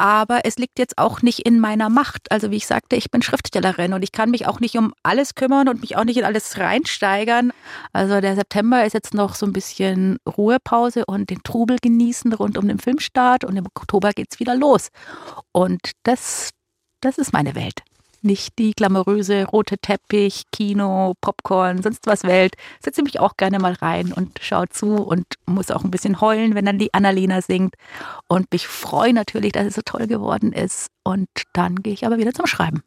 aber 0.02 0.40
es 0.42 0.56
liegt 0.56 0.80
jetzt 0.80 0.98
auch 0.98 1.22
nicht 1.22 1.46
in 1.46 1.60
meiner 1.60 1.88
Macht. 1.88 2.32
Also 2.32 2.50
wie 2.50 2.56
ich 2.56 2.66
sagte, 2.66 2.96
ich 2.96 3.12
bin 3.12 3.22
Schriftstellerin 3.22 3.92
und 3.92 4.02
ich 4.02 4.10
kann 4.10 4.32
mich 4.32 4.48
auch 4.48 4.58
nicht 4.58 4.76
um 4.76 4.92
alles 5.04 5.36
kümmern 5.36 5.68
und 5.68 5.80
mich 5.80 5.96
auch 5.96 6.02
nicht 6.02 6.16
in 6.16 6.24
alles 6.24 6.58
reinsteigern. 6.58 7.52
Also 7.92 8.20
der 8.20 8.34
September 8.34 8.84
ist 8.84 8.94
jetzt 8.94 9.14
noch 9.14 9.36
so 9.36 9.46
ein 9.46 9.52
bisschen 9.52 10.18
Ruhepause 10.26 11.04
und 11.06 11.30
den 11.30 11.44
Trubel 11.44 11.76
genießen 11.80 12.32
rund 12.32 12.58
um 12.58 12.66
den 12.66 12.80
Filmstart 12.80 13.44
und 13.44 13.56
im 13.56 13.64
Oktober 13.64 14.10
geht's 14.10 14.40
wieder 14.40 14.56
los. 14.56 14.88
Und 15.52 15.92
das, 16.02 16.50
das 17.00 17.16
ist 17.16 17.32
meine 17.32 17.54
Welt 17.54 17.84
nicht 18.24 18.58
die 18.58 18.72
glamouröse 18.72 19.44
rote 19.44 19.78
Teppich, 19.78 20.44
Kino, 20.52 21.14
Popcorn, 21.20 21.82
sonst 21.82 22.06
was 22.06 22.24
Welt. 22.24 22.54
Setze 22.80 23.02
mich 23.02 23.20
auch 23.20 23.36
gerne 23.36 23.58
mal 23.58 23.72
rein 23.74 24.12
und 24.12 24.38
schaue 24.40 24.68
zu 24.68 24.96
und 24.96 25.26
muss 25.46 25.70
auch 25.70 25.84
ein 25.84 25.90
bisschen 25.90 26.20
heulen, 26.20 26.54
wenn 26.54 26.64
dann 26.64 26.78
die 26.78 26.94
Annalena 26.94 27.42
singt. 27.42 27.74
Und 28.28 28.52
mich 28.52 28.66
freue 28.66 29.12
natürlich, 29.12 29.52
dass 29.52 29.66
es 29.66 29.74
so 29.74 29.82
toll 29.84 30.06
geworden 30.06 30.52
ist. 30.52 30.88
Und 31.04 31.28
dann 31.52 31.76
gehe 31.76 31.92
ich 31.92 32.06
aber 32.06 32.18
wieder 32.18 32.32
zum 32.32 32.46
Schreiben. 32.46 32.82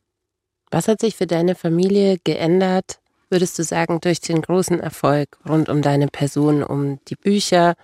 Was 0.72 0.88
hat 0.88 1.00
sich 1.00 1.16
für 1.16 1.28
deine 1.28 1.56
Familie 1.56 2.18
geändert, 2.24 3.00
würdest 3.30 3.58
du 3.60 3.64
sagen, 3.64 4.02
durch 4.02 4.20
den 4.20 4.42
großen 4.42 4.80
Erfolg 4.80 5.38
rund 5.48 5.70
um 5.70 5.82
deine 5.82 6.08
Person, 6.08 6.64
um 6.64 7.00
die 7.08 7.16
Bücher? 7.16 7.76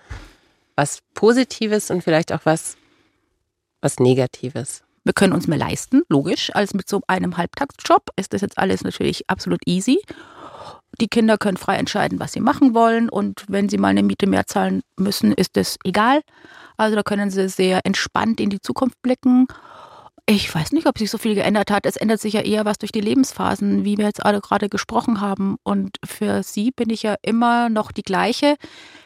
Was 0.76 1.00
Positives 1.14 1.90
und 1.90 2.02
vielleicht 2.02 2.32
auch 2.32 2.40
was, 2.44 2.76
was 3.80 3.98
Negatives? 3.98 4.82
Wir 5.04 5.12
können 5.12 5.32
uns 5.32 5.48
mehr 5.48 5.58
leisten, 5.58 6.02
logisch, 6.08 6.54
als 6.54 6.74
mit 6.74 6.88
so 6.88 7.00
einem 7.08 7.36
Halbtagsjob 7.36 8.10
ist 8.16 8.32
das 8.32 8.40
jetzt 8.40 8.58
alles 8.58 8.84
natürlich 8.84 9.28
absolut 9.28 9.60
easy. 9.66 10.00
Die 11.00 11.08
Kinder 11.08 11.38
können 11.38 11.56
frei 11.56 11.76
entscheiden, 11.76 12.20
was 12.20 12.32
sie 12.32 12.40
machen 12.40 12.74
wollen 12.74 13.08
und 13.08 13.44
wenn 13.48 13.68
sie 13.68 13.78
mal 13.78 13.88
eine 13.88 14.02
Miete 14.02 14.26
mehr 14.26 14.46
zahlen 14.46 14.82
müssen, 14.96 15.32
ist 15.32 15.56
das 15.56 15.78
egal. 15.84 16.20
Also 16.76 16.96
da 16.96 17.02
können 17.02 17.30
sie 17.30 17.48
sehr 17.48 17.80
entspannt 17.84 18.40
in 18.40 18.50
die 18.50 18.60
Zukunft 18.60 19.00
blicken. 19.02 19.46
Ich 20.26 20.54
weiß 20.54 20.72
nicht, 20.72 20.86
ob 20.86 20.98
sich 20.98 21.10
so 21.10 21.18
viel 21.18 21.34
geändert 21.34 21.70
hat. 21.70 21.84
Es 21.84 21.96
ändert 21.96 22.20
sich 22.20 22.34
ja 22.34 22.42
eher 22.42 22.64
was 22.64 22.78
durch 22.78 22.92
die 22.92 23.00
Lebensphasen, 23.00 23.84
wie 23.84 23.98
wir 23.98 24.04
jetzt 24.04 24.24
alle 24.24 24.40
gerade 24.40 24.68
gesprochen 24.68 25.20
haben. 25.20 25.56
Und 25.64 25.96
für 26.04 26.42
sie 26.44 26.70
bin 26.70 26.90
ich 26.90 27.02
ja 27.02 27.16
immer 27.22 27.68
noch 27.68 27.90
die 27.90 28.02
gleiche. 28.02 28.56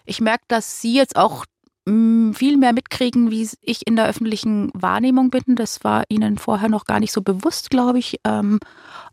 Ich 0.04 0.20
merke, 0.20 0.44
dass 0.48 0.80
sie 0.82 0.94
jetzt 0.94 1.16
auch 1.16 1.46
viel 1.86 2.56
mehr 2.56 2.72
mitkriegen, 2.72 3.30
wie 3.30 3.48
ich 3.60 3.86
in 3.86 3.96
der 3.96 4.08
öffentlichen 4.08 4.70
Wahrnehmung 4.74 5.30
bin. 5.30 5.42
Das 5.54 5.84
war 5.84 6.04
ihnen 6.08 6.38
vorher 6.38 6.68
noch 6.68 6.84
gar 6.84 7.00
nicht 7.00 7.12
so 7.12 7.22
bewusst, 7.22 7.70
glaube 7.70 7.98
ich. 7.98 8.20
Ähm, 8.24 8.58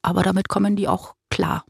aber 0.02 0.24
damit 0.24 0.50
kommen 0.50 0.76
die 0.76 0.88
auch 0.88 1.14
klar. 1.30 1.66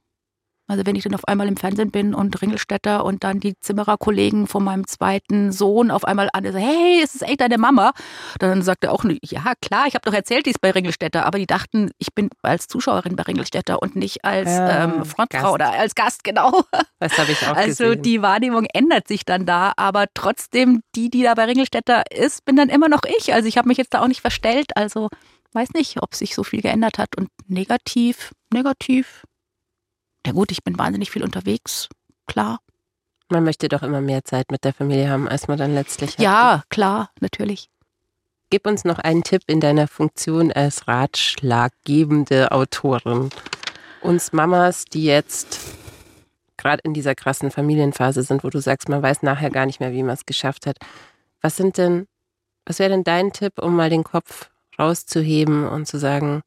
Also 0.68 0.86
wenn 0.86 0.96
ich 0.96 1.04
dann 1.04 1.14
auf 1.14 1.28
einmal 1.28 1.48
im 1.50 1.58
Fernsehen 1.58 1.92
bin 1.92 2.14
und 2.16 2.42
Ringelstädter 2.42 3.04
und 3.04 3.24
dann 3.26 3.42
die 3.42 3.54
Zimmererkollegen 3.60 4.48
von 4.48 4.64
meinem 4.64 4.88
zweiten 4.88 5.52
Sohn 5.52 5.92
auf 5.92 6.06
einmal 6.06 6.30
an, 6.32 6.50
so, 6.50 6.58
hey, 6.58 7.02
ist 7.04 7.16
es 7.16 7.22
echt 7.22 7.42
deine 7.42 7.58
Mama? 7.58 7.92
Dann 8.40 8.62
sagt 8.62 8.86
er 8.86 8.94
auch, 8.94 9.04
ja 9.22 9.54
klar, 9.62 9.88
ich 9.88 9.96
habe 9.96 10.10
doch 10.10 10.14
erzählt, 10.14 10.46
die 10.46 10.52
ist 10.52 10.62
bei 10.62 10.72
Ringelstädter, 10.72 11.26
aber 11.26 11.38
die 11.38 11.48
dachten, 11.48 11.92
ich 11.98 12.14
bin 12.14 12.30
als 12.42 12.68
Zuschauerin 12.68 13.18
bei 13.18 13.24
Ringelstädter 13.24 13.82
und 13.82 13.98
nicht 13.98 14.24
als 14.24 14.50
ja, 14.50 14.86
ähm, 14.86 15.06
Frontfrau 15.06 15.42
Gast. 15.42 15.54
oder 15.54 15.72
als 15.74 15.96
Gast, 15.96 16.24
genau. 16.24 16.64
Das 17.00 17.18
habe 17.18 17.34
ich 17.34 17.46
auch 17.46 17.56
Also 17.56 17.84
gesehen. 17.86 18.02
die 18.02 18.22
Wahrnehmung 18.22 18.66
ändert 18.74 19.08
sich 19.10 19.26
dann 19.26 19.46
da, 19.46 19.74
aber 19.76 20.06
trotzdem, 20.14 20.82
die, 20.96 21.10
die 21.10 21.24
da 21.24 21.34
bei 21.34 21.44
Ringelstädter 21.44 22.04
ist, 22.12 22.46
bin 22.46 22.56
dann 22.56 22.70
immer 22.70 22.88
noch 22.88 23.02
ich. 23.20 23.34
Also 23.34 23.50
ich 23.50 23.58
habe 23.58 23.68
mich 23.68 23.78
jetzt 23.78 23.94
da 23.94 24.02
auch 24.02 24.08
nicht 24.08 24.22
verstellt, 24.22 24.78
also 24.78 25.10
weiß 25.52 25.72
nicht, 25.74 26.02
ob 26.02 26.16
sich 26.16 26.34
so 26.36 26.44
viel 26.44 26.62
geändert 26.62 26.98
hat 26.98 27.18
und 27.18 27.28
negativ, 27.48 28.32
negativ 28.54 29.24
ja 30.26 30.34
gut, 30.34 30.52
ich 30.52 30.64
bin 30.64 30.78
wahnsinnig 30.78 31.12
viel 31.12 31.24
unterwegs, 31.24 31.90
klar. 32.28 32.60
Man 33.30 33.44
möchte 33.44 33.68
doch 33.68 33.84
immer 33.84 34.02
mehr 34.02 34.24
Zeit 34.24 34.52
mit 34.52 34.64
der 34.64 34.74
Familie 34.74 35.10
haben, 35.10 35.28
als 35.28 35.48
man 35.48 35.58
dann 35.58 35.74
letztlich 35.74 36.14
hat. 36.14 36.20
Ja, 36.20 36.64
klar, 36.70 37.10
natürlich. 37.20 37.70
Gib 38.50 38.68
uns 38.68 38.84
noch 38.84 39.00
einen 39.00 39.24
Tipp 39.24 39.44
in 39.48 39.60
deiner 39.60 39.88
Funktion 39.88 40.52
als 40.52 40.88
ratschlaggebende 40.88 42.52
Autorin. 42.52 43.30
Uns 44.02 44.34
Mamas, 44.34 44.86
die 44.86 45.06
jetzt 45.06 45.60
gerade 46.58 46.82
in 46.84 46.94
dieser 46.94 47.16
krassen 47.16 47.52
Familienphase 47.52 48.24
sind, 48.24 48.44
wo 48.44 48.50
du 48.50 48.60
sagst, 48.60 48.90
man 48.90 49.02
weiß 49.02 49.24
nachher 49.24 49.50
gar 49.50 49.66
nicht 49.66 49.80
mehr, 49.80 49.92
wie 49.92 50.04
man 50.04 50.14
es 50.14 50.26
geschafft 50.26 50.68
hat. 50.68 50.78
Was 51.42 51.58
sind 51.58 51.78
denn, 51.78 52.08
was 52.66 52.80
wäre 52.80 52.92
denn 52.92 53.04
dein 53.04 53.34
Tipp, 53.34 53.60
um 53.60 53.76
mal 53.76 53.90
den 53.90 54.04
Kopf 54.04 54.50
rauszuheben 54.78 55.68
und 55.68 55.88
zu 55.88 55.98
sagen, 55.98 56.42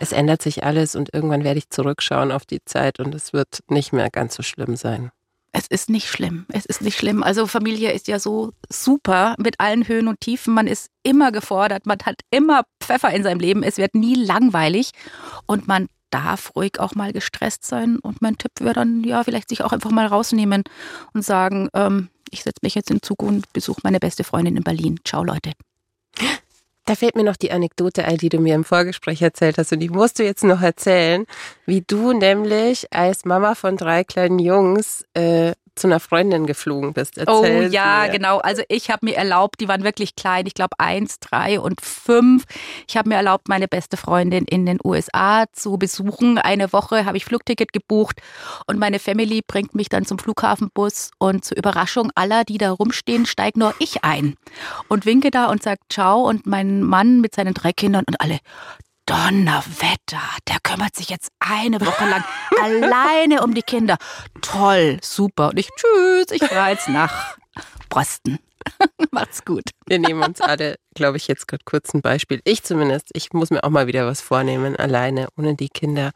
es 0.00 0.12
ändert 0.12 0.42
sich 0.42 0.64
alles 0.64 0.96
und 0.96 1.12
irgendwann 1.14 1.44
werde 1.44 1.58
ich 1.58 1.70
zurückschauen 1.70 2.32
auf 2.32 2.44
die 2.44 2.64
Zeit 2.64 3.00
und 3.00 3.14
es 3.14 3.32
wird 3.32 3.60
nicht 3.68 3.92
mehr 3.92 4.10
ganz 4.10 4.34
so 4.34 4.42
schlimm 4.42 4.76
sein. 4.76 5.10
Es 5.56 5.68
ist 5.68 5.88
nicht 5.88 6.08
schlimm. 6.08 6.46
Es 6.48 6.66
ist 6.66 6.82
nicht 6.82 6.98
schlimm. 6.98 7.22
Also 7.22 7.46
Familie 7.46 7.92
ist 7.92 8.08
ja 8.08 8.18
so 8.18 8.50
super 8.68 9.36
mit 9.38 9.60
allen 9.60 9.86
Höhen 9.86 10.08
und 10.08 10.20
Tiefen. 10.20 10.52
Man 10.52 10.66
ist 10.66 10.90
immer 11.04 11.30
gefordert. 11.30 11.86
Man 11.86 11.98
hat 12.04 12.16
immer 12.32 12.64
Pfeffer 12.80 13.10
in 13.10 13.22
seinem 13.22 13.38
Leben. 13.38 13.62
Es 13.62 13.76
wird 13.76 13.94
nie 13.94 14.16
langweilig. 14.16 14.90
Und 15.46 15.68
man 15.68 15.86
darf 16.10 16.56
ruhig 16.56 16.80
auch 16.80 16.96
mal 16.96 17.12
gestresst 17.12 17.64
sein. 17.64 18.00
Und 18.00 18.20
mein 18.20 18.36
Tipp 18.36 18.50
wäre 18.58 18.74
dann, 18.74 19.04
ja, 19.04 19.22
vielleicht 19.22 19.48
sich 19.48 19.62
auch 19.62 19.72
einfach 19.72 19.92
mal 19.92 20.06
rausnehmen 20.06 20.64
und 21.12 21.24
sagen, 21.24 21.68
ähm, 21.72 22.08
ich 22.30 22.42
setze 22.42 22.58
mich 22.62 22.74
jetzt 22.74 22.90
in 22.90 23.00
Zug 23.00 23.22
und 23.22 23.52
besuche 23.52 23.80
meine 23.84 24.00
beste 24.00 24.24
Freundin 24.24 24.56
in 24.56 24.64
Berlin. 24.64 24.98
Ciao, 25.04 25.22
Leute. 25.22 25.52
Da 26.86 26.94
fällt 26.94 27.16
mir 27.16 27.24
noch 27.24 27.36
die 27.36 27.50
Anekdote 27.50 28.04
ein, 28.04 28.18
die 28.18 28.28
du 28.28 28.38
mir 28.40 28.54
im 28.54 28.64
Vorgespräch 28.64 29.22
erzählt 29.22 29.56
hast. 29.56 29.72
Und 29.72 29.80
die 29.80 29.88
musst 29.88 30.18
du 30.18 30.24
jetzt 30.24 30.44
noch 30.44 30.60
erzählen, 30.60 31.26
wie 31.64 31.80
du 31.80 32.12
nämlich 32.12 32.92
als 32.92 33.24
Mama 33.24 33.54
von 33.54 33.76
drei 33.76 34.04
kleinen 34.04 34.38
Jungs 34.38 35.04
äh, 35.14 35.52
zu 35.74 35.86
einer 35.86 36.00
Freundin 36.00 36.46
geflogen 36.46 36.92
bist. 36.92 37.18
Erzähl 37.18 37.34
oh 37.34 37.68
ja, 37.70 38.04
mir. 38.04 38.12
genau. 38.12 38.38
Also 38.38 38.62
ich 38.68 38.90
habe 38.90 39.06
mir 39.06 39.16
erlaubt, 39.16 39.60
die 39.60 39.68
waren 39.68 39.84
wirklich 39.84 40.16
klein, 40.16 40.46
ich 40.46 40.54
glaube 40.54 40.76
eins, 40.78 41.18
drei 41.20 41.58
und 41.60 41.80
fünf. 41.80 42.44
Ich 42.88 42.96
habe 42.96 43.08
mir 43.08 43.16
erlaubt, 43.16 43.48
meine 43.48 43.68
beste 43.68 43.96
Freundin 43.96 44.44
in 44.44 44.66
den 44.66 44.78
USA 44.84 45.44
zu 45.52 45.76
besuchen. 45.78 46.38
Eine 46.38 46.72
Woche 46.72 47.04
habe 47.04 47.16
ich 47.16 47.24
Flugticket 47.24 47.72
gebucht 47.72 48.20
und 48.66 48.78
meine 48.78 48.98
Family 48.98 49.42
bringt 49.46 49.74
mich 49.74 49.88
dann 49.88 50.04
zum 50.04 50.18
Flughafenbus 50.18 51.10
und 51.18 51.44
zur 51.44 51.56
Überraschung 51.56 52.10
aller, 52.14 52.44
die 52.44 52.58
da 52.58 52.70
rumstehen, 52.70 53.26
steigt 53.26 53.56
nur 53.56 53.74
ich 53.78 54.04
ein 54.04 54.36
und 54.88 55.06
winke 55.06 55.30
da 55.30 55.46
und 55.46 55.62
sage 55.62 55.80
Ciao 55.90 56.28
und 56.28 56.46
mein 56.46 56.82
Mann 56.82 57.20
mit 57.20 57.34
seinen 57.34 57.54
drei 57.54 57.72
Kindern 57.72 58.04
und 58.06 58.20
alle, 58.20 58.38
Donnerwetter, 59.06 60.22
der 60.48 60.56
kümmert 60.62 60.96
sich 60.96 61.10
jetzt 61.10 61.30
eine 61.38 61.80
Woche 61.80 62.08
lang 62.08 62.24
alleine 62.62 63.42
um 63.42 63.54
die 63.54 63.62
Kinder. 63.62 63.96
Toll, 64.40 64.98
super. 65.02 65.50
Und 65.50 65.58
ich, 65.58 65.68
tschüss, 65.76 66.30
ich 66.30 66.42
fahre 66.44 66.70
jetzt 66.70 66.88
nach 66.88 67.36
Boston. 67.88 68.38
Macht's 69.10 69.44
gut. 69.44 69.64
Wir 69.86 69.98
nehmen 69.98 70.22
uns 70.22 70.40
alle, 70.40 70.76
glaube 70.94 71.18
ich, 71.18 71.28
jetzt 71.28 71.46
gerade 71.48 71.64
kurz 71.64 71.92
ein 71.92 72.00
Beispiel. 72.00 72.40
Ich 72.44 72.62
zumindest, 72.62 73.10
ich 73.12 73.32
muss 73.32 73.50
mir 73.50 73.62
auch 73.62 73.70
mal 73.70 73.86
wieder 73.86 74.06
was 74.06 74.20
vornehmen, 74.20 74.76
alleine, 74.76 75.28
ohne 75.36 75.54
die 75.54 75.68
Kinder. 75.68 76.12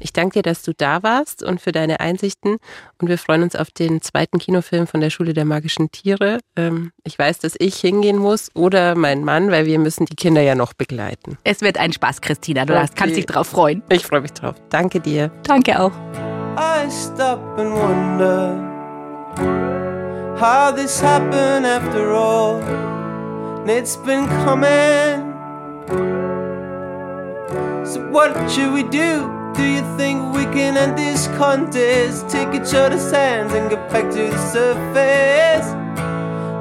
Ich 0.00 0.12
danke 0.12 0.34
dir, 0.34 0.42
dass 0.42 0.62
du 0.62 0.72
da 0.72 1.02
warst 1.02 1.42
und 1.42 1.60
für 1.60 1.72
deine 1.72 2.00
Einsichten. 2.00 2.58
Und 3.00 3.08
wir 3.08 3.18
freuen 3.18 3.42
uns 3.42 3.56
auf 3.56 3.70
den 3.70 4.00
zweiten 4.02 4.38
Kinofilm 4.38 4.86
von 4.86 5.00
der 5.00 5.10
Schule 5.10 5.34
der 5.34 5.44
magischen 5.44 5.90
Tiere. 5.90 6.38
Ähm, 6.56 6.92
ich 7.04 7.18
weiß, 7.18 7.38
dass 7.38 7.54
ich 7.58 7.76
hingehen 7.76 8.18
muss 8.18 8.50
oder 8.54 8.94
mein 8.94 9.24
Mann, 9.24 9.50
weil 9.50 9.66
wir 9.66 9.78
müssen 9.78 10.06
die 10.06 10.16
Kinder 10.16 10.42
ja 10.42 10.54
noch 10.54 10.72
begleiten. 10.72 11.38
Es 11.44 11.60
wird 11.60 11.78
ein 11.78 11.92
Spaß, 11.92 12.20
Christina. 12.20 12.64
Du 12.64 12.74
okay. 12.74 12.88
kannst 12.94 13.16
dich 13.16 13.26
drauf 13.26 13.48
freuen. 13.48 13.82
Ich 13.90 14.06
freue 14.06 14.20
mich 14.20 14.32
drauf. 14.32 14.56
Danke 14.70 15.00
dir. 15.00 15.30
Danke 15.44 15.80
auch. 15.80 15.92
I 16.56 16.90
stop 16.90 17.40
and 17.58 17.72
wonder 17.72 18.56
how 20.40 20.74
this 20.74 21.00
happened 21.00 21.66
after 21.66 22.12
all. 22.12 22.60
It's 23.66 23.96
been 23.96 24.26
coming. 24.44 25.28
So 27.84 28.00
what 28.10 28.34
should 28.50 28.72
we 28.72 28.82
do? 28.82 29.37
Do 29.54 29.64
you 29.64 29.82
think 29.96 30.34
we 30.34 30.44
can 30.44 30.76
end 30.76 30.96
this 30.96 31.28
contest? 31.38 32.28
Take 32.28 32.54
each 32.54 32.74
other's 32.74 33.10
hands 33.10 33.52
and 33.52 33.70
get 33.70 33.88
back 33.90 34.10
to 34.10 34.30
the 34.30 34.38
surface. 34.38 35.66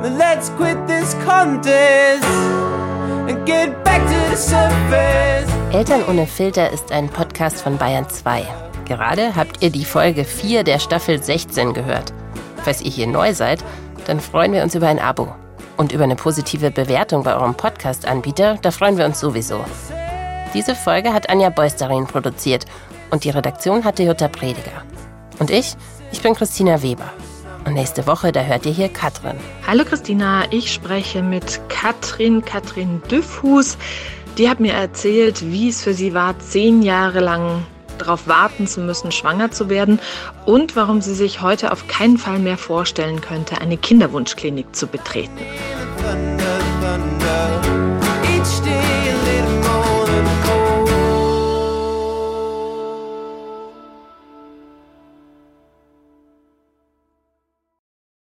Then 0.01 0.17
let's 0.17 0.49
quit 0.57 0.77
this 0.87 1.13
contest 1.25 2.23
and 3.29 3.45
get 3.45 3.83
back 3.83 4.01
to 4.01 4.29
the 4.31 4.37
surface. 4.37 5.51
Eltern 5.73 6.03
ohne 6.07 6.25
Filter 6.25 6.71
ist 6.71 6.91
ein 6.91 7.09
Podcast 7.09 7.61
von 7.61 7.77
Bayern 7.77 8.09
2. 8.09 8.43
Gerade 8.85 9.35
habt 9.35 9.61
ihr 9.61 9.69
die 9.69 9.85
Folge 9.85 10.23
4 10.23 10.63
der 10.63 10.79
Staffel 10.79 11.21
16 11.21 11.73
gehört. 11.73 12.13
Falls 12.63 12.81
ihr 12.81 12.91
hier 12.91 13.07
neu 13.07 13.33
seid, 13.33 13.63
dann 14.05 14.19
freuen 14.19 14.53
wir 14.53 14.63
uns 14.63 14.75
über 14.75 14.87
ein 14.87 14.99
Abo. 14.99 15.35
Und 15.75 15.91
über 15.91 16.05
eine 16.05 16.15
positive 16.15 16.71
Bewertung 16.71 17.23
bei 17.23 17.35
eurem 17.35 17.53
Podcast-Anbieter, 17.53 18.57
da 18.61 18.71
freuen 18.71 18.97
wir 18.97 19.05
uns 19.05 19.19
sowieso. 19.19 19.63
Diese 20.53 20.75
Folge 20.75 21.13
hat 21.13 21.29
Anja 21.29 21.49
Beusterin 21.49 22.07
produziert 22.07 22.65
und 23.11 23.23
die 23.23 23.29
Redaktion 23.29 23.83
hatte 23.83 24.03
Jutta 24.03 24.27
Prediger. 24.27 24.83
Und 25.39 25.51
ich, 25.51 25.75
ich 26.11 26.21
bin 26.21 26.35
Christina 26.35 26.81
Weber. 26.81 27.11
Und 27.65 27.73
nächste 27.73 28.07
Woche, 28.07 28.31
da 28.31 28.41
hört 28.41 28.65
ihr 28.65 28.71
hier 28.71 28.87
Katrin. 28.87 29.35
Hallo 29.67 29.83
Christina, 29.83 30.45
ich 30.51 30.73
spreche 30.73 31.21
mit 31.21 31.59
Katrin, 31.67 32.43
Katrin 32.45 33.01
Düffhus. 33.11 33.77
Die 34.37 34.49
hat 34.49 34.61
mir 34.61 34.73
erzählt, 34.73 35.41
wie 35.51 35.67
es 35.67 35.83
für 35.83 35.93
sie 35.93 36.13
war, 36.13 36.39
zehn 36.39 36.81
Jahre 36.81 37.19
lang 37.19 37.65
darauf 37.97 38.27
warten 38.27 38.67
zu 38.67 38.79
müssen, 38.79 39.11
schwanger 39.11 39.51
zu 39.51 39.69
werden 39.69 39.99
und 40.45 40.75
warum 40.75 41.01
sie 41.01 41.15
sich 41.15 41.41
heute 41.41 41.71
auf 41.71 41.87
keinen 41.87 42.17
Fall 42.17 42.39
mehr 42.39 42.57
vorstellen 42.57 43.19
könnte, 43.19 43.59
eine 43.59 43.75
Kinderwunschklinik 43.75 44.73
zu 44.75 44.87
betreten. 44.87 45.37
Thunder, 45.97 46.59
thunder, 46.79 47.96